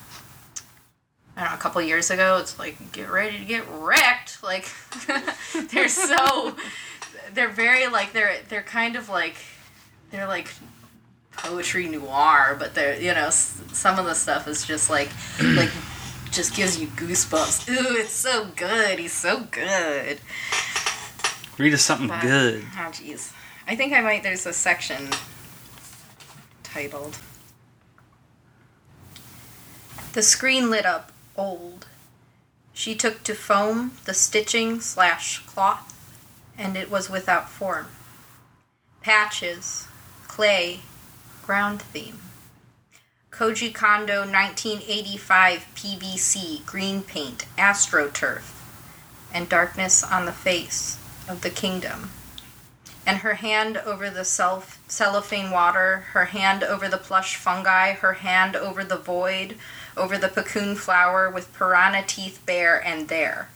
I 1.37 1.41
don't 1.41 1.49
know, 1.51 1.53
a 1.53 1.59
couple 1.59 1.79
years 1.83 2.09
ago. 2.09 2.39
It's 2.39 2.57
like 2.57 2.91
get 2.91 3.11
ready 3.11 3.37
to 3.37 3.45
get 3.45 3.65
wrecked. 3.69 4.41
Like 4.41 4.67
they're 5.69 5.89
so, 5.89 6.55
they're 7.35 7.49
very 7.49 7.85
like 7.85 8.13
they're 8.13 8.37
they're 8.49 8.63
kind 8.63 8.95
of 8.95 9.09
like, 9.09 9.35
they're 10.09 10.27
like 10.27 10.47
poetry 11.33 11.87
noir, 11.87 12.55
but 12.59 12.73
they're 12.75 12.99
you 12.99 13.13
know 13.13 13.27
s- 13.27 13.61
some 13.73 13.97
of 13.99 14.05
the 14.05 14.13
stuff 14.15 14.47
is 14.47 14.65
just 14.65 14.89
like 14.89 15.09
like 15.43 15.69
just 16.31 16.55
gives 16.55 16.79
you 16.79 16.87
goosebumps. 16.87 17.69
Ooh, 17.69 17.95
it's 17.97 18.13
so 18.13 18.47
good. 18.55 18.99
He's 18.99 19.13
so 19.13 19.41
good. 19.51 20.19
Read 21.57 21.73
us 21.73 21.81
something 21.81 22.07
But- 22.07 22.21
good. 22.21 22.63
Oh, 22.77 22.89
jeez. 22.91 23.33
I 23.67 23.75
think 23.75 23.93
I 23.93 24.01
might. 24.01 24.23
There's 24.23 24.45
a 24.45 24.53
section 24.53 25.09
titled 26.63 27.17
"The 30.13 30.21
screen 30.23 30.69
lit 30.69 30.85
up 30.85 31.11
old." 31.37 31.87
She 32.73 32.95
took 32.95 33.23
to 33.23 33.35
foam 33.35 33.91
the 34.05 34.13
stitching 34.13 34.79
slash 34.81 35.39
cloth, 35.45 35.93
and 36.57 36.75
it 36.75 36.89
was 36.89 37.09
without 37.09 37.49
form. 37.49 37.87
Patches, 39.01 39.87
clay, 40.27 40.79
ground 41.51 41.81
theme. 41.81 42.17
Koji 43.29 43.73
Kondo 43.73 44.19
1985 44.19 45.67
PVC 45.75 46.65
green 46.65 47.01
paint 47.01 47.45
astroturf 47.57 48.53
and 49.33 49.49
darkness 49.49 50.01
on 50.01 50.25
the 50.25 50.31
face 50.31 50.97
of 51.27 51.41
the 51.41 51.49
kingdom. 51.49 52.11
And 53.05 53.17
her 53.17 53.33
hand 53.33 53.75
over 53.75 54.09
the 54.09 54.23
self 54.23 54.79
cellophane 54.87 55.51
water, 55.51 56.05
her 56.13 56.27
hand 56.27 56.63
over 56.63 56.87
the 56.87 56.95
plush 56.95 57.35
fungi, 57.35 57.95
her 57.95 58.13
hand 58.13 58.55
over 58.55 58.85
the 58.85 58.95
void, 58.95 59.57
over 59.97 60.17
the 60.17 60.29
cocoon 60.29 60.77
flower 60.77 61.29
with 61.29 61.53
piranha 61.53 62.05
teeth 62.07 62.41
bare 62.45 62.81
and 62.81 63.09
there. 63.09 63.49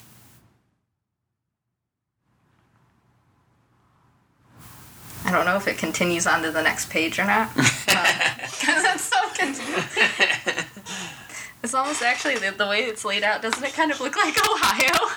I 5.25 5.31
don't 5.31 5.45
know 5.45 5.57
if 5.57 5.67
it 5.67 5.77
continues 5.77 6.27
on 6.27 6.43
to 6.43 6.51
the 6.51 6.61
next 6.61 6.89
page 6.89 7.17
or 7.19 7.25
not. 7.25 7.53
Because 7.55 7.73
it's 7.87 9.03
so 9.03 9.17
confusing. 9.33 10.65
It's 11.63 11.73
almost 11.73 12.03
actually 12.03 12.37
the, 12.37 12.51
the 12.51 12.67
way 12.67 12.81
it's 12.83 13.03
laid 13.03 13.23
out. 13.23 13.41
Doesn't 13.41 13.63
it 13.63 13.73
kind 13.73 13.91
of 13.91 13.99
look 13.99 14.15
like 14.15 14.37
Ohio? 14.47 15.09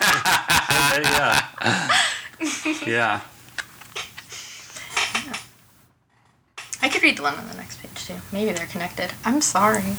yeah. 1.02 1.46
yeah. 2.86 3.20
I 6.80 6.88
could 6.88 7.02
read 7.02 7.18
the 7.18 7.22
one 7.22 7.34
on 7.34 7.46
the 7.48 7.54
next 7.54 7.82
page 7.82 8.06
too. 8.06 8.16
Maybe 8.32 8.52
they're 8.52 8.66
connected. 8.66 9.12
I'm 9.26 9.42
sorry. 9.42 9.92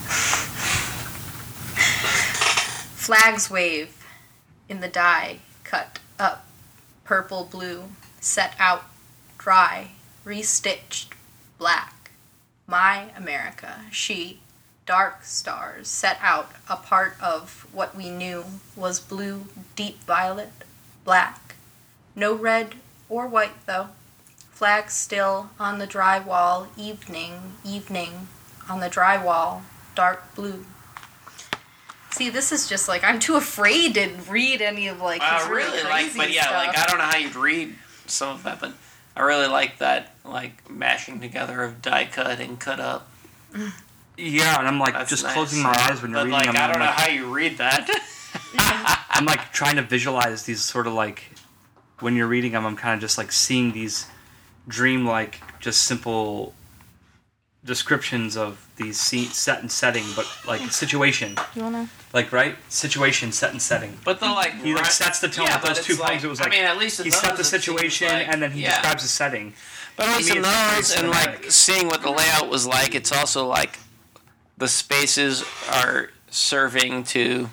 Flags 2.96 3.52
wave 3.52 3.96
in 4.68 4.80
the 4.80 4.88
dye, 4.88 5.38
cut 5.64 6.00
up, 6.18 6.48
purple, 7.04 7.44
blue, 7.44 7.84
set 8.20 8.56
out, 8.60 8.89
dry, 9.40 9.92
restitched, 10.24 11.08
black. 11.58 12.12
My 12.68 13.08
America, 13.18 13.86
she, 13.92 14.42
dark 14.86 15.24
stars, 15.24 15.88
set 15.88 16.20
out, 16.22 16.52
a 16.70 16.76
part 16.76 17.16
of 17.20 17.66
what 17.74 17.96
we 17.96 18.12
knew 18.12 18.46
was 18.76 19.00
blue, 19.00 19.46
deep 19.76 20.04
violet, 20.04 20.52
black. 21.04 21.56
No 22.16 22.36
red 22.36 22.76
or 23.10 23.26
white 23.26 23.66
though 23.66 23.90
flag 24.60 24.92
still 24.92 25.50
on 25.58 25.80
the 25.80 25.88
dry 25.88 26.20
wall, 26.20 26.68
evening, 26.76 27.54
evening, 27.64 28.28
on 28.70 28.82
the 28.82 28.90
dry 28.90 29.16
wall, 29.24 29.64
dark 29.96 30.36
blue. 30.36 30.66
See, 32.12 32.30
this 32.30 32.52
is 32.52 32.68
just 32.68 32.90
like 32.90 33.02
I'm 33.02 33.20
too 33.20 33.38
afraid 33.38 33.94
to 33.94 34.10
read 34.30 34.62
any 34.62 34.90
of 34.90 35.00
like 35.00 35.22
I 35.22 35.50
really 35.50 35.82
like, 35.84 35.92
crazy 35.92 36.20
but 36.20 36.34
yeah, 36.34 36.42
stuff. 36.42 36.56
like 36.56 36.78
I 36.78 36.86
don't 36.88 36.98
know 36.98 37.06
how 37.06 37.18
you'd 37.18 37.38
read 37.38 37.74
some 38.06 38.36
of 38.36 38.44
that, 38.44 38.60
but 38.60 38.74
I 39.20 39.24
really 39.24 39.48
like 39.48 39.80
that 39.80 40.14
like 40.24 40.70
mashing 40.70 41.20
together 41.20 41.62
of 41.62 41.82
die 41.82 42.06
cut 42.06 42.40
and 42.40 42.58
cut 42.58 42.80
up. 42.80 43.12
Yeah, 44.16 44.58
and 44.58 44.66
I'm 44.66 44.80
like 44.80 44.94
That's 44.94 45.10
just 45.10 45.26
nice. 45.26 45.34
closing 45.34 45.62
my 45.62 45.76
eyes 45.78 46.02
when 46.02 46.12
you're 46.12 46.22
but 46.22 46.26
reading 46.28 46.32
like 46.32 46.46
them. 46.46 46.56
I 46.56 46.68
don't 46.68 46.80
know 46.80 46.86
I'm, 46.86 46.96
like, 46.96 47.00
how 47.00 47.10
you 47.10 47.26
read 47.34 47.58
that. 47.58 47.90
I'm 49.10 49.26
like 49.26 49.52
trying 49.52 49.76
to 49.76 49.82
visualize 49.82 50.44
these 50.44 50.62
sort 50.62 50.88
of 50.88 50.94
like 50.94 51.24
when 52.00 52.16
you're 52.16 52.28
reading 52.28 52.54
them. 52.54 52.66
I'm 52.66 52.78
kind 52.78 52.94
of 52.94 53.02
just 53.02 53.18
like 53.18 53.34
seeing 53.34 53.74
these 53.74 54.08
dream-like, 54.70 55.42
just 55.60 55.82
simple 55.82 56.54
descriptions 57.66 58.38
of 58.38 58.70
these 58.78 58.98
scene, 58.98 59.28
set 59.28 59.60
and 59.60 59.70
setting, 59.70 60.06
but 60.16 60.26
like 60.48 60.62
situation, 60.72 61.36
You 61.56 61.64
wanna? 61.64 61.90
Like 62.14 62.32
right 62.32 62.56
situation, 62.70 63.32
set 63.32 63.52
and 63.52 63.62
setting. 63.62 63.98
but 64.04 64.20
the 64.20 64.26
like 64.28 64.54
He 64.64 64.74
like 64.74 64.84
right- 64.84 64.92
sets 64.92 65.20
the 65.20 65.28
tone 65.30 65.46
yeah, 65.46 65.56
with 65.58 65.62
but 65.64 65.76
those 65.76 65.86
two 65.86 65.94
it's 65.94 66.02
poems. 66.02 66.24
it 66.24 66.28
was 66.28 66.40
I 66.40 66.44
like 66.44 66.52
mean, 66.52 66.64
at 66.64 66.78
least 66.78 67.02
he 67.04 67.12
set 67.12 67.38
the 67.38 67.44
situation 67.44 68.08
like- 68.08 68.28
and 68.28 68.42
then 68.42 68.52
he 68.52 68.62
yeah. 68.64 68.72
describes 68.82 69.04
the 69.04 69.10
setting. 69.10 69.54
But 69.96 70.08
at 70.08 70.18
least 70.18 70.34
in 70.36 70.42
those, 70.42 70.96
and 70.96 71.10
like 71.10 71.52
seeing 71.52 71.88
what 71.88 72.02
the 72.02 72.10
layout 72.10 72.50
was 72.50 72.66
like, 72.66 72.96
it's 72.96 73.12
also 73.12 73.46
like 73.46 73.78
the 74.58 74.68
spaces 74.68 75.44
are 75.70 76.10
serving 76.30 77.04
to 77.04 77.50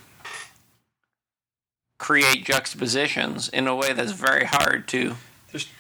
create 1.99 2.45
juxtapositions 2.45 3.49
in 3.49 3.67
a 3.67 3.75
way 3.75 3.93
that's 3.93 4.13
very 4.13 4.45
hard 4.45 4.87
to. 4.89 5.17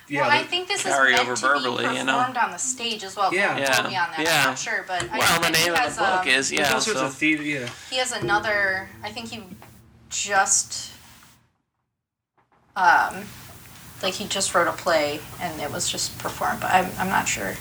There's, 0.08 0.14
yeah, 0.18 0.20
well, 0.28 0.30
I 0.30 0.44
think 0.44 0.68
this 0.68 0.80
is 0.86 0.92
carry 0.92 1.12
meant 1.12 1.22
over 1.24 1.34
to 1.34 1.40
verbally, 1.40 1.76
be 1.88 1.94
you 1.98 2.04
performed 2.04 2.34
know? 2.34 2.40
on 2.40 2.50
the 2.52 2.58
stage 2.58 3.02
as 3.02 3.16
well. 3.16 3.34
Yeah. 3.34 3.58
Yeah. 3.58 3.74
quote 3.74 3.90
me 3.90 3.96
on 3.96 4.08
that. 4.12 4.20
Yeah. 4.20 4.40
I'm 4.42 4.46
not 4.50 4.58
sure, 4.58 4.84
but 4.86 5.02
I 5.10 5.18
Well, 5.18 5.40
know 5.40 5.46
the 5.48 5.52
name 5.52 5.72
of 5.72 5.78
has, 5.78 5.96
the 5.96 6.02
book 6.02 6.20
um, 6.22 6.28
is 6.28 6.50
there's 6.50 6.52
yeah. 6.52 6.72
all 6.74 6.80
sorts 6.80 7.00
so- 7.00 7.06
of 7.06 7.14
theater. 7.14 7.42
Yeah. 7.42 7.68
He 7.90 7.96
has 7.96 8.12
another. 8.12 8.88
I 9.02 9.10
think 9.10 9.30
he 9.30 9.42
just, 10.10 10.92
um, 12.76 13.24
like 14.02 14.14
he 14.14 14.26
just 14.26 14.54
wrote 14.54 14.68
a 14.68 14.72
play 14.72 15.20
and 15.40 15.60
it 15.60 15.70
was 15.72 15.90
just 15.90 16.16
performed. 16.18 16.60
But 16.60 16.72
I'm 16.72 16.90
I'm 16.98 17.08
not 17.08 17.26
sure. 17.26 17.54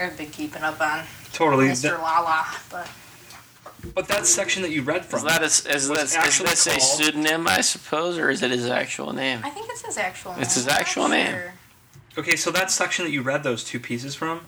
I've 0.00 0.16
been 0.16 0.30
keeping 0.30 0.62
up 0.62 0.80
on 0.80 1.04
Totally. 1.32 1.66
Mr. 1.68 1.82
That- 1.82 2.00
Lala, 2.00 2.46
but 2.70 2.88
but 3.94 4.06
that 4.08 4.26
section 4.26 4.62
that 4.62 4.70
you 4.70 4.82
read 4.82 5.04
from. 5.04 5.18
Is 5.18 5.24
that 5.24 5.42
a, 5.42 5.44
is, 5.46 5.88
What's 5.88 6.02
this, 6.02 6.10
is 6.12 6.14
actually 6.16 6.48
this 6.50 6.66
a 6.68 6.78
pseudonym, 6.80 7.48
I 7.48 7.62
suppose, 7.62 8.16
or 8.16 8.30
is 8.30 8.40
it 8.42 8.52
his 8.52 8.66
actual 8.66 9.12
name? 9.12 9.40
I 9.42 9.50
think 9.50 9.66
it's 9.70 9.84
his 9.84 9.98
actual. 9.98 10.32
name. 10.34 10.42
It's 10.42 10.54
his 10.54 10.66
I'm 10.68 10.72
not 10.74 10.80
actual 10.80 11.08
name. 11.08 11.26
sure. 11.32 11.52
Okay, 12.16 12.36
so 12.36 12.50
that 12.50 12.70
section 12.70 13.06
that 13.06 13.10
you 13.10 13.22
read 13.22 13.42
those 13.42 13.64
two 13.64 13.80
pieces 13.80 14.14
from, 14.14 14.42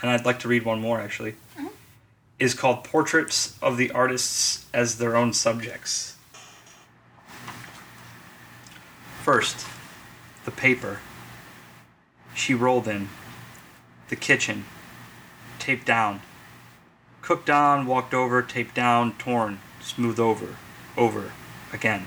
and 0.00 0.10
I'd 0.10 0.24
like 0.24 0.38
to 0.40 0.48
read 0.48 0.64
one 0.64 0.80
more 0.80 1.00
actually, 1.00 1.34
Mm-hmm. 1.56 1.66
is 2.38 2.54
called 2.54 2.84
Portraits 2.84 3.58
of 3.60 3.76
the 3.76 3.90
Artists 3.90 4.66
as 4.72 4.98
Their 4.98 5.16
Own 5.16 5.32
Subjects. 5.32 6.16
First, 9.24 9.66
the 10.44 10.52
paper. 10.52 11.00
She 12.34 12.54
rolled 12.54 12.86
in. 12.86 13.08
The 14.08 14.14
kitchen. 14.14 14.66
Taped 15.58 15.86
down. 15.86 16.20
Cooked 17.20 17.50
on, 17.50 17.86
walked 17.86 18.14
over, 18.14 18.42
taped 18.42 18.76
down, 18.76 19.14
torn, 19.14 19.58
smooth 19.80 20.20
over, 20.20 20.54
over, 20.96 21.32
again. 21.72 22.06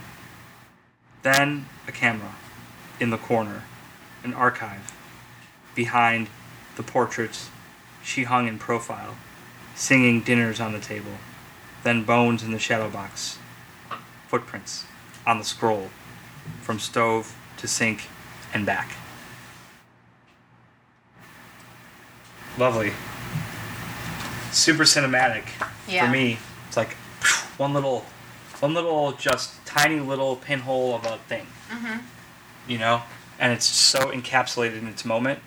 Then 1.23 1.65
a 1.86 1.91
camera. 1.91 2.36
In 3.01 3.09
the 3.09 3.17
corner 3.17 3.63
an 4.24 4.34
archive. 4.34 4.91
Behind 5.76 6.28
the 6.76 6.84
portraits, 6.84 7.49
she 8.03 8.24
hung 8.24 8.47
in 8.47 8.59
profile, 8.59 9.15
singing 9.76 10.22
dinners 10.22 10.59
on 10.59 10.74
the 10.74 10.80
table, 10.80 11.13
then 11.84 12.03
bones 12.03 12.43
in 12.43 12.51
the 12.51 12.59
shadow 12.59 12.89
box, 12.89 13.38
footprints 14.28 14.86
on 15.26 15.38
the 15.38 15.43
scroll, 15.45 15.89
from 16.61 16.80
stove 16.80 17.36
to 17.57 17.67
sink 17.67 18.07
and 18.53 18.65
back. 18.65 18.91
Lovely. 22.57 22.91
Super 24.51 24.84
cinematic 24.84 25.43
Yeah. 25.88 26.05
for 26.05 26.11
me. 26.11 26.39
It's 26.67 26.76
like 26.78 26.93
one 27.57 27.74
little, 27.74 28.05
one 28.59 28.74
little, 28.74 29.13
just 29.13 29.63
tiny 29.65 29.99
little 29.99 30.36
pinhole 30.36 30.95
of 30.95 31.05
a 31.05 31.17
thing. 31.30 31.47
Mm-hmm. 31.70 31.99
You 32.67 32.78
know, 32.80 33.01
and 33.40 33.54
it's 33.54 33.66
so 33.66 34.12
encapsulated 34.12 34.80
in 34.80 34.88
its 34.88 35.06
moment. 35.06 35.40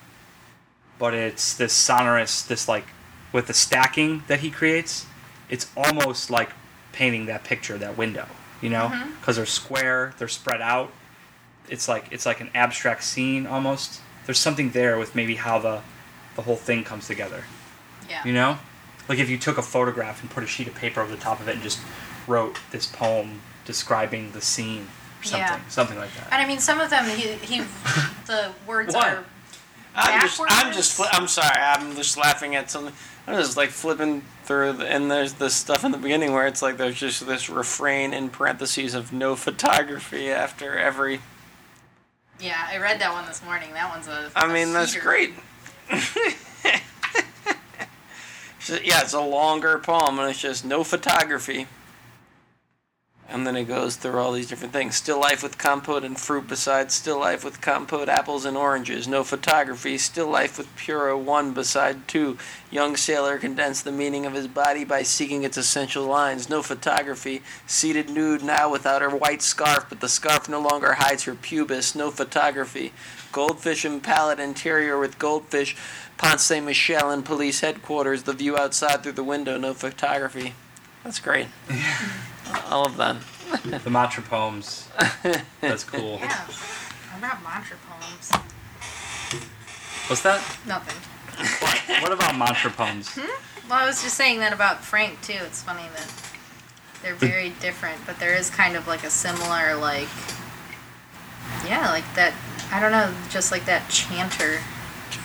But 0.99 1.15
it's 1.15 1.55
this 1.55 1.73
sonorous, 1.73 2.43
this 2.43 2.69
like, 2.69 2.87
with 3.33 3.47
the 3.47 3.55
stacking 3.55 4.23
that 4.29 4.41
he 4.41 4.51
creates, 4.51 5.07
it's 5.49 5.71
almost 5.77 6.31
like 6.31 6.51
painting 6.93 7.27
that 7.27 7.45
picture, 7.45 7.77
that 7.79 7.97
window. 7.97 8.27
You 8.61 8.71
know, 8.71 8.91
mm-hmm. 8.93 9.11
because 9.19 9.37
they're 9.37 9.47
square, 9.47 10.15
they're 10.19 10.29
spread 10.29 10.61
out. 10.61 10.93
It's 11.69 11.89
like 11.89 12.07
it's 12.13 12.25
like 12.25 12.41
an 12.41 12.51
abstract 12.55 13.03
scene 13.03 13.47
almost. 13.47 14.01
There's 14.25 14.39
something 14.39 14.71
there 14.71 14.99
with 14.99 15.17
maybe 15.17 15.35
how 15.35 15.59
the 15.59 15.83
the 16.37 16.43
whole 16.43 16.57
thing 16.57 16.85
comes 16.85 17.09
together. 17.09 17.45
Yeah. 18.09 18.23
You 18.25 18.33
know? 18.33 18.59
Like 19.09 19.19
if 19.19 19.29
you 19.29 19.37
took 19.37 19.59
a 19.59 19.63
photograph 19.63 20.23
and 20.23 20.31
put 20.31 20.45
a 20.45 20.47
sheet 20.47 20.69
of 20.69 20.75
paper 20.75 21.01
over 21.01 21.11
the 21.11 21.21
top 21.21 21.41
of 21.41 21.49
it 21.49 21.55
and 21.55 21.63
just 21.63 21.81
wrote 22.29 22.61
this 22.71 22.87
poem 22.87 23.41
describing 23.65 24.31
the 24.31 24.41
scene 24.41 24.87
something. 25.23 25.41
Yeah. 25.41 25.69
Something 25.69 25.99
like 25.99 26.15
that. 26.15 26.29
And 26.33 26.43
I 26.43 26.47
mean, 26.47 26.59
some 26.59 26.81
of 26.81 26.91
them, 26.91 27.05
he, 27.07 27.33
he 27.33 27.61
the 28.27 28.53
words 28.67 28.95
What? 28.95 29.07
are. 29.07 29.25
I'm 29.95 30.21
just, 30.23 30.41
I'm 30.49 30.73
just, 30.73 30.99
fli- 30.99 31.09
I'm 31.13 31.29
sorry, 31.29 31.55
I'm 31.55 31.95
just 31.97 32.17
laughing 32.17 32.55
at 32.55 32.71
something. 32.71 32.95
I'm 33.27 33.37
just 33.39 33.57
like 33.59 33.69
flipping 33.71 34.23
through, 34.45 34.73
the, 34.75 34.87
and 34.87 35.11
there's 35.11 35.35
this 35.35 35.55
stuff 35.55 35.85
in 35.85 35.93
the 35.93 35.99
beginning 35.99 36.33
where 36.33 36.47
it's 36.47 36.63
like 36.63 36.79
there's 36.79 36.99
just 36.99 37.27
this 37.27 37.51
refrain 37.51 38.15
in 38.15 38.31
parentheses 38.31 38.95
of 38.95 39.13
no 39.13 39.37
photography 39.37 40.31
after 40.31 40.79
every. 40.79 41.21
Yeah, 42.41 42.67
I 42.69 42.79
read 42.79 43.01
that 43.01 43.13
one 43.13 43.27
this 43.27 43.45
morning. 43.45 43.73
That 43.75 43.91
one's 43.95 44.09
a. 44.09 44.31
I 44.35 44.51
a 44.51 44.53
mean, 44.53 44.73
that's 44.73 44.95
heater. 44.95 45.05
great. 45.05 45.35
So, 48.63 48.79
yeah, 48.85 49.01
it's 49.01 49.13
a 49.13 49.21
longer 49.21 49.79
poem, 49.81 50.21
and 50.21 50.31
it's 50.31 50.41
just 50.41 50.65
no 50.65 50.85
photography. 50.85 51.67
And 53.33 53.47
then 53.47 53.57
it 53.57 53.65
goes 53.65 53.97
through 53.97 54.21
all 54.21 54.33
these 54.33 54.47
different 54.47 54.75
things. 54.75 54.95
Still 54.95 55.19
life 55.19 55.43
with 55.43 55.57
compote 55.57 56.05
and 56.05 56.21
fruit 56.21 56.47
beside 56.47 56.93
still 56.93 57.19
life 57.19 57.43
with 57.43 57.63
compote, 57.63 58.11
apples 58.11 58.45
and 58.45 58.59
oranges. 58.59 59.09
No 59.09 59.25
photography. 59.25 59.97
Still 59.97 60.29
life 60.29 60.59
with 60.59 60.77
Puro 60.77 61.17
one 61.17 61.55
beside 61.55 62.07
two. 62.07 62.37
Young 62.71 62.95
sailor 62.95 63.39
condensed 63.39 63.85
the 63.85 63.91
meaning 63.91 64.27
of 64.27 64.35
his 64.35 64.49
body 64.49 64.85
by 64.85 65.03
seeking 65.03 65.45
its 65.45 65.57
essential 65.57 66.05
lines. 66.05 66.51
No 66.51 66.61
photography. 66.61 67.43
Seated 67.67 68.11
nude 68.11 68.43
now 68.45 68.71
without 68.71 69.01
her 69.01 69.09
white 69.09 69.41
scarf, 69.41 69.87
but 69.89 70.01
the 70.01 70.11
scarf 70.11 70.47
no 70.47 70.61
longer 70.61 70.93
hides 70.93 71.25
her 71.25 71.35
pubis. 71.35 71.95
No 71.95 72.11
photography. 72.11 72.93
Goldfish 73.33 73.87
and 73.87 74.03
pallet 74.03 74.41
interior 74.41 74.99
with 74.99 75.19
goldfish. 75.19 75.75
Pont 76.19 76.39
Saint 76.39 76.67
Michel 76.67 77.11
and 77.11 77.25
police 77.25 77.61
headquarters. 77.61 78.25
The 78.25 78.35
view 78.35 78.59
outside 78.59 79.03
through 79.03 79.13
the 79.13 79.25
window. 79.25 79.57
No 79.57 79.73
photography. 79.73 80.53
That's 81.03 81.19
great. 81.19 81.47
I 82.53 82.77
love 82.77 82.97
that. 82.97 83.17
the 83.85 83.91
mantra 83.91 84.23
poems. 84.23 84.89
That's 85.61 85.85
cool. 85.85 86.19
Yeah. 86.21 86.45
What 86.47 87.19
about 87.19 87.43
mantra 87.43 87.77
poems? 87.89 88.33
What's 90.09 90.23
that? 90.23 90.43
Nothing. 90.67 90.97
What 92.03 92.13
about 92.13 92.37
mantra 92.37 92.71
poems? 92.71 93.09
Hmm? 93.15 93.69
Well, 93.69 93.79
I 93.79 93.87
was 93.87 94.03
just 94.03 94.17
saying 94.17 94.41
that 94.41 94.53
about 94.53 94.85
Frank 94.85 95.21
too. 95.23 95.39
It's 95.41 95.63
funny 95.63 95.89
that 95.95 96.13
they're 97.03 97.15
very 97.15 97.51
different, 97.61 98.05
but 98.07 98.19
there 98.19 98.35
is 98.35 98.51
kind 98.51 98.77
of 98.77 98.87
like 98.87 99.05
a 99.05 99.11
similar 99.11 99.77
like. 99.77 100.09
Yeah, 101.67 101.91
like 101.91 102.05
that. 102.15 102.35
I 102.73 102.81
don't 102.81 102.93
know, 102.93 103.13
just 103.31 103.53
like 103.53 103.65
that 103.67 103.89
chanter 103.91 104.61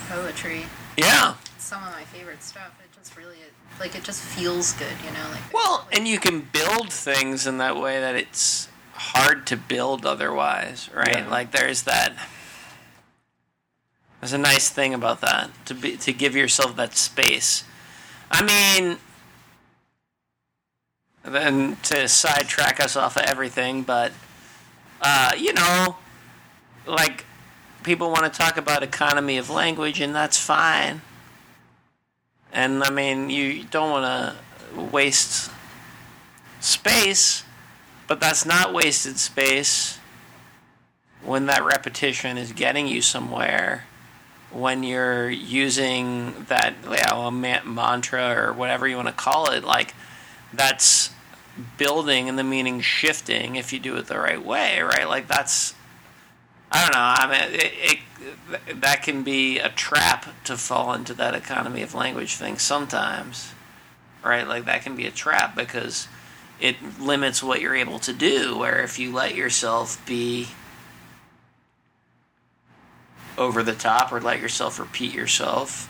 poetry. 0.09 0.65
Yeah. 0.97 1.35
It's 1.55 1.65
some 1.65 1.83
of 1.83 1.91
my 1.91 2.03
favorite 2.03 2.43
stuff. 2.43 2.71
It 3.83 3.83
just 3.83 3.83
really 3.83 3.89
like 3.89 3.95
it 3.99 4.03
just 4.03 4.21
feels 4.21 4.73
good, 4.73 4.93
you 5.05 5.11
know. 5.11 5.29
Like 5.31 5.53
Well, 5.53 5.85
like, 5.85 5.97
and 5.97 6.07
you 6.07 6.19
can 6.19 6.41
build 6.41 6.91
things 6.91 7.47
in 7.47 7.57
that 7.57 7.75
way 7.75 7.99
that 7.99 8.15
it's 8.15 8.67
hard 8.93 9.45
to 9.47 9.57
build 9.57 10.05
otherwise, 10.05 10.89
right? 10.93 11.19
Yeah. 11.19 11.29
Like 11.29 11.51
there's 11.51 11.83
that. 11.83 12.13
There's 14.19 14.33
a 14.33 14.37
nice 14.37 14.69
thing 14.69 14.93
about 14.93 15.21
that 15.21 15.51
to 15.65 15.73
be 15.75 15.97
to 15.97 16.13
give 16.13 16.35
yourself 16.35 16.75
that 16.75 16.95
space. 16.95 17.63
I 18.31 18.43
mean, 18.43 18.97
then 21.23 21.77
to 21.83 22.07
sidetrack 22.07 22.79
us 22.79 22.95
off 22.95 23.15
of 23.15 23.23
everything, 23.23 23.83
but 23.83 24.11
uh, 25.01 25.33
you 25.37 25.53
know, 25.53 25.97
like 26.85 27.25
people 27.83 28.09
want 28.09 28.31
to 28.31 28.37
talk 28.37 28.57
about 28.57 28.83
economy 28.83 29.37
of 29.37 29.49
language, 29.49 30.01
and 30.01 30.15
that's 30.15 30.37
fine. 30.37 31.01
And 32.57 32.83
I 32.83 32.89
mean, 32.89 33.29
you 33.29 33.65
don't 33.65 33.91
want 33.91 34.33
to 34.73 34.81
waste 34.81 35.51
space, 36.59 37.43
but 38.07 38.19
that's 38.19 38.47
not 38.47 38.73
wasted 38.73 39.19
space 39.19 39.99
when 41.23 41.45
that 41.45 41.63
repetition 41.63 42.35
is 42.35 42.53
getting 42.53 42.87
you 42.87 43.03
somewhere. 43.03 43.85
When 44.51 44.81
you're 44.81 45.29
using 45.29 46.45
that 46.47 46.73
yeah, 46.89 47.29
mantra 47.63 48.35
or 48.35 48.53
whatever 48.53 48.87
you 48.87 48.95
want 48.95 49.09
to 49.09 49.13
call 49.13 49.51
it, 49.51 49.63
like 49.63 49.93
that's 50.51 51.11
building 51.77 52.27
and 52.27 52.39
the 52.39 52.43
meaning 52.43 52.81
shifting 52.81 53.55
if 53.55 53.71
you 53.71 53.77
do 53.77 53.95
it 53.97 54.07
the 54.07 54.17
right 54.17 54.43
way, 54.43 54.81
right? 54.81 55.07
Like 55.07 55.27
that's 55.27 55.75
I 56.71 56.83
don't 56.83 56.93
know. 56.93 56.99
I 56.99 57.27
mean, 57.31 57.59
it, 57.59 57.73
it, 57.75 58.81
that 58.81 59.03
can 59.03 59.23
be 59.23 59.59
a 59.59 59.69
trap 59.69 60.27
to 60.45 60.57
fall 60.57 60.93
into 60.93 61.13
that 61.13 61.33
economy 61.33 61.81
of 61.81 61.93
language 61.93 62.35
thing 62.35 62.57
sometimes, 62.57 63.53
right? 64.23 64.47
Like 64.47 64.65
that 64.65 64.83
can 64.83 64.95
be 64.95 65.05
a 65.05 65.11
trap 65.11 65.55
because 65.55 66.07
it 66.59 66.75
limits 66.99 67.41
what 67.41 67.61
you're 67.61 67.75
able 67.75 67.99
to 67.99 68.13
do. 68.13 68.57
Where 68.57 68.81
if 68.83 68.99
you 68.99 69.13
let 69.13 69.35
yourself 69.35 70.03
be 70.05 70.47
over 73.37 73.63
the 73.63 73.75
top 73.75 74.11
or 74.11 74.19
let 74.19 74.41
yourself 74.41 74.79
repeat 74.79 75.13
yourself, 75.13 75.89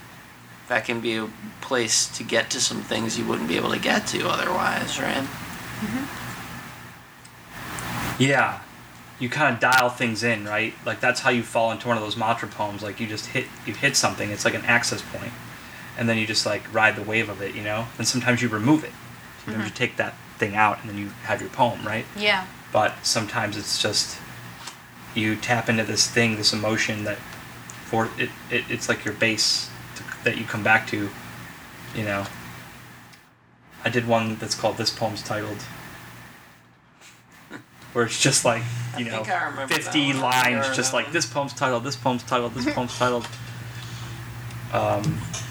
that 0.68 0.86
can 0.86 1.00
be 1.00 1.16
a 1.16 1.30
place 1.62 2.08
to 2.18 2.24
get 2.24 2.50
to 2.52 2.60
some 2.60 2.82
things 2.82 3.18
you 3.18 3.26
wouldn't 3.26 3.48
be 3.48 3.56
able 3.56 3.72
to 3.72 3.80
get 3.80 4.06
to 4.08 4.28
otherwise, 4.28 5.00
right? 5.00 5.24
Mm-hmm. 5.80 6.04
Yeah. 8.22 8.60
You 9.20 9.30
kind 9.30 9.53
of 9.53 9.59
dial 9.59 9.89
things 9.89 10.24
in, 10.24 10.45
right? 10.45 10.74
Like 10.86 10.99
that's 10.99 11.22
how 11.22 11.32
you 11.32 11.43
fall 11.43 11.72
into 11.72 11.88
one 11.88 11.97
of 11.97 12.03
those 12.03 12.15
mantra 12.15 12.47
poems. 12.47 12.84
Like 12.84 12.99
you 12.99 13.07
just 13.07 13.28
hit 13.28 13.45
you 13.65 13.74
hit 13.74 13.95
something. 13.95 14.30
It's 14.30 14.45
like 14.45 14.53
an 14.53 14.65
access 14.65 15.01
point, 15.01 15.34
and 15.97 16.07
then 16.07 16.18
you 16.18 16.28
just 16.28 16.45
like 16.45 16.72
ride 16.74 16.95
the 16.95 17.03
wave 17.03 17.30
of 17.30 17.41
it, 17.41 17.55
you 17.55 17.63
know. 17.63 17.88
And 17.97 18.07
sometimes 18.07 18.41
you 18.41 18.47
remove 18.47 18.84
it. 18.84 18.91
Sometimes 19.43 19.65
you 19.65 19.70
mm-hmm. 19.72 19.78
take 19.78 19.97
that 19.97 20.15
thing 20.38 20.55
out, 20.55 20.80
and 20.82 20.89
then 20.89 20.97
you 20.97 21.07
have 21.24 21.41
your 21.41 21.49
poem, 21.49 21.86
right? 21.86 22.05
yeah, 22.15 22.45
But 22.72 22.93
sometimes 23.05 23.57
it's 23.57 23.82
just 23.82 24.20
you 25.15 25.36
tap 25.36 25.68
into 25.68 25.84
this 25.84 26.07
thing, 26.07 26.36
this 26.36 26.53
emotion 26.53 27.03
that 27.05 27.18
for 27.86 28.09
it, 28.18 28.30
it 28.51 28.65
it's 28.70 28.88
like 28.88 29.03
your 29.03 29.13
base 29.13 29.70
to, 29.95 30.03
that 30.24 30.38
you 30.38 30.45
come 30.45 30.63
back 30.63 30.88
to, 30.88 31.09
you 31.95 32.03
know. 32.03 32.26
I 33.84 33.89
did 33.89 34.07
one 34.07 34.36
that's 34.36 34.55
called 34.55 34.78
"This 34.78 34.91
Poem's 34.91 35.24
Titled," 35.24 35.63
where 37.98 38.06
it's 38.06 38.22
just 38.22 38.45
like 38.45 38.62
you 38.95 39.06
I 39.08 39.10
know, 39.10 39.24
think 39.24 39.30
I 39.32 39.45
remember 39.50 39.74
that 39.74 39.84
fifty 39.84 40.14
lines, 40.14 40.76
just 40.76 40.93
like 40.93 41.12
this 41.12 41.26
poem's 41.26 41.54
titled, 41.54 41.84
this 41.84 41.95
poem's 41.95 42.22
titled, 42.22 42.54
this 42.54 42.72
poem's 42.72 42.95
titled. 42.95 43.28
Um, 44.72 45.02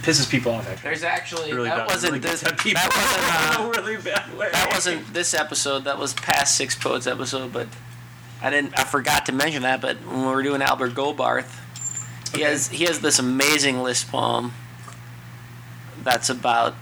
pisses 0.02 0.30
people 0.30 0.52
off. 0.52 0.68
Actually, 0.68 0.82
There's 0.88 1.02
actually 1.02 1.52
really 1.52 1.68
that. 1.70 1.80
It 1.80 1.86
wasn't 1.88 2.12
really 2.12 2.20
this, 2.20 2.42
gets 2.42 2.62
that 2.74 3.58
wasn't 3.58 3.78
uh, 3.78 3.82
really 3.82 4.00
bad 4.00 4.38
way. 4.38 4.48
that 4.52 4.70
wasn't 4.72 5.12
this 5.12 5.34
episode. 5.34 5.80
That 5.84 5.98
was 5.98 6.14
past 6.14 6.54
Six 6.56 6.76
Poets 6.76 7.06
episode, 7.08 7.52
but 7.52 7.66
I 8.40 8.50
didn't. 8.50 8.78
I 8.78 8.84
forgot 8.84 9.26
to 9.26 9.32
mention 9.32 9.62
that. 9.62 9.80
But 9.80 9.96
when 10.06 10.20
we 10.20 10.26
were 10.26 10.42
doing 10.44 10.62
Albert 10.62 10.92
Goldbarth, 10.92 11.50
he 12.32 12.42
Okay. 12.42 12.44
has 12.44 12.68
he 12.68 12.84
has 12.84 13.00
this 13.00 13.18
amazing 13.18 13.82
list 13.82 14.08
poem. 14.08 14.52
That's 16.04 16.28
about. 16.30 16.74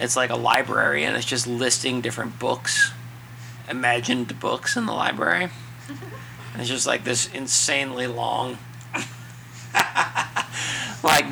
It's 0.00 0.16
like 0.16 0.30
a 0.30 0.36
library, 0.36 1.04
and 1.04 1.16
it's 1.16 1.24
just 1.26 1.46
listing 1.46 2.00
different 2.02 2.38
books, 2.38 2.92
imagined 3.70 4.38
books 4.40 4.76
in 4.76 4.86
the 4.86 4.92
library. 4.92 5.48
And 6.52 6.60
it's 6.60 6.68
just 6.68 6.86
like 6.86 7.04
this 7.04 7.32
insanely 7.32 8.06
long. 8.06 8.58
like 11.02 11.24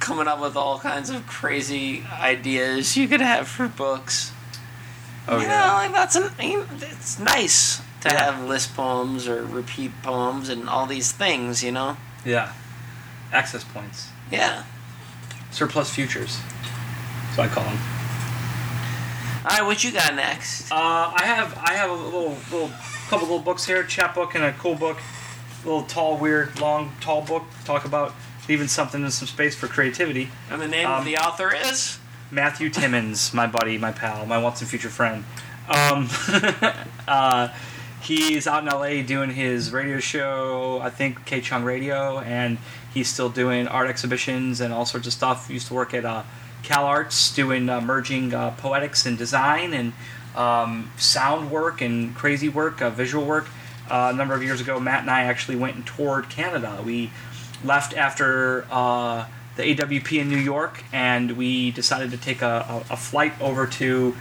coming 0.00 0.28
up 0.28 0.40
with 0.40 0.56
all 0.56 0.78
kinds 0.78 1.10
of 1.10 1.26
crazy 1.26 2.04
ideas 2.12 2.96
you 2.96 3.08
could 3.08 3.20
have 3.20 3.48
for 3.48 3.68
books. 3.68 4.32
Oh 5.26 5.38
you 5.38 5.44
yeah. 5.44 5.66
know, 5.66 5.72
like 5.74 5.92
that's 5.92 6.16
an, 6.16 6.30
it's 6.38 7.18
nice 7.18 7.78
to 8.02 8.08
Yeah. 8.10 8.32
have 8.32 8.44
list 8.46 8.74
poems 8.76 9.26
or 9.26 9.42
repeat 9.44 9.92
poems 10.02 10.48
and 10.50 10.68
all 10.68 10.86
these 10.86 11.12
things, 11.12 11.62
you 11.62 11.72
know. 11.72 11.96
Yeah. 12.24 12.52
Access 13.32 13.64
points. 13.64 14.08
Yeah. 14.30 14.64
Surplus 15.50 15.88
futures. 15.90 16.38
So 17.34 17.42
I 17.42 17.48
call 17.48 17.64
them. 17.64 17.78
All 19.44 19.50
right, 19.50 19.66
what 19.66 19.84
you 19.84 19.92
got 19.92 20.14
next? 20.14 20.72
Uh, 20.72 21.12
I 21.14 21.22
have 21.24 21.58
I 21.58 21.74
have 21.74 21.90
a 21.90 21.92
little 21.92 22.34
little 22.50 22.70
couple 23.08 23.24
of 23.24 23.30
little 23.30 23.38
books 23.40 23.66
here, 23.66 23.84
chapbook 23.84 24.34
and 24.34 24.42
a 24.42 24.52
cool 24.54 24.74
book. 24.74 24.96
A 25.62 25.66
little 25.66 25.82
tall, 25.82 26.16
weird, 26.16 26.58
long, 26.60 26.92
tall 27.02 27.20
book. 27.20 27.42
Talk 27.66 27.84
about 27.84 28.14
leaving 28.48 28.68
something 28.68 29.04
in 29.04 29.10
some 29.10 29.28
space 29.28 29.54
for 29.54 29.66
creativity. 29.66 30.30
And 30.50 30.62
the 30.62 30.68
name 30.68 30.86
um, 30.86 31.00
of 31.00 31.04
the 31.04 31.18
author 31.18 31.54
is 31.54 31.98
Matthew 32.30 32.70
Timmons, 32.70 33.34
my 33.34 33.46
buddy, 33.46 33.76
my 33.76 33.92
pal, 33.92 34.24
my 34.24 34.38
once 34.38 34.62
and 34.62 34.70
future 34.70 34.88
friend. 34.88 35.24
Um, 35.68 36.08
uh, 37.06 37.48
he's 38.00 38.46
out 38.46 38.62
in 38.62 38.70
LA 38.70 39.02
doing 39.06 39.28
his 39.28 39.72
radio 39.72 40.00
show, 40.00 40.80
I 40.80 40.88
think 40.88 41.26
KCHUNG 41.26 41.64
Radio, 41.64 42.20
and 42.20 42.56
he's 42.94 43.08
still 43.08 43.28
doing 43.28 43.68
art 43.68 43.90
exhibitions 43.90 44.62
and 44.62 44.72
all 44.72 44.86
sorts 44.86 45.06
of 45.06 45.12
stuff. 45.12 45.48
He 45.48 45.54
used 45.54 45.66
to 45.66 45.74
work 45.74 45.92
at 45.92 46.06
uh, 46.06 46.22
CalArts 46.64 47.34
doing 47.34 47.68
uh, 47.68 47.80
merging 47.80 48.34
uh, 48.34 48.50
poetics 48.52 49.06
and 49.06 49.16
design 49.16 49.72
and 49.72 49.92
um, 50.34 50.90
sound 50.96 51.50
work 51.50 51.80
and 51.80 52.14
crazy 52.14 52.48
work, 52.48 52.82
uh, 52.82 52.90
visual 52.90 53.24
work. 53.24 53.48
Uh, 53.88 54.10
a 54.12 54.16
number 54.16 54.34
of 54.34 54.42
years 54.42 54.60
ago, 54.60 54.80
Matt 54.80 55.02
and 55.02 55.10
I 55.10 55.22
actually 55.22 55.56
went 55.56 55.76
and 55.76 55.86
toured 55.86 56.30
Canada. 56.30 56.82
We 56.84 57.10
left 57.62 57.94
after 57.94 58.64
the 59.56 59.62
AWP 59.62 60.20
in 60.20 60.28
New 60.28 60.38
York, 60.38 60.82
and 60.92 61.32
we 61.32 61.70
decided 61.70 62.10
to 62.10 62.16
take 62.16 62.42
a, 62.42 62.84
a, 62.88 62.94
a 62.94 62.96
flight 62.96 63.32
over 63.40 63.66
to 63.66 64.16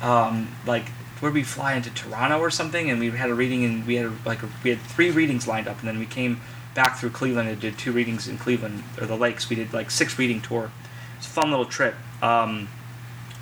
um, 0.00 0.48
like 0.66 0.88
where 1.20 1.32
we 1.32 1.42
fly 1.42 1.74
into 1.74 1.90
Toronto 1.90 2.38
or 2.38 2.50
something, 2.50 2.90
and 2.90 3.00
we 3.00 3.10
had 3.10 3.30
a 3.30 3.34
reading, 3.34 3.64
and 3.64 3.86
we 3.86 3.96
had 3.96 4.12
like 4.24 4.40
we 4.62 4.70
had 4.70 4.80
three 4.80 5.10
readings 5.10 5.46
lined 5.46 5.68
up, 5.68 5.78
and 5.80 5.88
then 5.88 5.98
we 5.98 6.06
came 6.06 6.40
back 6.74 6.98
through 6.98 7.10
Cleveland 7.10 7.48
and 7.48 7.60
did 7.60 7.76
two 7.76 7.92
readings 7.92 8.28
in 8.28 8.38
Cleveland 8.38 8.84
or 9.00 9.06
the 9.06 9.16
Lakes. 9.16 9.50
We 9.50 9.56
did 9.56 9.72
like 9.72 9.90
six 9.90 10.18
reading 10.18 10.40
tour. 10.40 10.70
It's 11.18 11.26
a 11.26 11.30
fun 11.30 11.50
little 11.50 11.66
trip. 11.66 11.94
Um, 12.22 12.68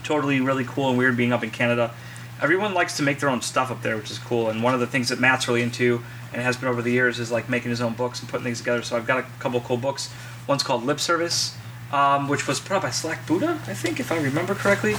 totally 0.02 0.40
really 0.40 0.64
cool 0.64 0.88
and 0.90 0.98
weird 0.98 1.16
being 1.16 1.32
up 1.32 1.42
in 1.44 1.50
Canada. 1.50 1.92
Everyone 2.40 2.74
likes 2.74 2.96
to 2.98 3.02
make 3.02 3.20
their 3.20 3.30
own 3.30 3.40
stuff 3.40 3.70
up 3.70 3.82
there, 3.82 3.96
which 3.96 4.10
is 4.10 4.18
cool. 4.18 4.50
And 4.50 4.62
one 4.62 4.74
of 4.74 4.80
the 4.80 4.86
things 4.86 5.08
that 5.08 5.18
Matt's 5.20 5.48
really 5.48 5.62
into 5.62 6.02
and 6.32 6.42
has 6.42 6.56
been 6.56 6.68
over 6.68 6.82
the 6.82 6.92
years 6.92 7.18
is 7.18 7.30
like 7.32 7.48
making 7.48 7.70
his 7.70 7.80
own 7.80 7.94
books 7.94 8.20
and 8.20 8.28
putting 8.28 8.44
things 8.44 8.58
together. 8.58 8.82
So 8.82 8.96
I've 8.96 9.06
got 9.06 9.18
a 9.18 9.22
couple 9.38 9.60
cool 9.60 9.78
books. 9.78 10.12
One's 10.46 10.62
called 10.62 10.84
Lip 10.84 11.00
Service, 11.00 11.56
um, 11.92 12.28
which 12.28 12.46
was 12.46 12.60
put 12.60 12.72
out 12.72 12.82
by 12.82 12.90
Slack 12.90 13.26
Buddha, 13.26 13.58
I 13.66 13.74
think, 13.74 14.00
if 14.00 14.12
I 14.12 14.18
remember 14.18 14.54
correctly. 14.54 14.96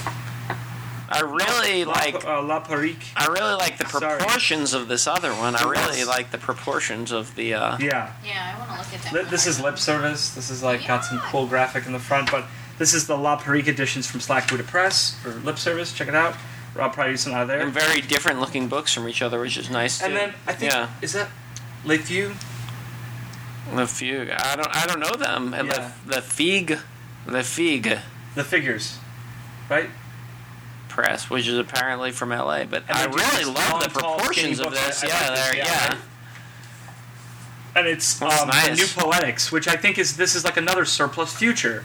I 1.10 1.20
really 1.20 1.84
La, 1.86 1.92
like 1.92 2.22
uh, 2.26 2.42
La 2.42 2.60
Perruque. 2.60 3.02
I 3.16 3.26
really 3.28 3.54
like 3.54 3.78
the 3.78 3.86
Sorry. 3.88 4.18
proportions 4.18 4.74
of 4.74 4.88
this 4.88 5.06
other 5.06 5.30
one. 5.32 5.56
I 5.56 5.62
really 5.62 5.98
Yes. 5.98 6.06
like 6.06 6.32
the 6.32 6.38
proportions 6.38 7.12
of 7.12 7.34
the 7.34 7.54
uh 7.54 7.78
Yeah. 7.78 8.12
yeah. 8.22 8.54
I 8.54 8.58
want 8.58 8.70
to 8.72 8.76
look 8.78 8.94
at 8.94 9.02
that. 9.04 9.12
Li- 9.14 9.30
This 9.30 9.46
is 9.46 9.58
lip 9.58 9.78
service. 9.78 10.30
This 10.34 10.50
is 10.50 10.62
like 10.62 10.86
got 10.86 11.04
some 11.06 11.18
cool 11.20 11.46
graphic 11.46 11.86
in 11.86 11.92
the 11.92 11.98
front, 11.98 12.30
but 12.30 12.44
this 12.78 12.94
is 12.94 13.06
the 13.06 13.16
La 13.16 13.36
Perruque 13.36 13.68
editions 13.68 14.06
from 14.06 14.20
Slack 14.20 14.48
Buddha 14.48 14.62
Press 14.64 15.14
for 15.22 15.30
lip 15.30 15.58
service. 15.58 15.92
Check 15.92 16.08
it 16.08 16.14
out. 16.14 16.34
I'll 16.78 16.90
probably 16.90 17.16
something 17.16 17.36
out 17.36 17.42
of 17.42 17.48
there. 17.48 17.60
and 17.60 17.72
very 17.72 18.00
different 18.00 18.38
looking 18.38 18.68
books 18.68 18.94
from 18.94 19.08
each 19.08 19.20
other, 19.20 19.40
which 19.40 19.56
is 19.56 19.68
nice 19.68 19.98
too. 19.98 20.04
And 20.06 20.16
then 20.16 20.34
I 20.46 20.52
think 20.52 20.70
yeah, 20.72 20.90
is 21.02 21.12
that 21.14 21.28
Lakeview? 21.84 22.34
the 23.74 23.86
Fugue. 23.86 24.30
I 24.30 24.54
don't 24.56 24.74
I 24.76 24.86
don't 24.86 25.00
know 25.00 25.14
them. 25.16 25.52
And 25.54 25.68
Yeah. 25.68 25.92
the 26.06 26.14
the 26.16 26.22
Fig, 26.22 26.78
the 27.26 27.42
Fig 27.42 27.98
The 28.36 28.44
figures, 28.44 28.98
right? 29.68 29.90
Press, 30.88 31.28
which 31.28 31.46
is 31.48 31.58
apparently 31.58 32.12
from 32.12 32.30
LA. 32.30 32.64
But 32.64 32.84
And 32.88 32.96
I 32.96 33.04
really 33.06 33.44
love 33.44 33.82
the 33.82 33.90
proportions 33.90 34.60
of 34.60 34.70
this. 34.72 35.02
Yeah, 35.02 35.08
like 35.10 35.28
this, 35.30 35.40
there. 35.46 35.56
yeah, 35.56 35.64
Yeah. 35.64 35.96
And 37.76 37.86
it's 37.86 38.20
um, 38.22 38.28
the 38.28 38.44
nice. 38.46 38.76
new 38.78 39.02
poetics, 39.02 39.52
which 39.52 39.68
I 39.68 39.76
think 39.76 39.98
is 39.98 40.16
this 40.16 40.34
is 40.34 40.44
like 40.44 40.56
another 40.56 40.84
surplus 40.84 41.32
future, 41.34 41.84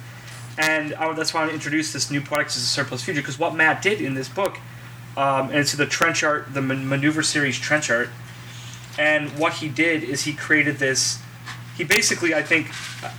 and 0.58 0.94
I, 0.96 1.12
that's 1.14 1.34
why 1.34 1.42
I 1.42 1.44
want 1.44 1.52
to 1.52 1.56
introduce 1.56 1.94
this 1.94 2.12
new 2.12 2.22
product 2.22 2.52
as 2.52 2.58
a 2.58 2.66
surplus 2.66 3.04
future 3.04 3.22
because 3.22 3.40
what 3.40 3.56
Matt 3.56 3.82
did 3.82 4.02
in 4.02 4.14
this 4.14 4.30
book, 4.30 4.58
um, 5.18 5.50
and 5.50 5.60
it's 5.60 5.74
the 5.74 5.86
trench 5.86 6.24
art, 6.24 6.54
the 6.54 6.62
Man- 6.62 6.88
maneuver 6.88 7.24
series 7.24 7.58
trench 7.58 7.90
art, 7.90 8.10
and 8.98 9.30
what 9.40 9.54
he 9.54 9.70
did 9.70 10.04
is 10.04 10.24
he 10.24 10.34
created 10.34 10.78
this. 10.78 11.20
He 11.76 11.84
basically, 11.84 12.36
I 12.36 12.44
think, 12.44 12.68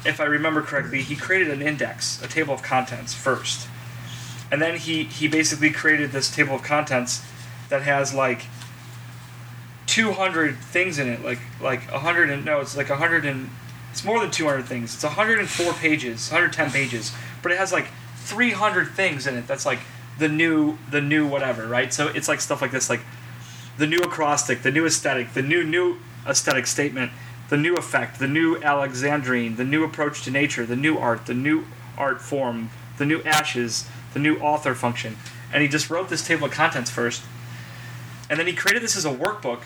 if 0.06 0.20
I 0.20 0.24
remember 0.24 0.62
correctly, 0.62 1.02
he 1.02 1.16
created 1.16 1.50
an 1.50 1.60
index, 1.60 2.22
a 2.22 2.28
table 2.28 2.54
of 2.54 2.62
contents 2.62 3.12
first, 3.12 3.68
and 4.52 4.62
then 4.62 4.78
he 4.78 5.04
he 5.04 5.26
basically 5.26 5.70
created 5.70 6.12
this 6.12 6.34
table 6.34 6.54
of 6.54 6.62
contents 6.62 7.24
that 7.68 7.82
has 7.82 8.14
like 8.14 8.42
200 9.86 10.56
things 10.56 10.98
in 10.98 11.08
it 11.08 11.22
like 11.24 11.40
like 11.60 11.90
100 11.90 12.30
and 12.30 12.44
no 12.44 12.60
it's 12.60 12.76
like 12.76 12.88
100 12.88 13.24
and 13.24 13.50
it's 13.94 14.04
more 14.04 14.18
than 14.18 14.28
200 14.28 14.64
things 14.64 14.92
it's 14.92 15.04
104 15.04 15.72
pages 15.74 16.28
110 16.28 16.72
pages 16.72 17.14
but 17.44 17.52
it 17.52 17.58
has 17.58 17.72
like 17.72 17.86
300 18.16 18.88
things 18.88 19.24
in 19.24 19.36
it 19.36 19.46
that's 19.46 19.64
like 19.64 19.78
the 20.18 20.28
new 20.28 20.76
the 20.90 21.00
new 21.00 21.28
whatever 21.28 21.68
right 21.68 21.94
so 21.94 22.08
it's 22.08 22.26
like 22.26 22.40
stuff 22.40 22.60
like 22.60 22.72
this 22.72 22.90
like 22.90 23.02
the 23.78 23.86
new 23.86 24.00
acrostic 24.00 24.62
the 24.62 24.72
new 24.72 24.84
aesthetic 24.84 25.32
the 25.34 25.42
new 25.42 25.62
new 25.62 25.96
aesthetic 26.26 26.66
statement 26.66 27.12
the 27.50 27.56
new 27.56 27.76
effect 27.76 28.18
the 28.18 28.26
new 28.26 28.56
alexandrine 28.56 29.56
the 29.56 29.64
new 29.64 29.84
approach 29.84 30.22
to 30.24 30.30
nature 30.32 30.66
the 30.66 30.74
new 30.74 30.98
art 30.98 31.26
the 31.26 31.34
new 31.34 31.64
art 31.96 32.20
form 32.20 32.70
the 32.98 33.06
new 33.06 33.22
ashes 33.22 33.88
the 34.12 34.18
new 34.18 34.36
author 34.38 34.74
function 34.74 35.16
and 35.52 35.62
he 35.62 35.68
just 35.68 35.88
wrote 35.88 36.08
this 36.08 36.26
table 36.26 36.46
of 36.46 36.50
contents 36.50 36.90
first 36.90 37.22
and 38.28 38.40
then 38.40 38.48
he 38.48 38.54
created 38.54 38.82
this 38.82 38.96
as 38.96 39.04
a 39.04 39.14
workbook 39.14 39.60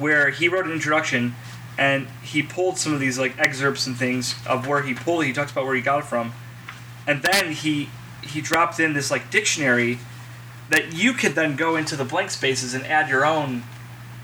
where 0.00 0.30
he 0.30 0.48
wrote 0.48 0.66
an 0.66 0.72
introduction 0.72 1.36
and 1.80 2.06
he 2.22 2.42
pulled 2.42 2.76
some 2.78 2.92
of 2.92 3.00
these 3.00 3.18
like 3.18 3.36
excerpts 3.38 3.86
and 3.86 3.96
things 3.96 4.34
of 4.46 4.68
where 4.68 4.82
he 4.82 4.92
pulled 4.94 5.22
it. 5.24 5.26
He 5.28 5.32
talks 5.32 5.50
about 5.50 5.64
where 5.64 5.74
he 5.74 5.80
got 5.80 6.00
it 6.00 6.04
from. 6.04 6.32
And 7.06 7.22
then 7.22 7.52
he 7.52 7.88
he 8.22 8.40
dropped 8.42 8.78
in 8.78 8.92
this 8.92 9.10
like 9.10 9.30
dictionary 9.30 9.98
that 10.68 10.92
you 10.92 11.14
could 11.14 11.32
then 11.34 11.56
go 11.56 11.74
into 11.76 11.96
the 11.96 12.04
blank 12.04 12.30
spaces 12.30 12.74
and 12.74 12.84
add 12.86 13.08
your 13.08 13.24
own 13.24 13.64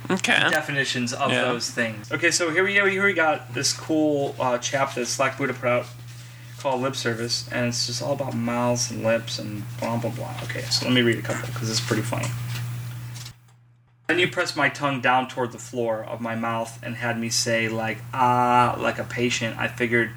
Okay. 0.08 0.46
definitions 0.50 1.12
of 1.12 1.32
Yeah. 1.32 1.42
those 1.42 1.70
things. 1.70 2.12
Okay, 2.12 2.30
so 2.30 2.50
here 2.50 2.62
we 2.62 2.74
go. 2.74 2.86
here 2.86 3.04
we 3.04 3.14
got 3.14 3.54
this 3.54 3.72
cool 3.72 4.36
uh, 4.38 4.58
chap 4.58 4.94
that 4.94 5.06
Slack 5.06 5.36
Buddha 5.38 5.54
put 5.54 5.68
out 5.68 5.86
called 6.58 6.80
Lip 6.82 6.94
Service, 6.94 7.48
and 7.50 7.66
it's 7.68 7.86
just 7.86 8.02
all 8.02 8.12
about 8.12 8.34
mouths 8.34 8.90
and 8.90 9.02
lips 9.02 9.38
and 9.40 9.64
blah 9.80 9.96
blah 9.96 10.10
blah. 10.10 10.34
Okay, 10.44 10.62
so 10.70 10.84
let 10.84 10.94
me 10.94 11.00
read 11.02 11.18
a 11.18 11.22
couple 11.22 11.46
because 11.48 11.70
it's 11.70 11.80
pretty 11.80 12.02
funny. 12.02 12.28
Then 14.06 14.20
you 14.20 14.28
pressed 14.28 14.56
my 14.56 14.68
tongue 14.68 15.00
down 15.00 15.26
toward 15.26 15.50
the 15.50 15.58
floor 15.58 16.04
of 16.04 16.20
my 16.20 16.36
mouth 16.36 16.78
and 16.82 16.96
had 16.96 17.18
me 17.18 17.28
say 17.28 17.68
like 17.68 17.98
ah 18.14 18.76
like 18.78 18.98
a 18.98 19.04
patient. 19.04 19.58
I 19.58 19.66
figured 19.66 20.12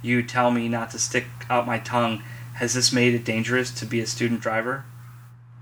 you 0.00 0.22
tell 0.22 0.50
me 0.50 0.68
not 0.68 0.90
to 0.92 0.98
stick 0.98 1.26
out 1.50 1.66
my 1.66 1.78
tongue. 1.78 2.22
Has 2.54 2.74
this 2.74 2.92
made 2.92 3.14
it 3.14 3.24
dangerous 3.24 3.70
to 3.72 3.86
be 3.86 4.00
a 4.00 4.06
student 4.06 4.40
driver? 4.40 4.84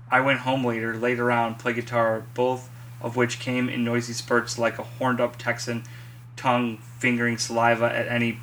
I 0.09 0.21
went 0.21 0.41
home 0.41 0.63
later, 0.63 0.95
laid 0.95 1.19
around, 1.19 1.59
played 1.59 1.75
guitar, 1.75 2.23
both 2.33 2.69
of 3.01 3.15
which 3.15 3.39
came 3.39 3.67
in 3.67 3.83
noisy 3.83 4.13
spurts 4.13 4.57
like 4.57 4.79
a 4.79 4.83
horned 4.83 5.19
up 5.19 5.37
Texan, 5.37 5.83
tongue 6.37 6.77
fingering 6.99 7.37
saliva 7.37 7.85
at 7.85 8.07
any 8.07 8.39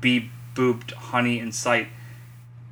bee 0.00 0.30
booped 0.54 0.92
honey 0.92 1.38
in 1.38 1.52
sight. 1.52 1.88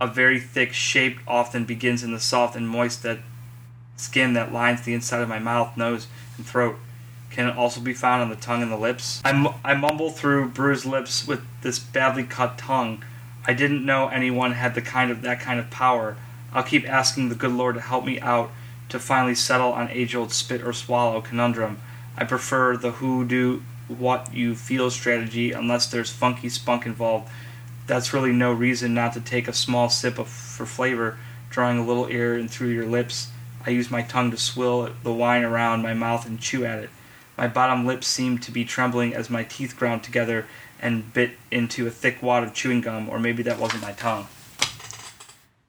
A 0.00 0.06
very 0.06 0.40
thick 0.40 0.72
shape 0.72 1.20
often 1.28 1.64
begins 1.64 2.02
in 2.02 2.12
the 2.12 2.18
soft 2.18 2.56
and 2.56 2.68
moist 2.68 3.02
that 3.04 3.18
skin 4.00 4.32
that 4.32 4.52
lines 4.52 4.82
the 4.82 4.94
inside 4.94 5.20
of 5.20 5.28
my 5.28 5.38
mouth, 5.38 5.76
nose, 5.76 6.06
and 6.36 6.46
throat. 6.46 6.76
Can 7.30 7.48
also 7.50 7.80
be 7.80 7.94
found 7.94 8.22
on 8.22 8.28
the 8.28 8.36
tongue 8.36 8.62
and 8.62 8.72
the 8.72 8.76
lips? 8.76 9.22
I, 9.24 9.74
mumble 9.74 10.10
through 10.10 10.48
bruised 10.48 10.84
lips 10.84 11.26
with 11.26 11.40
this 11.62 11.78
badly 11.78 12.24
cut 12.24 12.58
tongue. 12.58 13.04
I 13.46 13.54
didn't 13.54 13.86
know 13.86 14.08
anyone 14.08 14.52
had 14.52 14.74
the 14.74 14.82
kind 14.82 15.10
of 15.10 15.22
that 15.22 15.40
kind 15.40 15.60
of 15.60 15.70
power. 15.70 16.16
I'll 16.52 16.64
keep 16.64 16.88
asking 16.88 17.28
the 17.28 17.36
good 17.36 17.52
Lord 17.52 17.76
to 17.76 17.80
help 17.80 18.04
me 18.04 18.18
out 18.20 18.50
to 18.88 18.98
finally 18.98 19.36
settle 19.36 19.72
on 19.72 19.88
age-old 19.90 20.32
spit 20.32 20.62
or 20.62 20.72
swallow 20.72 21.20
conundrum. 21.20 21.78
I 22.16 22.24
prefer 22.24 22.76
the 22.76 22.92
who 22.92 23.24
do 23.24 23.62
what 23.86 24.34
you 24.34 24.56
feel 24.56 24.90
strategy 24.90 25.52
unless 25.52 25.86
there's 25.86 26.10
funky 26.10 26.48
spunk 26.48 26.86
involved. 26.86 27.28
That's 27.86 28.12
really 28.12 28.32
no 28.32 28.52
reason 28.52 28.92
not 28.92 29.12
to 29.14 29.20
take 29.20 29.46
a 29.46 29.52
small 29.52 29.88
sip 29.88 30.18
of 30.18 30.28
for 30.28 30.66
flavor, 30.66 31.16
drawing 31.48 31.78
a 31.78 31.86
little 31.86 32.06
air 32.08 32.36
in 32.36 32.48
through 32.48 32.68
your 32.68 32.86
lips. 32.86 33.28
I 33.66 33.70
use 33.70 33.90
my 33.90 34.02
tongue 34.02 34.30
to 34.30 34.36
swill 34.36 34.90
the 35.02 35.12
wine 35.12 35.42
around 35.44 35.82
my 35.82 35.94
mouth 35.94 36.26
and 36.26 36.40
chew 36.40 36.64
at 36.64 36.78
it. 36.78 36.90
My 37.36 37.46
bottom 37.46 37.86
lip 37.86 38.04
seemed 38.04 38.42
to 38.44 38.50
be 38.50 38.64
trembling 38.64 39.14
as 39.14 39.30
my 39.30 39.44
teeth 39.44 39.76
ground 39.76 40.02
together 40.02 40.46
and 40.80 41.12
bit 41.12 41.32
into 41.50 41.86
a 41.86 41.90
thick 41.90 42.22
wad 42.22 42.42
of 42.42 42.54
chewing 42.54 42.80
gum, 42.80 43.08
or 43.08 43.18
maybe 43.18 43.42
that 43.44 43.58
wasn't 43.58 43.82
my 43.82 43.92
tongue. 43.92 44.26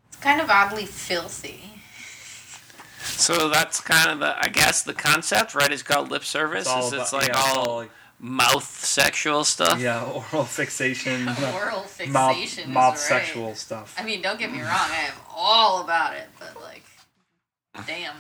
It's 0.08 0.18
kind 0.22 0.40
of 0.42 0.50
oddly 0.50 0.86
filthy. 0.86 1.66
So 3.04 3.50
that's 3.50 3.80
kind 3.82 4.10
of 4.12 4.20
the, 4.20 4.36
I 4.40 4.48
guess, 4.48 4.84
the 4.84 4.94
concept, 4.94 5.54
right? 5.56 5.72
It's 5.72 5.84
called 5.84 6.12
lip 6.12 6.24
service. 6.24 6.62
It's 6.62 6.70
all 6.70 6.84
It's, 6.88 6.94
it's 6.94 7.14
like 7.14 7.28
yeah, 7.30 7.42
all, 7.42 7.70
all 7.70 7.78
like- 7.78 7.92
mouth 8.20 8.64
sexual 8.64 9.44
stuff. 9.44 9.80
Yeah, 9.80 10.04
oral 10.32 10.46
fixation, 10.46 11.28
Oral 11.54 11.86
mouth, 12.10 12.36
fixation 12.36 12.64
is 12.64 12.68
mouth 12.70 12.94
right. 12.94 12.98
sexual 13.00 13.56
stuff. 13.56 13.96
I 13.98 14.04
mean, 14.04 14.22
don't 14.22 14.40
get 14.40 14.52
me 14.52 14.60
wrong, 14.60 14.70
I 14.70 15.06
am 15.08 15.14
all 15.36 15.84
about 15.84 16.16
it, 16.16 16.28
but 16.40 16.62
like, 16.62 16.84
damn. 17.88 18.16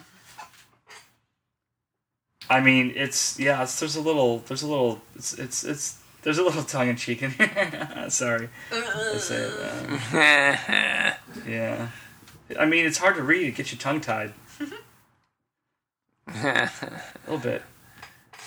I 2.50 2.60
mean, 2.60 2.94
it's 2.96 3.40
yeah. 3.40 3.64
It's, 3.64 3.80
there's 3.80 3.96
a 3.96 4.02
little. 4.02 4.40
There's 4.40 4.64
a 4.64 4.68
little. 4.68 5.02
It's 5.16 5.34
it's 5.34 5.64
it's. 5.64 5.98
There's 6.24 6.38
a 6.38 6.44
little 6.44 6.64
tongue 6.64 6.90
in 6.90 6.98
cheek 6.98 7.24
in 7.24 7.32
here. 7.32 8.06
Sorry, 8.10 8.50
I 8.72 9.18
say 9.18 9.36
it. 9.38 9.54
um, 9.54 10.00
yeah. 11.52 11.88
I 12.60 12.66
mean, 12.66 12.86
it's 12.86 13.00
hard 13.00 13.16
to 13.16 13.24
read. 13.24 13.48
It 13.48 13.56
gets 13.56 13.72
you 13.72 13.78
tongue 13.78 14.02
tied 14.02 14.34
a 16.28 16.72
little 17.28 17.40
bit. 17.40 17.62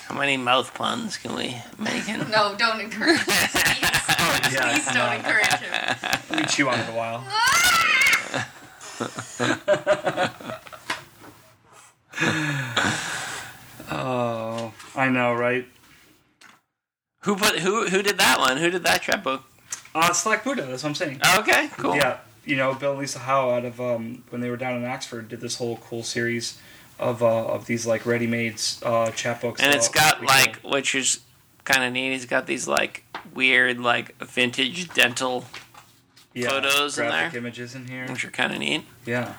How 0.07 0.15
many 0.17 0.37
mouth 0.37 0.73
puns 0.73 1.17
can 1.17 1.35
we 1.35 1.55
make? 1.79 2.07
In? 2.07 2.25
No, 2.31 2.55
don't 2.57 2.79
encourage 2.79 3.19
him. 3.19 3.25
Please, 3.25 4.53
yeah, 4.53 4.73
please 4.73 4.85
don't 4.85 4.95
no. 4.95 5.11
encourage 5.13 5.47
him. 5.47 5.71
Let 6.29 6.39
me 6.39 6.45
chew 6.45 6.69
on 6.69 6.79
it 6.79 6.89
a 6.89 6.93
while. 6.93 7.23
Oh, 13.91 14.73
I 14.95 15.09
know, 15.09 15.33
right? 15.33 15.67
Who 17.21 17.35
put 17.35 17.59
who 17.59 17.87
who 17.87 18.01
did 18.01 18.17
that 18.17 18.39
one? 18.39 18.57
Who 18.57 18.69
did 18.69 18.83
that 18.83 19.01
chapbook? 19.01 19.43
Uh, 19.93 20.13
Slack 20.13 20.43
Buddha. 20.43 20.63
That's 20.63 20.83
what 20.83 20.89
I'm 20.89 20.95
saying. 20.95 21.21
Okay, 21.39 21.69
cool. 21.77 21.95
Yeah, 21.95 22.17
you 22.45 22.55
know, 22.55 22.73
Bill 22.75 22.91
and 22.91 22.99
Lisa 22.99 23.19
Howe 23.19 23.49
out 23.51 23.65
of 23.65 23.81
um, 23.81 24.23
when 24.29 24.41
they 24.41 24.49
were 24.49 24.57
down 24.57 24.75
in 24.75 24.85
Oxford 24.85 25.29
did 25.29 25.41
this 25.41 25.55
whole 25.57 25.77
cool 25.77 26.03
series 26.03 26.59
of 26.99 27.23
uh, 27.23 27.45
of 27.47 27.65
these 27.65 27.85
like 27.85 28.05
ready-made 28.05 28.53
uh, 28.83 29.11
chapbooks. 29.11 29.59
And 29.59 29.73
it's 29.73 29.89
got 29.89 30.23
like, 30.23 30.61
can- 30.61 30.71
which 30.71 30.93
is 30.95 31.21
kind 31.63 31.83
of 31.83 31.93
neat. 31.93 32.11
He's 32.11 32.25
got 32.25 32.45
these 32.45 32.67
like 32.67 33.03
weird 33.33 33.79
like 33.79 34.15
vintage 34.23 34.93
dental, 34.93 35.45
yeah, 36.33 36.49
photos 36.49 36.99
in 36.99 37.09
there. 37.09 37.31
images 37.35 37.73
in 37.73 37.87
here. 37.87 38.05
which 38.07 38.23
are 38.23 38.31
kind 38.31 38.53
of 38.53 38.59
neat. 38.59 38.83
Yeah, 39.05 39.33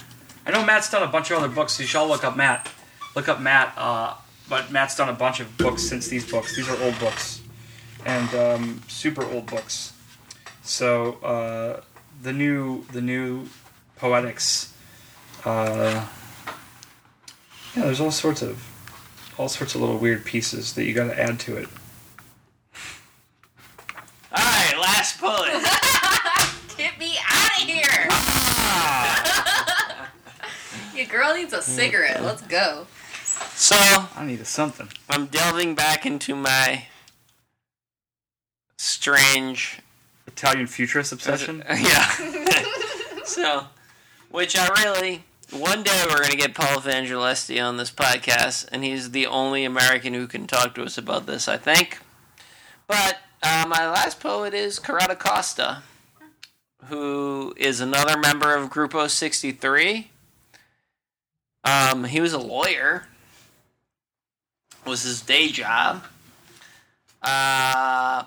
I 0.46 0.52
know 0.52 0.64
Matt's 0.64 0.88
done 0.88 1.02
a 1.02 1.10
bunch 1.10 1.30
of 1.30 1.38
other 1.38 1.52
books. 1.52 1.74
So 1.74 1.82
you 1.82 1.88
should 1.88 1.98
all 1.98 2.08
look 2.08 2.24
up 2.24 2.36
Matt. 2.36 2.70
Look 3.16 3.28
up 3.28 3.40
Matt. 3.40 3.74
Uh, 3.76 4.14
but 4.48 4.70
Matt's 4.70 4.96
done 4.96 5.08
a 5.08 5.12
bunch 5.12 5.40
of 5.40 5.58
books 5.58 5.82
since 5.82 6.08
these 6.08 6.30
books. 6.30 6.54
These 6.54 6.68
are 6.68 6.80
old 6.82 6.98
books, 7.00 7.40
and 8.04 8.32
um, 8.34 8.82
super 8.86 9.24
old 9.24 9.46
books. 9.46 9.92
So 10.62 11.14
uh, 11.14 11.80
the 12.22 12.32
new 12.32 12.84
the 12.92 13.00
new 13.00 13.48
poetics. 13.96 14.72
Uh, 15.44 16.06
yeah, 17.76 17.84
there's 17.84 18.00
all 18.00 18.12
sorts 18.12 18.42
of 18.42 18.64
all 19.36 19.48
sorts 19.48 19.74
of 19.74 19.80
little 19.80 19.98
weird 19.98 20.24
pieces 20.24 20.74
that 20.74 20.84
you 20.84 20.94
got 20.94 21.08
to 21.08 21.20
add 21.20 21.40
to 21.40 21.56
it. 21.56 21.68
All 24.32 24.44
right, 24.44 24.74
last 24.78 25.18
poet. 25.18 26.02
Your 30.96 31.06
girl 31.06 31.34
needs 31.34 31.52
a 31.52 31.60
cigarette. 31.60 32.22
Let's 32.22 32.40
go. 32.42 32.86
so 33.54 33.76
I 33.76 34.24
need 34.24 34.40
a 34.40 34.46
something. 34.46 34.88
I'm 35.10 35.26
delving 35.26 35.74
back 35.74 36.06
into 36.06 36.34
my 36.34 36.86
strange 38.78 39.80
Italian 40.26 40.66
futurist 40.66 41.12
obsession. 41.12 41.62
yeah. 41.68 42.08
so, 43.24 43.64
which 44.30 44.56
I 44.56 44.68
really 44.82 45.24
one 45.52 45.82
day 45.82 46.04
we're 46.08 46.22
gonna 46.22 46.34
get 46.34 46.54
Paul 46.54 46.80
Vangelisti 46.80 47.62
on 47.62 47.76
this 47.76 47.90
podcast, 47.90 48.66
and 48.72 48.82
he's 48.82 49.10
the 49.10 49.26
only 49.26 49.64
American 49.64 50.14
who 50.14 50.26
can 50.26 50.46
talk 50.46 50.74
to 50.74 50.82
us 50.82 50.98
about 50.98 51.26
this, 51.26 51.46
I 51.46 51.56
think. 51.56 51.98
But 52.86 53.18
uh, 53.42 53.66
my 53.68 53.88
last 53.88 54.18
poet 54.18 54.54
is 54.54 54.78
Corrado 54.78 55.14
Costa, 55.14 55.82
who 56.86 57.54
is 57.56 57.80
another 57.80 58.18
member 58.18 58.54
of 58.54 58.70
Gruppo 58.70 59.08
63. 59.08 60.10
Um, 61.66 62.04
he 62.04 62.20
was 62.20 62.32
a 62.32 62.38
lawyer. 62.38 63.08
Was 64.84 65.02
his 65.02 65.20
day 65.20 65.48
job. 65.48 66.04
Uh, 67.20 68.22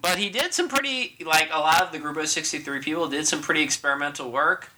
but 0.00 0.18
he 0.18 0.30
did 0.30 0.54
some 0.54 0.68
pretty 0.68 1.16
like 1.26 1.48
a 1.52 1.58
lot 1.58 1.82
of 1.82 1.90
the 1.90 1.98
Gruppo 1.98 2.26
63 2.26 2.80
people 2.80 3.08
did 3.08 3.26
some 3.26 3.42
pretty 3.42 3.62
experimental 3.62 4.30
work. 4.30 4.70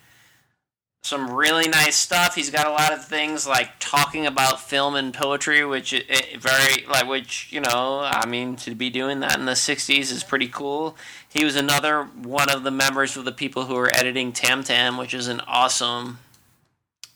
Some 1.03 1.31
really 1.31 1.69
nice 1.69 1.95
stuff. 1.95 2.35
He's 2.35 2.51
got 2.51 2.67
a 2.67 2.71
lot 2.71 2.93
of 2.93 3.05
things 3.05 3.47
like 3.47 3.71
talking 3.79 4.27
about 4.27 4.61
film 4.61 4.97
and 4.97 5.13
poetry, 5.13 5.65
which 5.65 5.95
i 5.95 6.03
i 6.09 6.37
very 6.39 6.87
like 6.87 7.07
which 7.07 7.53
you 7.53 7.61
know 7.61 8.01
I 8.03 8.25
mean 8.27 8.57
to 8.57 8.75
be 8.75 8.89
doing 8.89 9.21
that 9.21 9.39
in 9.39 9.45
the 9.45 9.53
60s 9.53 10.11
is 10.11 10.25
pretty 10.25 10.49
cool. 10.49 10.97
He 11.29 11.45
was 11.45 11.55
another 11.55 12.05
one 12.05 12.49
of 12.49 12.63
the 12.63 12.71
members 12.71 13.17
of 13.17 13.27
the 13.27 13.33
people 13.33 13.67
who 13.67 13.75
were 13.75 13.95
editing 13.95 14.33
Tam 14.33 14.65
Tam, 14.65 14.97
which 14.97 15.13
is 15.13 15.29
an 15.29 15.41
awesome 15.41 16.19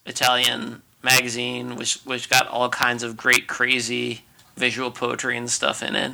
Italian 0.05 0.82
magazine, 1.03 1.76
which 1.76 1.94
which 2.05 2.30
got 2.30 2.48
all 2.48 2.68
kinds 2.68 3.03
of 3.03 3.16
great, 3.16 3.46
crazy 3.46 4.22
visual 4.57 4.90
poetry 4.90 5.36
and 5.36 5.51
stuff 5.51 5.82
in 5.82 5.96
it, 5.96 6.12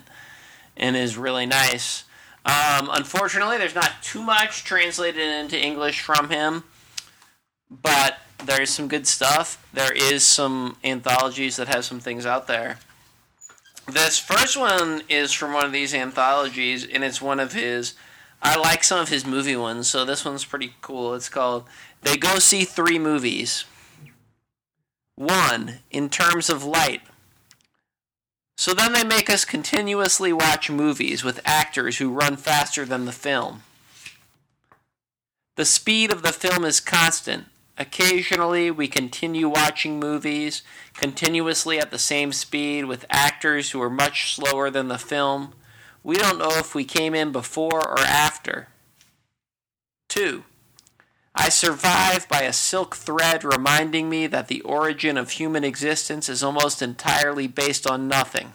and 0.76 0.96
is 0.96 1.16
really 1.16 1.46
nice. 1.46 2.04
Um, 2.44 2.88
unfortunately, 2.92 3.58
there's 3.58 3.74
not 3.74 4.02
too 4.02 4.22
much 4.22 4.62
translated 4.64 5.20
into 5.20 5.60
English 5.60 6.00
from 6.00 6.30
him, 6.30 6.62
but 7.70 8.18
there's 8.44 8.70
some 8.70 8.86
good 8.86 9.06
stuff. 9.06 9.66
There 9.72 9.92
is 9.92 10.22
some 10.22 10.76
anthologies 10.84 11.56
that 11.56 11.68
have 11.68 11.84
some 11.84 11.98
things 11.98 12.24
out 12.24 12.46
there. 12.46 12.78
This 13.88 14.18
first 14.18 14.56
one 14.56 15.02
is 15.08 15.32
from 15.32 15.52
one 15.52 15.64
of 15.64 15.72
these 15.72 15.94
anthologies, 15.94 16.84
and 16.86 17.02
it's 17.04 17.22
one 17.22 17.40
of 17.40 17.52
his. 17.52 17.94
I 18.42 18.56
like 18.56 18.84
some 18.84 19.00
of 19.00 19.08
his 19.08 19.26
movie 19.26 19.56
ones, 19.56 19.88
so 19.88 20.04
this 20.04 20.24
one's 20.24 20.44
pretty 20.44 20.74
cool. 20.82 21.14
It's 21.14 21.28
called 21.28 21.64
They 22.02 22.16
Go 22.16 22.38
See 22.38 22.64
Three 22.64 22.98
Movies. 22.98 23.64
One, 25.16 25.78
in 25.90 26.10
terms 26.10 26.48
of 26.48 26.62
light. 26.62 27.02
So 28.56 28.72
then 28.72 28.92
they 28.92 29.04
make 29.04 29.28
us 29.28 29.44
continuously 29.44 30.32
watch 30.32 30.70
movies 30.70 31.24
with 31.24 31.40
actors 31.44 31.98
who 31.98 32.10
run 32.12 32.36
faster 32.36 32.84
than 32.84 33.04
the 33.04 33.12
film. 33.12 33.62
The 35.56 35.64
speed 35.64 36.12
of 36.12 36.22
the 36.22 36.32
film 36.32 36.64
is 36.64 36.80
constant. 36.80 37.46
Occasionally, 37.78 38.70
we 38.70 38.88
continue 38.88 39.48
watching 39.48 39.98
movies 39.98 40.62
continuously 40.94 41.78
at 41.78 41.90
the 41.90 41.98
same 41.98 42.32
speed 42.32 42.86
with 42.86 43.04
actors 43.10 43.70
who 43.70 43.82
are 43.82 43.90
much 43.90 44.34
slower 44.34 44.70
than 44.70 44.88
the 44.88 44.98
film. 44.98 45.52
We 46.02 46.16
don't 46.16 46.38
know 46.38 46.52
if 46.52 46.74
we 46.74 46.84
came 46.84 47.14
in 47.14 47.32
before 47.32 47.86
or 47.86 48.00
after. 48.00 48.68
2. 50.08 50.44
I 51.36 51.50
survive 51.50 52.28
by 52.28 52.42
a 52.42 52.52
silk 52.52 52.96
thread 52.96 53.44
reminding 53.44 54.08
me 54.08 54.26
that 54.26 54.48
the 54.48 54.62
origin 54.62 55.18
of 55.18 55.30
human 55.30 55.64
existence 55.64 56.28
is 56.28 56.42
almost 56.42 56.80
entirely 56.80 57.46
based 57.46 57.86
on 57.86 58.08
nothing. 58.08 58.54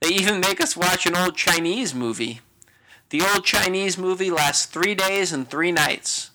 They 0.00 0.08
even 0.08 0.40
make 0.40 0.60
us 0.60 0.76
watch 0.76 1.06
an 1.06 1.16
old 1.16 1.36
Chinese 1.36 1.94
movie. 1.94 2.40
The 3.10 3.22
old 3.22 3.44
Chinese 3.44 3.96
movie 3.96 4.30
lasts 4.30 4.66
three 4.66 4.94
days 4.94 5.32
and 5.32 5.48
three 5.48 5.72
nights. 5.72 6.30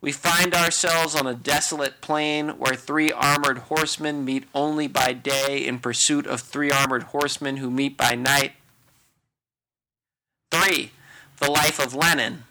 We 0.00 0.12
find 0.12 0.54
ourselves 0.54 1.14
on 1.14 1.26
a 1.26 1.34
desolate 1.34 2.00
plain 2.00 2.50
where 2.50 2.74
three 2.74 3.10
armored 3.10 3.58
horsemen 3.58 4.24
meet 4.24 4.44
only 4.54 4.86
by 4.86 5.12
day 5.12 5.66
in 5.66 5.78
pursuit 5.78 6.26
of 6.26 6.40
three 6.40 6.70
armored 6.70 7.04
horsemen 7.04 7.56
who 7.56 7.70
meet 7.70 7.96
by 7.96 8.14
night. 8.14 8.52
3. 10.50 10.92
The 11.40 11.50
Life 11.50 11.80
of 11.80 11.94
Lenin. 11.94 12.44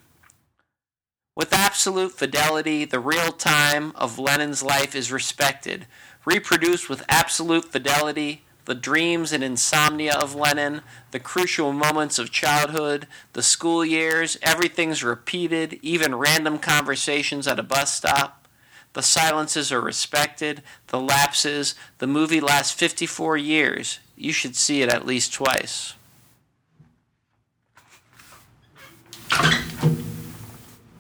With 1.36 1.52
absolute 1.52 2.12
fidelity, 2.12 2.86
the 2.86 3.00
real 3.00 3.32
time 3.32 3.92
of 3.96 4.20
Lenin's 4.20 4.62
life 4.62 4.96
is 4.96 5.12
respected. 5.12 5.88
Reproduced 6.26 6.90
with 6.90 7.04
absolute 7.10 7.66
fidelity, 7.66 8.44
the 8.66 8.76
dreams 8.76 9.34
and 9.34 9.44
insomnia 9.44 10.14
of 10.14 10.36
Lenin, 10.36 10.82
the 11.10 11.20
crucial 11.20 11.74
moments 11.74 12.20
of 12.20 12.30
childhood, 12.30 13.08
the 13.34 13.42
school 13.42 13.84
years, 13.84 14.38
everything's 14.44 15.04
repeated, 15.04 15.80
even 15.82 16.14
random 16.14 16.60
conversations 16.60 17.48
at 17.48 17.60
a 17.60 17.64
bus 17.64 17.92
stop. 17.92 18.48
The 18.94 19.02
silences 19.02 19.72
are 19.72 19.82
respected, 19.82 20.62
the 20.90 21.00
lapses. 21.00 21.74
The 21.98 22.06
movie 22.06 22.42
lasts 22.42 22.74
54 22.74 23.38
years. 23.38 24.00
You 24.16 24.32
should 24.32 24.56
see 24.56 24.84
it 24.84 24.90
at 24.90 25.08
least 25.08 25.34
twice. 25.34 25.96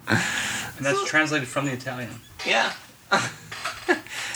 And 0.76 0.86
that's 0.88 1.04
translated 1.06 1.48
from 1.48 1.66
the 1.66 1.72
Italian. 1.74 2.10
Yeah. 2.48 2.74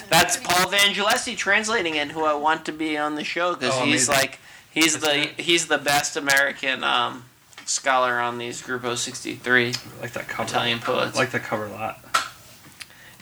That's 0.09 0.37
Paul 0.37 0.71
Vangelisti 0.71 1.35
translating 1.35 1.95
it, 1.95 2.11
who 2.11 2.23
I 2.23 2.35
want 2.35 2.63
to 2.67 2.71
be 2.71 2.95
on 2.95 3.15
the 3.15 3.23
show 3.23 3.55
because 3.55 3.73
Oh, 3.75 3.85
he's 3.85 4.07
like 4.07 4.39
he's 4.71 4.99
That's 4.99 5.35
the 5.35 5.41
he's 5.41 5.67
the 5.67 5.79
best 5.79 6.15
American 6.15 6.83
um, 6.83 7.25
scholar 7.65 8.19
on 8.19 8.37
these 8.37 8.61
Gruppo 8.61 8.95
63 8.95 9.67
I 9.67 10.01
like 10.01 10.13
that 10.13 10.27
cover. 10.29 10.47
Italian 10.47 10.79
poets. 10.79 11.17
I 11.17 11.19
like 11.19 11.31
that 11.31 11.41
cover 11.43 11.65
a 11.65 11.71
lot. 11.71 11.99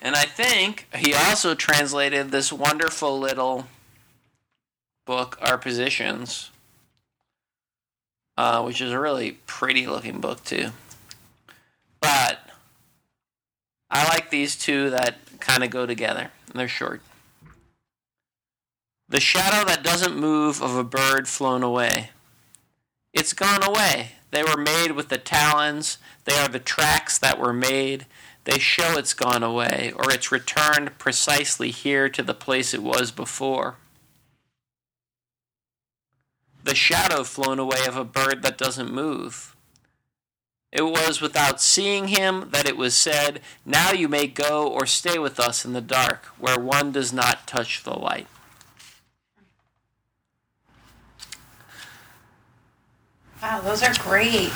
And 0.02 0.16
I 0.16 0.26
think 0.26 0.88
he 0.94 1.14
also 1.16 1.56
translated 1.56 2.30
this 2.32 2.52
wonderful 2.54 3.18
little 3.18 3.66
book, 5.06 5.38
Our 5.42 5.58
Positions, 5.58 6.52
uh, 8.38 8.62
which 8.62 8.82
is 8.82 8.92
a 8.92 9.00
really 9.00 9.40
pretty 9.48 9.88
looking 9.88 10.20
book, 10.20 10.44
too. 10.44 10.72
But 12.06 12.40
I 13.90 14.08
like 14.10 14.30
these 14.30 14.56
two 14.56 14.92
that 14.92 15.18
kind 15.40 15.64
of 15.64 15.72
go 15.72 15.88
together, 15.88 16.30
they're 16.54 16.68
short. 16.68 17.02
The 19.10 19.20
shadow 19.20 19.66
that 19.66 19.84
doesn't 19.84 20.16
move 20.16 20.62
of 20.62 20.76
a 20.76 20.84
bird 20.84 21.28
flown 21.28 21.64
away. 21.64 22.12
It's 23.12 23.34
gone 23.34 23.64
away. 23.64 24.12
They 24.30 24.44
were 24.44 24.56
made 24.56 24.92
with 24.92 25.10
the 25.10 25.18
talons. 25.18 25.98
They 26.26 26.36
are 26.36 26.48
the 26.48 26.60
tracks 26.60 27.18
that 27.18 27.40
were 27.40 27.54
made. 27.54 28.06
They 28.44 28.60
show 28.60 29.00
it's 29.00 29.16
gone 29.16 29.42
away, 29.42 29.92
or 29.96 30.12
it's 30.12 30.32
returned 30.32 31.00
precisely 31.00 31.72
here 31.72 32.08
to 32.10 32.22
the 32.22 32.36
place 32.36 32.76
it 32.76 32.84
was 32.84 33.10
before. 33.10 33.78
The 36.64 36.76
shadow 36.76 37.24
flown 37.24 37.58
away 37.58 37.84
of 37.88 37.98
a 37.98 38.06
bird 38.06 38.44
that 38.44 38.60
doesn't 38.60 38.94
move. 38.94 39.55
It 40.76 40.88
was 40.88 41.22
without 41.22 41.62
seeing 41.62 42.10
him 42.10 42.50
that 42.52 42.68
it 42.68 42.76
was 42.76 42.98
said, 42.98 43.40
Now 43.66 43.94
you 43.94 44.10
may 44.10 44.28
go 44.28 44.68
or 44.68 44.86
stay 44.86 45.18
with 45.18 45.40
us 45.40 45.64
in 45.64 45.72
the 45.72 45.80
dark, 45.80 46.26
where 46.38 46.60
one 46.60 46.92
does 46.92 47.14
not 47.14 47.48
touch 47.48 47.86
the 47.86 47.98
light. 47.98 48.28
Wow, 53.42 53.62
those 53.62 53.84
are 53.84 53.94
great. 54.04 54.52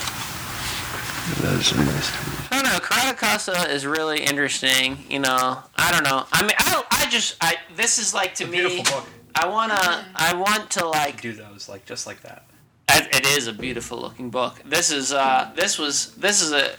Those 1.40 1.72
are 1.72 1.78
nice. 1.86 2.12
I 2.52 2.62
don't 2.62 2.64
know. 2.64 2.80
Caracasa 2.80 3.70
is 3.70 3.86
really 3.86 4.22
interesting. 4.22 4.98
You 5.10 5.20
know, 5.20 5.64
I 5.78 5.92
don't 5.92 6.04
know. 6.04 6.26
I 6.34 6.42
mean, 6.42 6.52
I 6.60 6.74
don't. 6.74 6.88
I 6.92 7.10
just. 7.10 7.38
I. 7.40 7.56
This 7.78 7.98
is 7.98 8.14
like 8.14 8.36
to 8.36 8.44
a 8.44 8.48
me. 8.48 8.58
beautiful 8.58 8.84
book. 9.00 9.10
I 9.36 9.48
wanna. 9.48 10.06
I 10.16 10.34
want 10.34 10.70
to 10.72 10.86
like. 10.86 11.22
Do 11.22 11.32
those 11.32 11.70
like 11.70 11.86
just 11.86 12.06
like 12.06 12.20
that. 12.24 12.49
It 12.92 13.16
it 13.16 13.26
is 13.38 13.48
a 13.48 13.54
beautiful 13.54 14.00
looking 14.00 14.30
book. 14.30 14.62
This 14.66 14.92
is. 14.92 15.12
Uh. 15.14 15.52
This 15.56 15.78
was. 15.78 16.14
This 16.16 16.42
is 16.42 16.52
a 16.52 16.72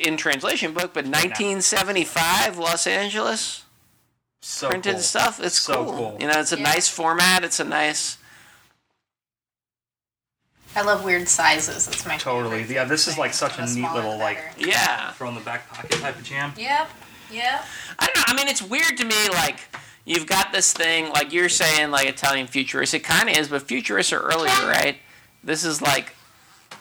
in 0.00 0.16
translation 0.16 0.72
book, 0.72 0.92
but 0.94 1.04
1975 1.06 2.58
Los 2.58 2.86
Angeles 2.86 3.62
So 4.40 4.68
printed 4.68 4.94
cool. 4.94 5.02
stuff. 5.02 5.40
It's 5.40 5.60
So 5.60 5.84
cool. 5.84 5.92
cool. 5.92 6.16
You 6.20 6.26
know, 6.28 6.40
it's 6.40 6.52
a 6.52 6.56
Yeah. 6.56 6.62
nice 6.64 6.88
format. 6.88 7.44
It's 7.44 7.60
a 7.60 7.64
nice. 7.64 8.18
I 10.74 10.80
love 10.82 11.04
weird 11.04 11.28
sizes. 11.28 11.84
That's 11.86 12.06
my 12.06 12.16
Totally. 12.16 12.60
favorite 12.60 12.74
Yeah, 12.74 12.84
this 12.84 13.06
is 13.06 13.18
like 13.18 13.34
such 13.34 13.58
a 13.58 13.62
The 13.66 13.74
neat 13.80 13.92
little 13.92 14.16
like. 14.18 14.38
Yeah. 14.56 15.12
throw 15.12 15.28
in 15.28 15.34
the 15.34 15.40
back 15.42 15.68
pocket 15.70 15.92
type 16.00 16.16
of 16.16 16.24
jam. 16.24 16.54
Yep. 16.56 16.88
Yep. 17.30 17.64
I 17.98 18.06
don't 18.06 18.16
know. 18.16 18.24
I 18.26 18.34
mean, 18.34 18.48
it's 18.48 18.62
weird 18.62 18.96
to 18.96 19.04
me. 19.04 19.28
Like, 19.30 19.58
you've 20.06 20.26
got 20.26 20.52
this 20.52 20.72
thing, 20.72 21.10
like 21.10 21.32
you're 21.32 21.48
saying, 21.50 21.90
like 21.90 22.06
Italian 22.06 22.46
futurists. 22.46 22.94
It 22.94 23.00
kind 23.04 23.28
of 23.28 23.36
is, 23.36 23.48
but 23.48 23.62
futurists 23.68 24.12
are 24.14 24.20
earlier, 24.20 24.52
right? 24.66 24.96
This 25.44 25.64
is 25.64 25.82
like 25.82 26.14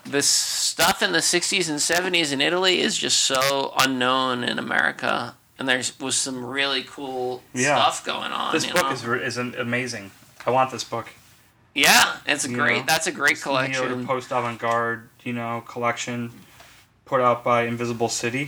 this 0.06 0.28
stuff 0.28 1.02
in 1.02 1.12
the 1.12 1.20
60s 1.20 1.70
and 1.70 1.80
70s 1.80 2.32
in 2.32 2.42
Italy 2.42 2.80
is 2.80 2.98
just 2.98 3.20
so 3.20 3.74
unknown 3.80 4.44
in 4.44 4.58
America. 4.60 5.36
And 5.60 5.68
there 5.68 5.82
was 6.00 6.16
some 6.18 6.44
really 6.44 6.84
cool 6.84 7.44
Yeah. 7.54 7.76
stuff 7.76 8.04
going 8.06 8.32
on. 8.32 8.52
This 8.54 8.66
book 8.66 8.84
know? 8.84 8.92
is 8.92 9.06
re- 9.06 9.24
is 9.24 9.38
amazing. 9.38 10.12
I 10.46 10.50
want 10.50 10.72
this 10.72 10.84
book. 10.84 11.08
yeah, 11.76 12.18
it's 12.26 12.46
a 12.46 12.50
you 12.50 12.58
great. 12.58 12.80
know, 12.80 12.84
that's 12.88 13.08
a 13.08 13.12
great 13.12 13.40
collection. 13.42 14.06
post 14.08 14.32
avant 14.32 14.60
garde, 14.60 15.08
you 15.24 15.34
know, 15.34 15.64
collection 15.68 16.32
put 17.06 17.22
out 17.22 17.44
by 17.44 17.64
Invisible 17.64 18.10
City. 18.10 18.44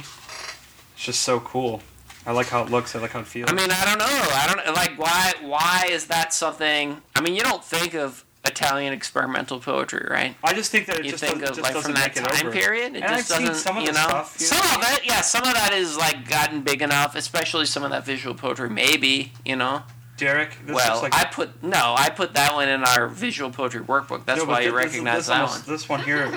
It's 0.96 1.04
just 1.06 1.22
so 1.22 1.40
cool. 1.40 1.82
I 2.26 2.32
like 2.32 2.48
how 2.48 2.64
it 2.64 2.70
looks. 2.72 2.96
I 2.96 3.00
like 3.00 3.12
how 3.12 3.20
it 3.20 3.28
feels. 3.28 3.50
I 3.50 3.54
mean, 3.54 3.70
I 3.70 3.86
don't 3.86 4.00
know. 4.00 4.06
I 4.08 4.48
don't 4.48 4.76
like 4.76 4.98
why. 4.98 5.34
Why 5.42 5.88
is 5.90 6.08
that 6.08 6.34
something? 6.34 7.02
I 7.16 7.22
mean, 7.22 7.36
you 7.36 7.42
don't 7.42 7.64
think 7.64 7.94
of 7.94 8.24
Italian 8.46 8.92
experimental 8.94 9.60
poetry, 9.60 10.06
right? 10.10 10.36
I 10.44 10.54
just 10.54 10.70
think 10.72 10.86
that 10.88 11.00
it 11.00 11.06
you 11.06 11.12
just, 11.12 11.24
think 11.24 11.40
does, 11.40 11.52
of 11.52 11.56
just 11.56 11.62
like 11.64 11.74
doesn't 11.74 11.94
from 11.94 12.02
that 12.02 12.14
time 12.16 12.52
period. 12.52 12.96
It 12.96 13.04
And 13.04 13.14
just 13.16 13.32
I've 13.32 13.38
seen 13.38 13.48
doesn't, 13.48 13.64
some 13.64 13.78
of 13.78 13.84
you 13.84 13.88
the 13.92 13.94
know. 13.94 14.08
stuff, 14.08 14.36
you 14.40 14.46
some 14.48 14.82
know? 14.82 14.88
of 14.88 14.94
it, 14.98 15.06
yeah, 15.06 15.22
some 15.22 15.44
of 15.44 15.54
that 15.54 15.72
is 15.74 15.96
like 15.98 16.28
gotten 16.28 16.62
big 16.62 16.82
enough, 16.82 17.16
especially 17.16 17.66
some 17.66 17.84
of 17.84 17.92
that 17.92 18.06
visual 18.06 18.36
poetry. 18.36 18.70
Maybe 18.70 19.32
you 19.46 19.56
know. 19.56 19.84
Derek, 20.16 20.56
this 20.68 20.76
well, 20.76 21.02
like 21.02 21.16
I 21.16 21.24
put 21.26 21.64
no, 21.64 21.96
I 21.98 22.10
put 22.10 22.36
that 22.36 22.54
one 22.54 22.68
in 22.68 22.84
our 22.84 23.08
visual 23.08 23.50
poetry 23.50 23.82
workbook. 23.82 24.26
That's 24.26 24.42
No, 24.44 24.46
why 24.46 24.60
you 24.62 24.70
thi- 24.70 24.76
this- 24.76 24.86
recognize 24.86 25.18
this 25.18 25.28
that 25.28 25.42
almost- 25.42 25.66
one. 25.68 25.74
This 25.76 25.90
one 25.90 26.04
here, 26.04 26.30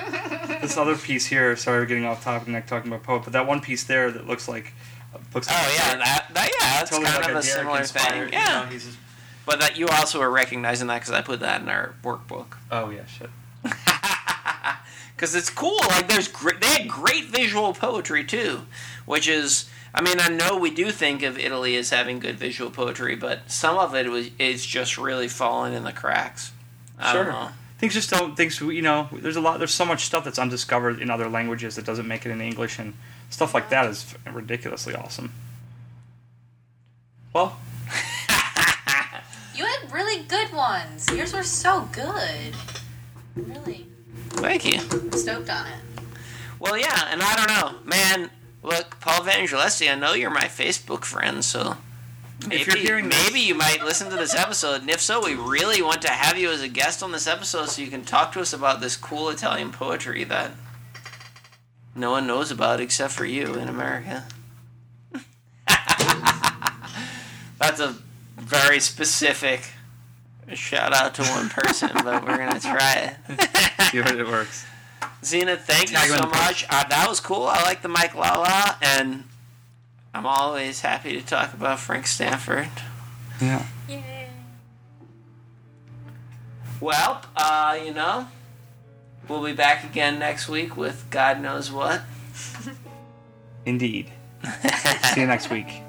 this 0.62 0.76
other 0.78 0.96
piece 0.96 1.26
here. 1.26 1.54
Sorry, 1.56 1.80
we're 1.80 1.86
getting 1.86 2.06
off 2.06 2.24
topic, 2.24 2.48
not 2.48 2.66
talking 2.66 2.90
about 2.90 3.02
poet, 3.04 3.24
but 3.24 3.32
that 3.34 3.46
one 3.46 3.60
piece 3.60 3.84
there 3.84 4.10
that 4.10 4.26
looks 4.26 4.48
like 4.48 4.72
looks. 5.34 5.46
Oh, 5.50 5.52
like 5.52 5.62
Oh 5.66 5.72
yeah, 5.74 5.84
Derek- 5.92 6.04
that, 6.04 6.26
that 6.34 6.50
yeah, 6.58 6.78
that's 6.78 6.90
totally 6.90 7.10
kind 7.10 7.20
like 7.22 7.30
of 7.30 7.36
a, 7.36 7.38
a 7.40 7.42
similar 7.42 7.82
thing. 7.84 8.22
you 8.22 8.28
Yeah, 8.32 8.62
know, 8.62 8.66
he's 8.70 8.84
just- 8.86 8.98
but 9.46 9.60
that 9.60 9.78
you 9.78 9.88
also 9.88 10.20
are 10.20 10.30
recognizing 10.30 10.88
that 10.88 11.00
because 11.00 11.12
I 11.12 11.22
put 11.22 11.40
that 11.40 11.62
in 11.62 11.68
our 11.68 11.94
workbook. 12.02 12.56
oh 12.70 12.90
yeah, 12.90 13.06
shit. 13.06 13.30
because 15.14 15.34
it's 15.34 15.48
cool. 15.48 15.78
Like 15.88 16.08
there's 16.08 16.28
great, 16.28 16.60
they 16.60 16.66
had 16.66 16.88
great 16.88 17.24
visual 17.24 17.72
poetry 17.72 18.24
too, 18.24 18.66
which 19.06 19.26
is 19.28 19.70
I 19.94 20.02
mean, 20.02 20.20
I 20.20 20.28
know 20.28 20.58
we 20.58 20.70
do 20.70 20.90
think 20.90 21.22
of 21.22 21.38
Italy 21.38 21.74
as 21.76 21.88
having 21.88 22.18
good 22.18 22.36
visual 22.36 22.70
poetry, 22.70 23.16
but 23.16 23.50
some 23.50 23.78
of 23.78 23.94
it 23.94 24.10
was 24.10 24.28
is 24.38 24.66
just 24.66 24.98
really 24.98 25.26
falling 25.26 25.72
in 25.72 25.84
the 25.84 25.92
cracks. 25.92 26.52
I 26.98 27.12
Sure. 27.12 27.52
Things 27.78 27.94
just 27.94 28.10
don't. 28.10 28.36
Things 28.36 28.60
you 28.60 28.82
know. 28.82 29.08
There's 29.12 29.36
a 29.36 29.40
lot. 29.40 29.58
There's 29.58 29.72
so 29.72 29.84
much 29.84 30.04
stuff 30.04 30.24
that's 30.24 30.38
undiscovered 30.38 31.00
in 31.00 31.10
other 31.10 31.28
languages 31.28 31.76
that 31.76 31.84
doesn't 31.84 32.08
make 32.08 32.24
it 32.26 32.30
in 32.30 32.40
English, 32.40 32.78
and 32.78 32.94
stuff 33.30 33.54
like 33.54 33.68
that 33.70 33.86
is 33.86 34.14
ridiculously 34.30 34.94
awesome. 34.94 35.32
Well, 37.34 37.58
really 39.96 40.22
good 40.24 40.52
ones. 40.52 41.08
Yours 41.10 41.32
were 41.32 41.42
so 41.42 41.88
good. 41.90 42.54
Really 43.34 43.86
Thank 44.28 44.64
you. 44.66 44.78
stoked 45.16 45.48
on 45.48 45.66
it. 45.66 45.80
Well, 46.60 46.76
yeah, 46.76 47.08
and 47.10 47.22
I 47.22 47.34
don't 47.36 47.48
know, 47.48 47.78
man. 47.84 48.30
Look, 48.62 49.00
Paul 49.00 49.22
Vangelisti, 49.22 49.90
I 49.90 49.94
know 49.94 50.12
you're 50.12 50.30
my 50.30 50.44
Facebook 50.44 51.04
friend, 51.04 51.42
so 51.44 51.76
maybe, 52.46 52.64
you're 52.66 52.76
hearing 52.76 53.08
this- 53.08 53.24
maybe 53.24 53.40
you 53.40 53.54
might 53.54 53.82
listen 53.82 54.10
to 54.10 54.16
this 54.16 54.34
episode. 54.34 54.82
And 54.82 54.90
if 54.90 55.00
so, 55.00 55.24
we 55.24 55.34
really 55.34 55.80
want 55.80 56.02
to 56.02 56.10
have 56.10 56.36
you 56.36 56.50
as 56.50 56.60
a 56.60 56.68
guest 56.68 57.02
on 57.02 57.12
this 57.12 57.26
episode 57.26 57.68
so 57.70 57.80
you 57.80 57.88
can 57.88 58.04
talk 58.04 58.32
to 58.32 58.40
us 58.40 58.52
about 58.52 58.80
this 58.80 58.96
cool 58.96 59.30
Italian 59.30 59.70
poetry 59.72 60.24
that 60.24 60.50
no 61.94 62.10
one 62.10 62.26
knows 62.26 62.50
about 62.50 62.80
except 62.80 63.12
for 63.14 63.24
you 63.24 63.54
in 63.54 63.68
America. 63.68 64.24
That's 67.58 67.80
a 67.80 67.96
very 68.36 68.80
specific 68.80 69.70
shout 70.54 70.92
out 70.92 71.14
to 71.14 71.22
one 71.22 71.48
person, 71.48 71.90
but 71.94 72.24
we're 72.24 72.38
gonna 72.38 72.60
try 72.60 73.16
it. 73.28 73.40
see 73.90 73.98
if 73.98 74.10
it 74.10 74.26
works. 74.26 74.64
Zena, 75.24 75.56
thank 75.56 75.90
you 75.90 75.96
Tag 75.96 76.10
him 76.10 76.18
so 76.18 76.28
much. 76.28 76.64
Uh, 76.70 76.84
that 76.88 77.08
was 77.08 77.20
cool. 77.20 77.44
I 77.44 77.62
like 77.62 77.82
the 77.82 77.88
Mike 77.88 78.14
Lala, 78.14 78.76
and 78.80 79.24
I'm 80.14 80.26
always 80.26 80.80
happy 80.80 81.18
to 81.20 81.26
talk 81.26 81.52
about 81.52 81.80
Frank 81.80 82.06
Stanford. 82.06 82.68
Yeah. 83.40 83.66
Yay. 83.88 84.28
Well, 86.80 87.22
uh, 87.36 87.78
you 87.84 87.92
know, 87.92 88.28
we'll 89.28 89.44
be 89.44 89.52
back 89.52 89.84
again 89.84 90.18
next 90.18 90.48
week 90.48 90.76
with 90.76 91.06
God 91.10 91.40
knows 91.40 91.72
what. 91.72 92.02
Indeed. 93.64 94.12
see 95.12 95.20
you 95.20 95.26
next 95.26 95.50
week. 95.50 95.82